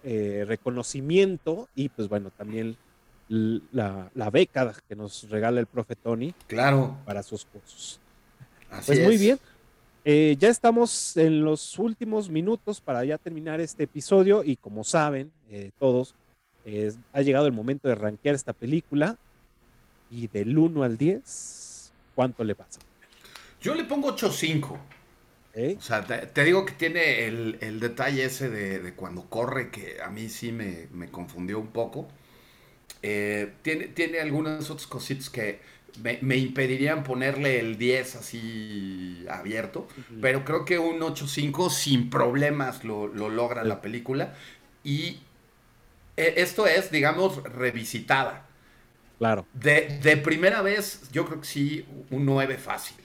[0.02, 2.76] eh, reconocimiento y pues bueno, también
[3.28, 6.98] la, la beca que nos regala el profe Tony Claro.
[7.06, 7.98] para sus cursos.
[8.70, 9.20] Así Pues muy es.
[9.20, 9.38] bien.
[10.04, 15.32] Eh, ya estamos en los últimos minutos para ya terminar este episodio y como saben
[15.48, 16.14] eh, todos,
[16.64, 19.16] es- ha llegado el momento de rankear esta película
[20.10, 22.80] y del 1 al 10, ¿cuánto le pasa?
[23.60, 24.78] Yo le pongo 8.5.
[25.54, 25.76] ¿Eh?
[25.78, 29.70] O sea, te, te digo que tiene el, el detalle ese de, de cuando corre,
[29.70, 32.08] que a mí sí me, me confundió un poco.
[33.02, 35.60] Eh, tiene, tiene algunas otras cositas que
[36.02, 39.86] me, me impedirían ponerle el 10 así abierto,
[40.20, 44.34] pero creo que un 8.5 sin problemas lo, lo logra la película.
[44.82, 45.18] Y
[46.16, 48.46] esto es, digamos, revisitada.
[49.18, 52.96] Claro, De, de primera vez, yo creo que sí, un 9 fácil.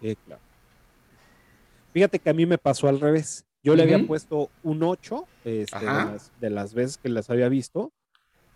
[0.00, 0.42] sí, claro.
[1.92, 3.44] Fíjate que a mí me pasó al revés.
[3.62, 7.48] Yo le había puesto un 8 este, de, las, de las veces que las había
[7.48, 7.90] visto.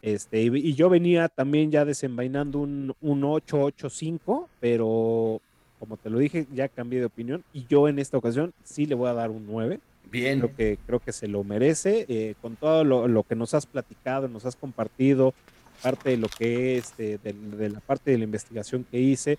[0.03, 5.41] Este, y, y yo venía también ya desenvainando un, un 8, 8, 5, pero
[5.79, 7.43] como te lo dije, ya cambié de opinión.
[7.53, 9.81] Y yo en esta ocasión sí le voy a dar un 9.
[10.13, 10.39] Bien.
[10.41, 12.07] Creo que, creo que se lo merece.
[12.09, 15.35] eh, con todo lo, lo que nos has platicado, nos has compartido,
[15.83, 19.39] parte de lo que este, de, de la parte de la investigación que hice,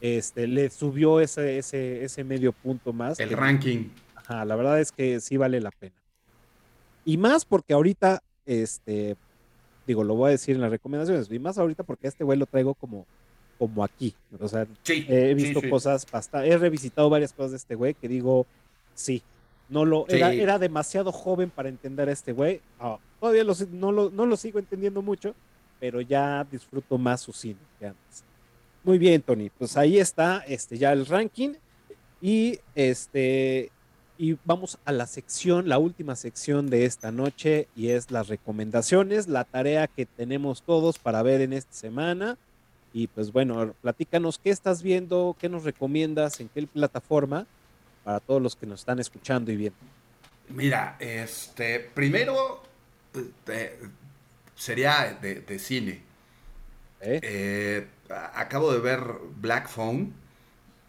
[0.00, 3.20] este, le subió ese, ese, ese medio punto más.
[3.20, 3.84] El que- ranking.
[4.14, 5.94] Ajá, la verdad es que sí vale la pena.
[7.04, 9.14] Y más porque ahorita, este,
[9.86, 12.46] digo, lo voy a decir en las recomendaciones, y más ahorita porque este güey lo
[12.46, 13.06] traigo como,
[13.58, 14.14] como aquí.
[14.40, 15.68] O sea, Sí, he sí, visto sí.
[15.70, 18.46] cosas, basta- he revisitado varias cosas de este güey que digo,
[18.94, 19.22] sí,
[19.68, 20.40] no lo, era, Sí.
[20.40, 22.60] era demasiado joven para entender a este güey.
[22.78, 25.34] Ah, todavía lo no, lo, no lo sigo entendiendo mucho,
[25.80, 28.24] pero ya disfruto más su cine que antes.
[28.84, 29.50] Muy bien, Tony.
[29.50, 31.54] Pues ahí está este, ya el ranking.
[32.20, 33.70] Y este.
[34.18, 39.28] Y vamos a la sección, la última sección de esta noche, y es las recomendaciones,
[39.28, 42.38] la tarea que tenemos todos para ver en esta semana.
[42.94, 47.46] Y pues bueno, platícanos qué estás viendo, qué nos recomiendas, en qué plataforma,
[48.06, 49.78] para todos los que nos están escuchando y viendo.
[50.48, 52.62] Mira, este, primero
[53.14, 53.80] eh, eh,
[54.54, 56.02] sería de, de cine.
[57.00, 57.22] ¿eh?
[57.22, 57.86] Eh,
[58.34, 59.00] acabo de ver
[59.36, 60.14] Black Phone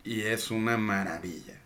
[0.03, 1.61] y es una maravilla.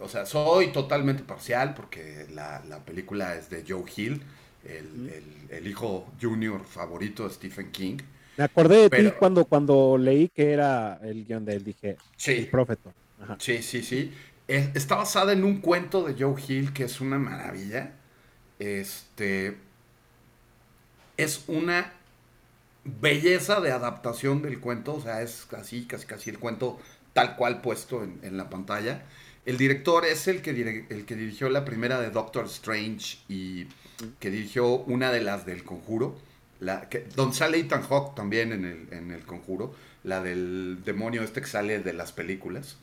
[0.00, 4.22] O sea, soy totalmente parcial porque la, la película es de Joe Hill,
[4.64, 7.98] el, el- el hijo junior favorito de Stephen King.
[8.36, 12.00] Me acordé de ti cuando, cuando leí que era el guion de él, dije,
[12.36, 12.94] el Sí, profeto.
[13.38, 14.12] Sí, sí, sí.
[14.46, 17.92] Es- está basada en un cuento de Joe Hill que es una maravilla.
[18.58, 19.56] Este
[21.16, 21.92] es una
[22.84, 26.78] belleza de adaptación del cuento, o sea, es casi, casi, casi el cuento
[27.12, 29.02] tal cual puesto en, la pantalla.
[29.44, 33.66] El director es el que, dirigió la primera de Doctor Strange y
[34.20, 36.16] que dirigió una de las del Conjuro,
[36.60, 39.74] la, que, donde sale Ethan Hawke también en el Conjuro,
[40.04, 42.76] la del demonio este que sale de las películas.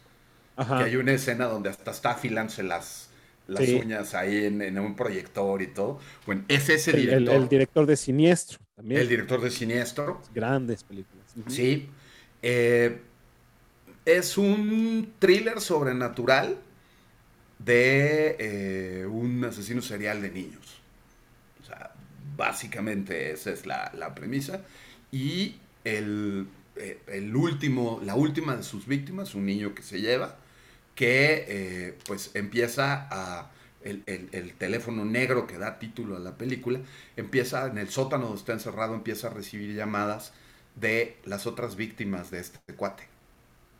[0.56, 0.78] Ajá.
[0.80, 3.10] Que hay una escena donde hasta está afilándose las,
[3.48, 3.76] las Sí.
[3.76, 6.00] uñas ahí en, en un proyector y todo.
[6.26, 7.36] Bueno, es ese El, el- director.
[7.36, 9.02] el director de Siniestro también.
[9.02, 10.22] el director de Siniestro.
[10.34, 11.26] Grandes películas.
[11.48, 11.90] Sí.
[12.42, 13.02] Eh,
[14.06, 16.58] es un thriller sobrenatural
[17.60, 20.82] de eh, un asesino serial de niños.
[21.62, 21.92] O sea,
[22.38, 24.62] básicamente esa es la, la premisa.
[25.12, 30.38] Y el, eh, el último, la última de sus víctimas, un niño que se lleva,
[30.96, 33.52] que eh, pues empieza a...
[33.84, 36.80] El, el- el teléfono negro que da título a la película,
[37.18, 40.34] empieza en el sótano donde está encerrado, empieza a recibir llamadas
[40.76, 43.04] de las otras víctimas de este cuate.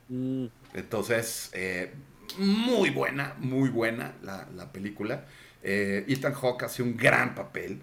[0.10, 1.94] Mm, Entonces, eh,
[2.38, 5.26] muy buena, muy buena la, la película.
[5.64, 7.82] Eh, Ethan Hawke hace un gran papel.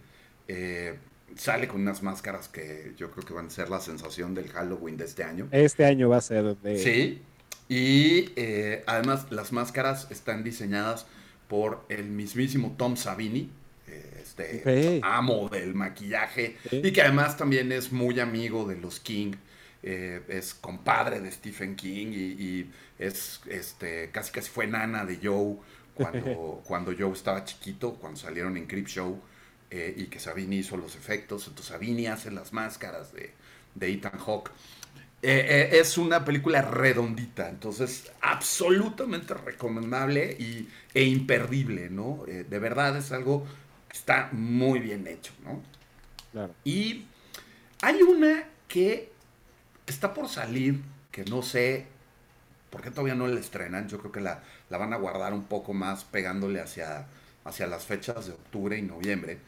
[0.48, 0.98] Eh,
[1.36, 4.96] sale con unas máscaras que yo creo que van a ser la sensación del Halloween
[4.96, 5.48] de este año.
[5.50, 6.78] Este año va a ser de.
[6.78, 7.22] Sí.
[7.68, 11.06] Y eh, además las máscaras están diseñadas
[11.48, 13.50] por el mismísimo Tom Savini,
[14.22, 19.32] este amo del maquillaje, y que además también es muy amigo de los King,
[19.82, 22.70] eh, es compadre de Stephen King y, y
[23.00, 25.56] es este casi casi fue nana de Joe
[25.94, 29.20] cuando, cuando Joe estaba chiquito, cuando salieron en Creep Show
[29.70, 33.32] eh, y que Savini hizo los efectos, entonces Savini hace las máscaras de,
[33.74, 34.52] de Ethan Hawke.
[35.24, 42.24] Eh, eh, es una película redondita, entonces absolutamente recomendable y, e imperdible, ¿no?
[42.26, 43.46] Eh, de verdad es algo
[43.88, 45.62] que está muy bien hecho, ¿no?
[46.32, 46.52] Claro.
[46.64, 47.04] Y
[47.82, 49.12] hay una que
[49.86, 50.80] está por salir,
[51.12, 51.86] que no sé
[52.70, 55.44] por qué todavía no la estrenan, yo creo que la, la van a guardar un
[55.44, 57.06] poco más pegándole hacia,
[57.44, 59.38] hacia las fechas de octubre y noviembre,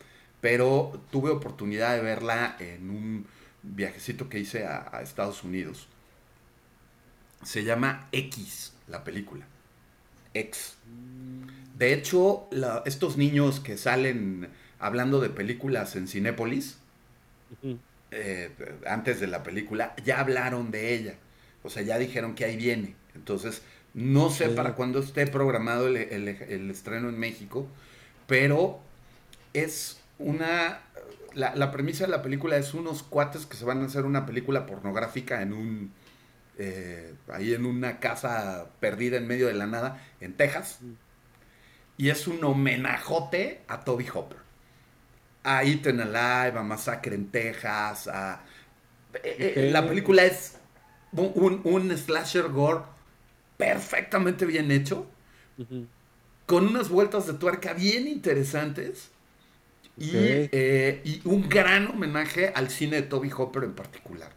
[0.40, 3.26] pero tuve oportunidad de verla en un
[3.64, 5.88] viajecito que hice a, a Estados Unidos.
[7.42, 9.46] Se llama X, la película.
[10.34, 10.76] X.
[11.76, 16.78] De hecho, la- estos niños que salen hablando de películas en Cinépolis,
[18.10, 18.50] eh,
[18.86, 21.14] antes de la película, ya hablaron de ella.
[21.62, 22.94] O sea, ya dijeron que ahí viene.
[23.14, 23.62] Entonces,
[23.94, 27.66] no sé para cuándo esté programado el, el- el estreno en México,
[28.26, 28.80] pero
[29.52, 30.82] es una...
[31.34, 34.26] La, la premisa de la película es unos cuates que se van a hacer una
[34.26, 35.92] película pornográfica en un...
[36.58, 40.80] eh, ahí en una casa perdida en medio de la nada, en Texas.
[41.96, 44.38] Y es un homenajote a Toby Hopper
[45.42, 48.40] a Eaten Alive, a Masacre en Texas, a...
[49.14, 49.70] eh, eh.
[49.72, 50.58] La película es
[51.12, 52.82] un, un- slasher gore
[53.58, 55.06] perfectamente bien hecho,
[56.46, 59.10] con unas vueltas de tuerca bien interesantes
[59.96, 64.30] y, eh, y un gran homenaje al cine de Toby Hopper en particular.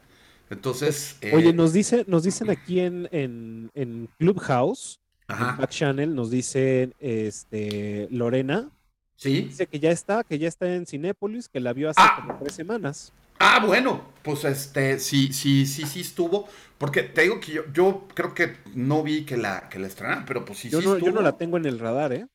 [0.50, 1.18] Entonces...
[1.22, 6.30] eh, Oye, nos dice, nos dicen aquí en, en, en Clubhouse, en Back Channel, nos
[6.32, 8.70] dicen este Lorena,
[9.18, 9.42] ¿sí?
[9.42, 12.18] dice que ya está, que ya está en Cinépolis, que la vio hace Ah.
[12.22, 13.12] como tres semanas.
[13.40, 16.48] Ah, bueno, pues este, sí, sí, sí, sí estuvo.
[16.80, 20.26] Porque te digo que yo, yo creo que no vi que la, que la estrenaran,
[20.26, 21.10] pero pues sí, Yo, sí no, estuvo.
[21.10, 22.26] yo no la tengo en el radar, ¿eh?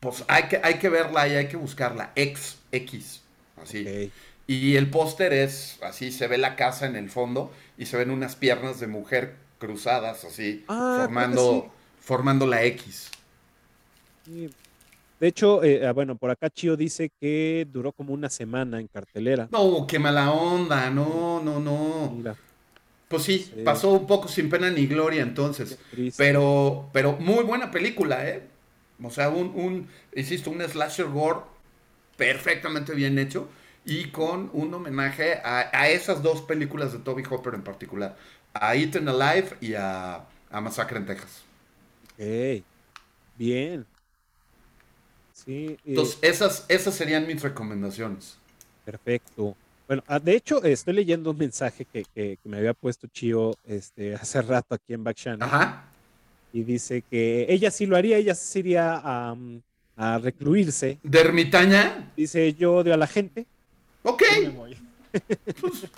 [0.00, 2.12] Pues hay que, hay que verla y hay que buscarla.
[2.14, 3.22] X, X.
[3.62, 4.10] Así.
[4.46, 8.10] Y el póster es así, se ve la casa en el fondo y se ven
[8.10, 13.10] unas piernas de mujer cruzadas así, Ah, formando, que formando la X.
[14.26, 14.50] Sí.
[15.20, 18.88] De hecho, eh, ah, bueno, por acá Chio dice que duró como una semana en
[18.88, 19.48] cartelera.
[19.50, 22.12] No, qué mala onda, no, no, no.
[22.14, 22.36] Mira,
[23.08, 23.62] Pues sí, Sí.
[23.64, 25.78] pasó un poco sin pena ni gloria entonces.
[26.16, 28.42] Pero, pero muy buena película, ¿eh?
[29.02, 31.40] O sea, un, un, insisto, un slasher gore
[32.16, 33.48] perfectamente bien hecho
[33.84, 38.16] y con un homenaje a, a esas dos películas de Toby Hopper en particular,
[38.54, 41.42] a Eaten Alive y a, a Masacre en Texas.
[42.02, 42.64] Ok,
[43.34, 43.86] Bien.
[45.32, 48.38] Sí, eh, Entonces, esas, esas serían mis recomendaciones.
[48.84, 49.58] perfecto.
[49.86, 53.58] Bueno, ah, de hecho, estoy leyendo un mensaje que, que- que me había puesto Chio
[53.64, 55.84] este, hace rato aquí en Back Channel, Ajá.
[56.52, 59.62] y dice que ella sí lo haría, ella sí iría a, mm,
[59.96, 61.00] a recluirse.
[61.02, 62.12] ¿De ermitaña?
[62.16, 63.46] Dice, yo odio a la gente.
[64.02, 64.22] Ok.
[64.42, 64.78] me voy".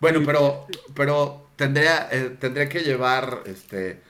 [0.00, 4.02] Bueno, pero, pero tendría, eh, tendría que llevar este,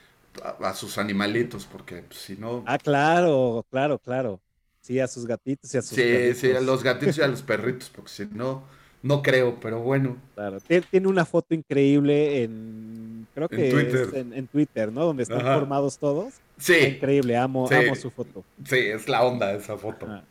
[0.43, 2.63] a, a sus animalitos, porque pues, si no...
[2.67, 4.43] Ah, claro, claro, claro.
[4.81, 7.43] Sí, a sus gatitos y a sus Sí, sí, a los gatitos y a los
[7.43, 8.65] perritos, porque si no,
[9.03, 10.17] no creo, pero bueno.
[10.35, 14.09] Claro, tie- tiene una foto increíble en, creo En que es Twitter.
[14.15, 15.05] en, en Twitter, ¿no?
[15.05, 15.55] Donde están Ajá.
[15.59, 16.35] formados todos.
[16.59, 17.75] Sí, Increíble, amo, Sí.
[17.75, 18.45] amo su foto.
[18.65, 20.07] sí, es la onda esa foto.
[20.07, 20.25] Ajá.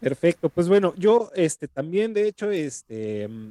[0.00, 3.50] Perfecto, pues bueno, yo este también, de hecho, este mm,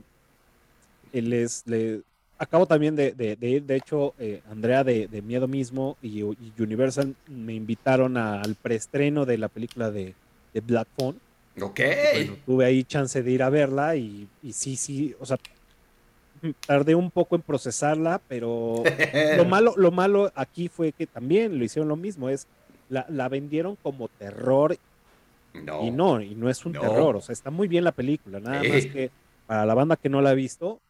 [1.14, 2.02] les, le-
[2.38, 6.20] acabo también de, de- de ir, de hecho, eh, Andrea de, de Miedo Mismo y,
[6.22, 10.14] y Universal me invitaron a- al preestreno de la película de,
[10.53, 11.18] de Black Phone.
[11.61, 11.80] Ok.
[12.14, 15.38] Bueno, tuve ahí chance de ir a verla y, y sí, sí, o sea,
[16.65, 21.64] tardé un poco en procesarla, pero lo malo, lo malo aquí fue que también lo
[21.65, 22.48] hicieron lo mismo, es
[22.88, 24.76] la, la vendieron como terror
[25.53, 25.82] no.
[25.86, 26.82] y no, y no es un No.
[26.82, 29.11] terror, o sea, está muy bien la película, nada más que
[29.45, 30.82] para la banda que no la ha visto,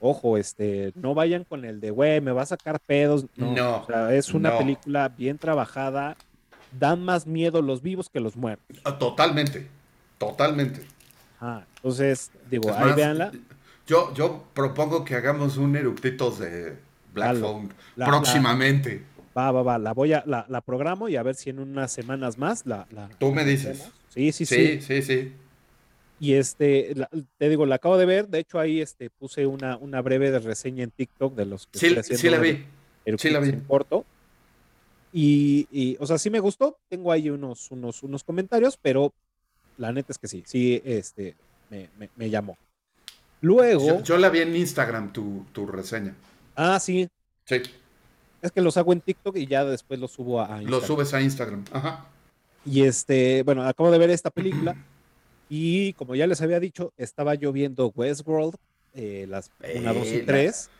[0.00, 3.76] ojo, este, no vayan con el de, güey, me va a sacar pedos, no, No,
[3.82, 6.16] o sea, es una película bien trabajada,
[6.70, 8.80] dan más miedo los vivos que los muertos.
[8.84, 9.68] Ah, Totalmente,
[10.18, 10.82] totalmente.
[11.40, 13.32] Ajá, entonces, digo, ahí véanla.
[13.86, 16.76] Yo, yo propongo que hagamos un eructitos de
[17.14, 17.38] Black.
[17.38, 19.02] Phone La- próximamente.
[19.36, 21.92] Va, va, va, la voy a, la, la programo y a ver si en unas
[21.92, 23.88] semanas más la, la- Tú me la dices.
[24.08, 25.32] Sí, sí, sí, Sí, sí, sí.
[26.20, 27.08] Y este, la-
[27.38, 28.28] te digo, la acabo de ver.
[28.28, 31.78] De hecho, ahí este, puse una, una breve de reseña en TikTok de los que
[31.78, 32.52] Sí, estoy sí haciendo la de
[33.06, 33.16] vi.
[33.18, 33.48] Sí la vi.
[33.50, 34.04] en corto.
[35.12, 36.76] Y, y, o sea, sí me gustó.
[36.88, 39.12] Tengo ahí unos, unos, unos comentarios, pero
[39.78, 41.34] la neta es que sí, sí, este,
[41.70, 42.56] me, me- me llamó.
[43.40, 46.14] Luego, Yo, yo la vi en Instagram, tu, tu reseña.
[46.56, 47.08] ah, sí,
[47.44, 47.62] Sí,
[48.42, 50.86] es que los hago en TikTok y ya después los subo a, Instagram.
[50.86, 51.64] subes a Instagram.
[51.72, 52.04] Ajá.
[52.66, 54.76] Y este, bueno, acabo de ver esta película
[55.48, 58.54] y como ya les había dicho, estaba yo viendo Westworld,
[58.94, 60.70] eh, las 1, 2 Eh, y la- 3,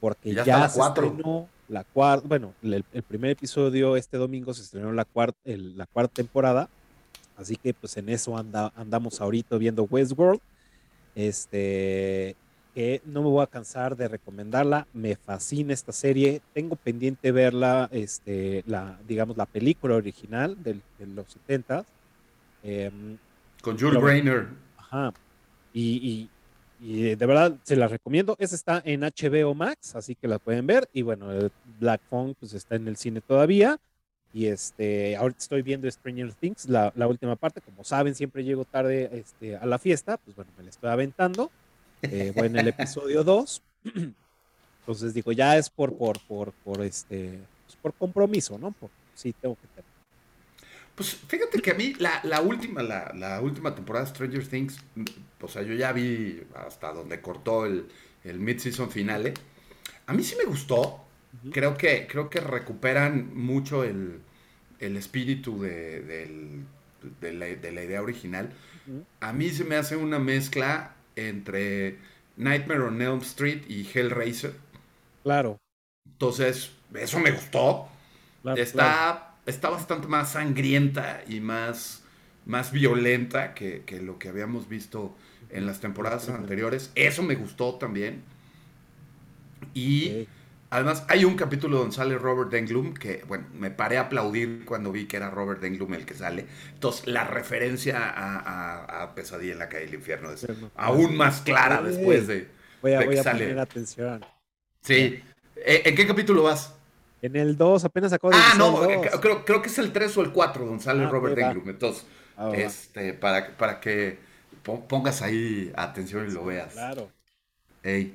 [0.00, 1.06] porque ya ya, se cuatro.
[1.08, 5.86] estrenó la cuarta, bueno, el, el primer episodio este domingo se estrenó la cuarta, la
[5.86, 6.68] cuarta temporada,
[7.36, 10.40] así que pues en eso anda, andamos ahorita viendo Westworld,
[11.14, 12.36] este,
[12.74, 17.88] que no me voy a cansar de recomendarla, me fascina esta serie, tengo pendiente verla,
[17.90, 21.84] este, la, digamos, la película original del- de los 70
[22.62, 23.16] em,
[23.62, 24.48] Con Jules Brainer.
[24.76, 25.12] Ajá.
[25.72, 26.30] Y, y-
[26.78, 28.36] y de verdad se las recomiendo.
[28.38, 30.88] Esa está en HBO Max, así que la pueden ver.
[30.92, 31.50] Y bueno, el
[31.80, 33.78] Black Phone pues está en el cine todavía.
[34.36, 37.62] Y este, ahorita estoy viendo Stranger Things, la, la última parte.
[37.62, 40.18] Como saben, siempre llego tarde este, a la fiesta.
[40.18, 41.50] Pues bueno, me la estoy aventando.
[42.02, 43.62] Eh, voy en el episodio 2.
[44.80, 48.72] Entonces digo, ya es por, por, por, por este, pues, por compromiso, ¿no?
[48.72, 49.84] Por, sí, tengo que tener.
[50.94, 54.78] Pues fíjate que a mí la, la última, la, la última temporada de Stranger Things,
[54.96, 55.04] mm,
[55.40, 57.88] o sea, yo ya vi hasta donde cortó el,
[58.22, 59.32] el mid-season finale.
[60.04, 61.05] A mí sí me gustó.
[61.52, 64.20] Creo que, creo que recuperan mucho el,
[64.80, 66.00] el espíritu de,
[67.20, 68.52] de la, de la idea original.
[69.20, 71.98] A mí se me hace una mezcla entre
[72.36, 74.54] Nightmare on Elm Street y Hellraiser.
[75.22, 75.58] Claro.
[76.08, 77.88] Entonces, eso me gustó.
[78.42, 79.24] claro, está, claro.
[79.46, 82.04] está bastante más sangrienta y más,
[82.44, 85.16] más violenta que, que lo que habíamos visto
[85.50, 86.92] en las temporadas anteriores.
[86.94, 88.22] Eso me gustó también.
[89.74, 90.28] Y.
[90.70, 94.92] además hay un capítulo donde sale Robert Englund que, bueno, me paré a aplaudir cuando
[94.92, 96.46] vi que era Robert Englund el que sale.
[96.74, 101.40] Entonces, la referencia a, a- a Pesadilla en la calle del infierno es aún más
[101.42, 102.48] clara después de...
[102.82, 103.44] Voy a, de voy que a sale.
[103.44, 104.24] poner atención.
[104.82, 105.22] Sí.
[105.56, 106.74] Eh, ¿En qué capítulo vas?
[107.22, 109.20] En el 2, apenas acabo de Ah, no, el 2.
[109.20, 111.38] creo, creo que es el 3 o el 4 donde sale Ah, Robert.
[111.38, 111.68] Englund.
[111.70, 112.04] Entonces,
[112.36, 114.18] Ah, este, para, para que
[114.88, 116.74] pongas ahí atención y lo veas.
[116.74, 117.10] Claro.
[117.82, 118.14] Ey.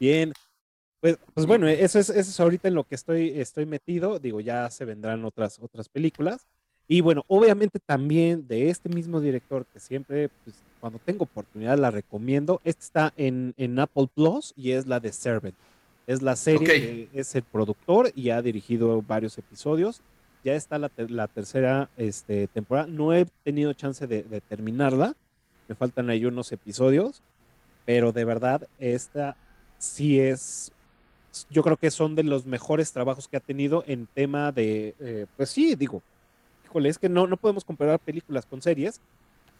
[0.00, 0.32] Bien.
[1.00, 4.18] Pues, pues bueno, eso es, eso es ahorita en lo que estoy, estoy metido.
[4.18, 6.46] Digo, ya se vendrán otras, otras películas.
[6.86, 11.90] Y bueno, obviamente también de este mismo director que siempre, pues, cuando tengo oportunidad la
[11.90, 12.60] recomiendo.
[12.64, 15.54] Esta está en, en Apple Plus y es la de Servant.
[16.06, 20.02] Es la serie que es el productor y ha dirigido varios episodios.
[20.42, 22.88] Ya está la, la tercera este, temporada.
[22.88, 25.14] No he tenido chance de, de terminarla.
[25.68, 27.22] Me faltan ahí unos episodios.
[27.86, 29.36] Pero de verdad, esta
[29.78, 30.72] sí es
[31.50, 35.26] yo creo que son de los mejores trabajos que ha tenido en tema de, eh,
[35.36, 36.02] pues sí, digo,
[36.64, 39.00] híjole, es que no, no podemos comparar películas con series,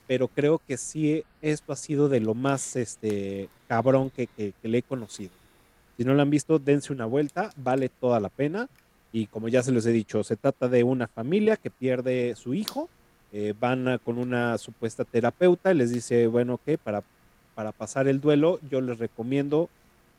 [0.06, 4.78] pero creo que sí esto ha sido de lo más este, cabrón que, que, le
[4.78, 5.30] he conocido.
[5.96, 8.68] Si no lo han visto, dense una vuelta, vale toda la pena.
[9.12, 12.54] Y como ya se les he dicho, se trata de una familia que pierde su
[12.54, 12.88] hijo,
[13.32, 17.04] eh, van con una supuesta terapeuta y les dice, bueno, que para,
[17.54, 19.68] para pasar el duelo yo les recomiendo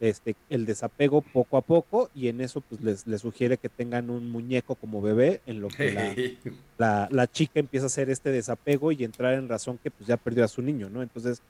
[0.01, 4.09] este, el desapego poco a poco y en eso pues les, les sugiere que tengan
[4.09, 6.37] un muñeco como bebé en lo que
[6.79, 10.17] la, la, chica empieza a hacer este desapego y entrar en razón que pues ya
[10.17, 11.03] perdió a su niño, ¿no?
[11.03, 11.43] Entonces,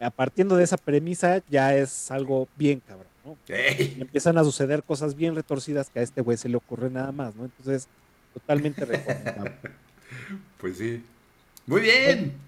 [0.00, 3.36] a partiendo de esa premisa ya es algo bien cabrón, ¿no?
[3.48, 7.36] Empiezan a suceder cosas bien retorcidas que a este güey se le ocurre nada más,
[7.36, 7.44] ¿no?
[7.44, 7.88] Entonces,
[8.32, 9.52] totalmente recomendable.
[10.58, 11.04] Pues sí.
[11.66, 12.47] Muy bien.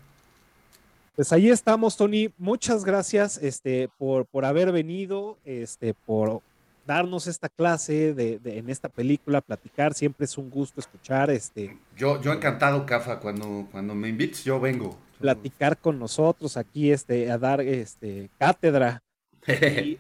[1.16, 2.32] Pues ahí estamos, Tony.
[2.38, 6.42] Muchas gracias este, por, por haber venido, este, por
[6.86, 9.94] darnos esta clase de, en esta película, platicar.
[9.94, 11.30] Siempre es un gusto escuchar.
[11.30, 14.96] Este, yo, yo encantado, Cafa, cuando, cuando me invites, yo vengo.
[15.18, 19.02] Platicar con nosotros aquí, este, a dar este, cátedra.
[19.46, 19.98] Y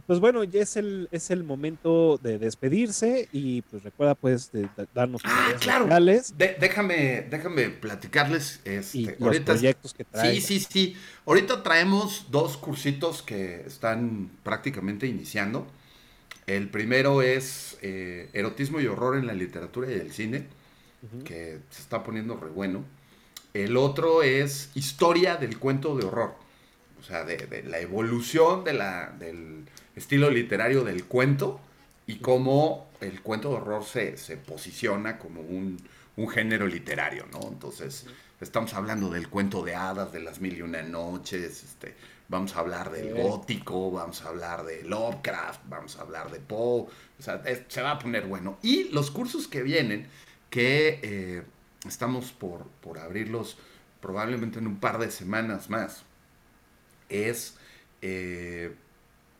[0.00, 4.68] pues bueno, ya es el, es el momento de despedirse y pues recuerda pues de,
[4.92, 5.86] darnos ah, claro.
[6.36, 10.40] déjame, déjame platicarles este, los proyectos que trae.
[10.40, 10.96] Sí, sí, sí.
[11.26, 15.66] Ahorita traemos dos cursitos que están prácticamente iniciando.
[16.46, 20.46] El primero es eh, erotismo y horror en la literatura y el cine,
[21.24, 22.84] que se está poniendo re bueno.
[23.52, 26.34] El otro es historia del cuento de horror.
[26.98, 29.66] O sea, de, de la evolución de la, del,
[29.96, 31.60] estilo literario del cuento
[32.06, 35.78] y cómo el cuento de horror se, se posiciona como un,
[36.16, 37.40] un, género literario, ¿no?
[37.48, 38.06] Entonces,
[38.40, 41.94] estamos hablando del cuento de hadas, de las mil y una noches, este,
[42.28, 46.82] vamos a hablar del gótico, vamos a hablar de Lovecraft, vamos a hablar de Poe,
[47.18, 48.58] o sea, se va a poner bueno.
[48.62, 50.06] Y los cursos que vienen,
[50.50, 51.42] que eh,
[51.86, 53.58] estamos por, por abrirlos
[54.00, 56.02] probablemente en un par de semanas más,
[57.08, 57.56] es...
[58.02, 58.74] Eh,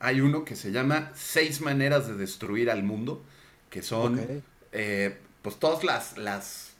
[0.04, 3.24] hay uno que se llama Seis maneras de destruir al mundo,
[3.70, 4.20] que son
[4.72, 6.74] eh, pues todas las, las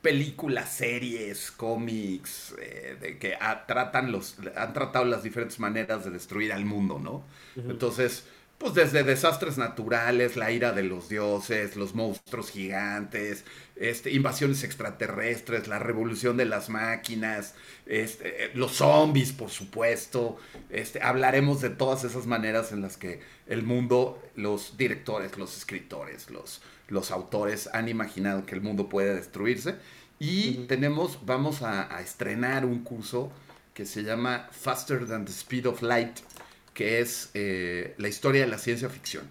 [0.00, 3.36] películas, series, cómics, eh, de que
[3.66, 7.24] tratan los, han tratado las diferentes maneras de destruir al mundo, ¿no?
[7.56, 8.24] Entonces,
[8.58, 13.44] pues desde desastres naturales, la ira de los dioses, los monstruos gigantes,
[13.76, 17.54] este, invasiones extraterrestres, la revolución de las máquinas,
[17.86, 20.38] este, eh, los zombies, por supuesto.
[20.70, 26.28] Este, hablaremos de todas esas maneras en las que el mundo, los directores, los escritores,
[26.28, 29.76] los, los autores han imaginado que el mundo puede destruirse.
[30.18, 33.30] Y tenemos, vamos a, a estrenar un curso
[33.72, 36.18] que se llama Faster Than the Speed of Light
[36.78, 39.28] que es eh, la historia de la ciencia ficción.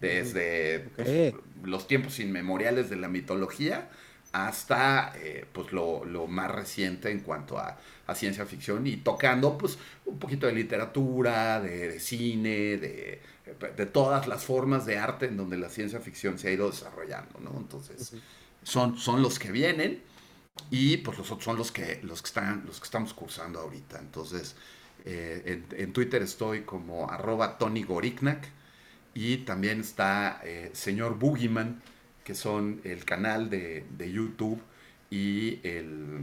[0.00, 3.90] Desde pues, los tiempos inmemoriales de la mitología
[4.32, 7.76] hasta eh, pues lo, más reciente en cuanto a,
[8.14, 13.20] ciencia ficción y tocando pues un poquito de literatura, de, cine, de,
[13.92, 17.58] todas las formas de arte en donde la ciencia ficción se ha ido desarrollando, ¿no?
[17.58, 18.14] Entonces,
[18.62, 20.00] son, son los que vienen
[20.70, 23.98] y pues los otros son los que, los que están, los que estamos cursando ahorita.
[23.98, 24.56] Entonces,
[25.08, 28.44] eh, en, Twitter estoy como arroba Tony Goriknak
[29.14, 31.80] y también está eh, Señor Boogeyman,
[32.24, 34.60] que son el canal de, YouTube
[35.08, 36.22] y el,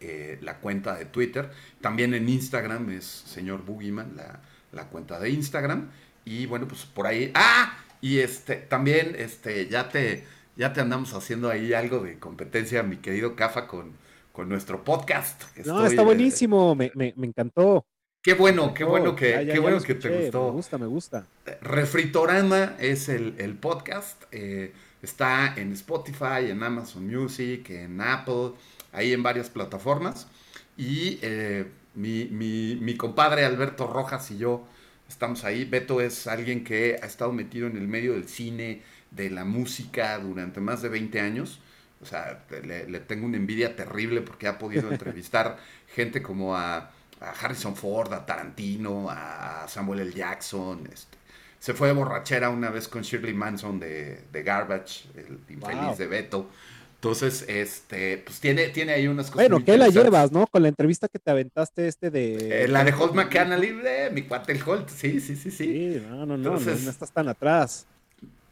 [0.00, 1.50] eh, la cuenta de Twitter.
[1.80, 4.42] También en Instagram es Señor Boogeyman, la,
[4.72, 5.90] la, cuenta de Instagram.
[6.26, 7.32] Y bueno, pues por ahí.
[7.34, 7.78] ¡Ah!
[8.02, 10.26] Y este, también este, ya te,
[10.56, 13.92] ya te andamos haciendo ahí algo de competencia, mi querido Cafa, con,
[14.32, 15.42] con nuestro podcast.
[15.64, 17.86] no, está buenísimo, me, me, me, encantó.
[18.22, 20.46] Qué bueno, qué bueno que, qué bueno que te gustó.
[20.46, 21.26] Me gusta, me gusta.
[21.60, 24.22] Refritorama es el, el podcast.
[24.30, 24.72] Eh,
[25.02, 28.52] está en Spotify, en Amazon Music, en Apple,
[28.92, 30.28] ahí en varias plataformas.
[30.76, 34.64] Y eh, mi, mi, mi compadre Alberto Rojas y yo
[35.08, 35.64] estamos ahí.
[35.64, 40.18] Beto es alguien que ha estado metido en el medio del cine, de la música
[40.18, 41.60] durante más de 20 años.
[42.02, 45.58] O sea, le, tengo una envidia terrible porque ha podido entrevistar
[45.94, 46.90] gente como a
[47.22, 50.12] a Harrison Ford, a Tarantino, a Samuel L.
[50.12, 50.88] Jackson.
[50.92, 51.18] Este.
[51.58, 55.96] Se fue de borrachera una vez con Shirley Manson de, de Garbage, el infeliz Wow.
[55.96, 56.50] de Beto.
[56.96, 59.48] Entonces, este, pues tiene, tiene ahí unas cosas.
[59.48, 60.46] Bueno, ¿qué la llevas, no?
[60.46, 62.64] Con la entrevista que te aventaste este de...
[62.64, 65.66] Eh, la de Holt McCann libre, mi cuate el Holt, sí, sí, sí, sí.
[65.66, 67.86] Sí, no, no, no, no, no estás tan atrás.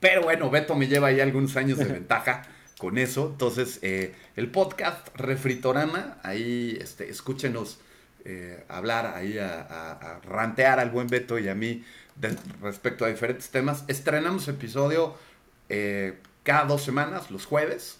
[0.00, 2.42] Pero bueno, Beto me lleva ahí algunos años de ventaja
[2.80, 3.28] con eso.
[3.30, 7.78] Entonces, eh, el podcast Refritorama, ahí este, escúchenos
[8.24, 11.84] eh, hablar, ahí a, rantear al buen Beto y a mí
[12.62, 13.84] respecto a diferentes temas.
[13.86, 15.14] Estrenamos episodio
[15.68, 17.98] eh, cada dos semanas, los jueves.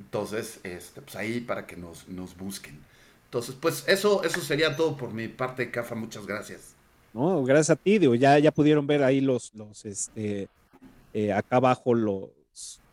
[0.00, 2.80] Entonces, este, pues ahí para que nos, nos busquen.
[3.26, 5.94] Entonces, pues eso, eso sería todo por mi parte, Cafa.
[5.94, 6.74] Muchas gracias.
[7.14, 10.48] No, gracias a ti, digo, ya, ya pudieron ver ahí los, los, este,
[11.14, 12.28] eh, acá abajo los,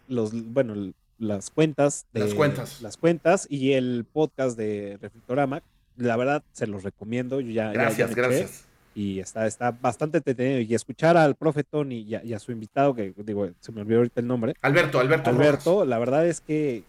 [0.08, 0.94] los, bueno,
[1.24, 2.06] las cuentas.
[2.14, 2.82] de- Las cuentas.
[2.82, 5.62] Las cuentas y el podcast de Reflectorama.
[5.98, 7.40] La verdad, se los recomiendo.
[7.40, 8.66] Yo ya, Gracias, gracias.
[8.96, 10.60] Y está, está bastante entretenido.
[10.60, 13.82] Y escuchar al profe Tony y a, y a su invitado, que digo, se me
[13.82, 15.32] olvidó ahorita el nombre, Alberto, Alberto.
[15.32, 15.46] Rojas.
[15.48, 16.84] Alberto, la verdad es que,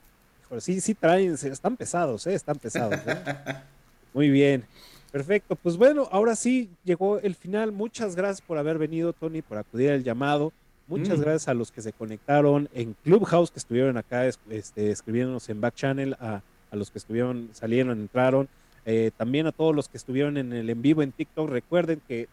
[0.59, 2.35] sí, sí traen, están pesados, ¿eh?
[2.35, 2.95] Están pesados.
[3.07, 3.17] ¿eh?
[4.15, 4.65] Muy bien.
[5.13, 5.55] Perfecto.
[5.57, 7.73] Pues bueno, ahora sí llegó el final.
[7.73, 10.53] Muchas gracias por haber venido, Tony, por acudir al llamado.
[10.87, 11.23] Muchas Mm.
[11.23, 15.61] gracias a los que se conectaron en Clubhouse, que estuvieron acá es- este, escribiéndonos en
[15.61, 18.49] Back Channel, a, a los que estuvieron, salieron, entraron.
[18.87, 21.49] Eh, también a todos los que estuvieron en el en vivo en TikTok.
[21.49, 22.29] Recuerden que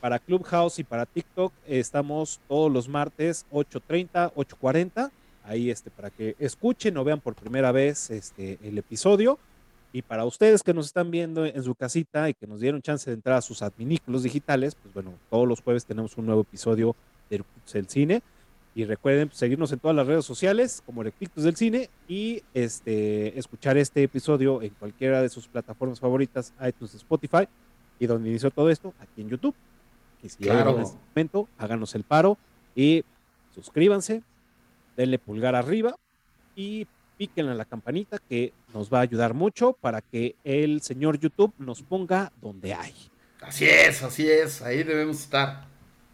[0.00, 5.10] para Clubhouse y para TikTok eh, estamos todos los martes 8.30, 8.40.
[5.42, 9.38] Ahí este, para que escuchen o vean por primera vez este, el episodio.
[9.92, 13.08] Y para ustedes que nos están viendo en su casita y que nos dieron chance
[13.08, 16.94] de entrar a sus adminículos digitales, pues bueno, todos los jueves tenemos un nuevo episodio
[17.28, 18.22] de Eructitus del Cine.
[18.74, 23.78] Y recuerden seguirnos en todas las redes sociales como Eructitus del Cine y este, escuchar
[23.78, 27.48] este episodio en cualquiera de sus plataformas favoritas, iTunes, Spotify
[27.98, 29.54] y donde inició todo esto, aquí en YouTube.
[30.22, 30.78] Y si Claro.
[30.78, 32.36] este momento, háganos el paro
[32.74, 33.02] y
[33.54, 34.22] suscríbanse,
[34.94, 35.96] denle pulgar arriba
[36.54, 36.86] y
[37.16, 41.54] píquenle a la campanita que nos va a ayudar mucho para que el señor YouTube
[41.58, 42.92] nos ponga donde hay.
[43.40, 44.60] Así es, así es.
[44.60, 45.66] Ahí debemos estar.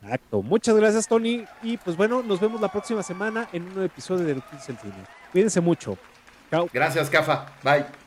[0.02, 0.42] Exacto.
[0.42, 1.44] Muchas gracias, Tony.
[1.62, 4.78] Y pues bueno, nos vemos la próxima semana en un nuevo episodio de Eructitus del
[4.78, 4.94] Cine.
[5.30, 5.96] Cuídense mucho.
[6.50, 6.68] Chao.
[6.72, 7.46] Gracias, Cafa.
[7.62, 8.01] Bye.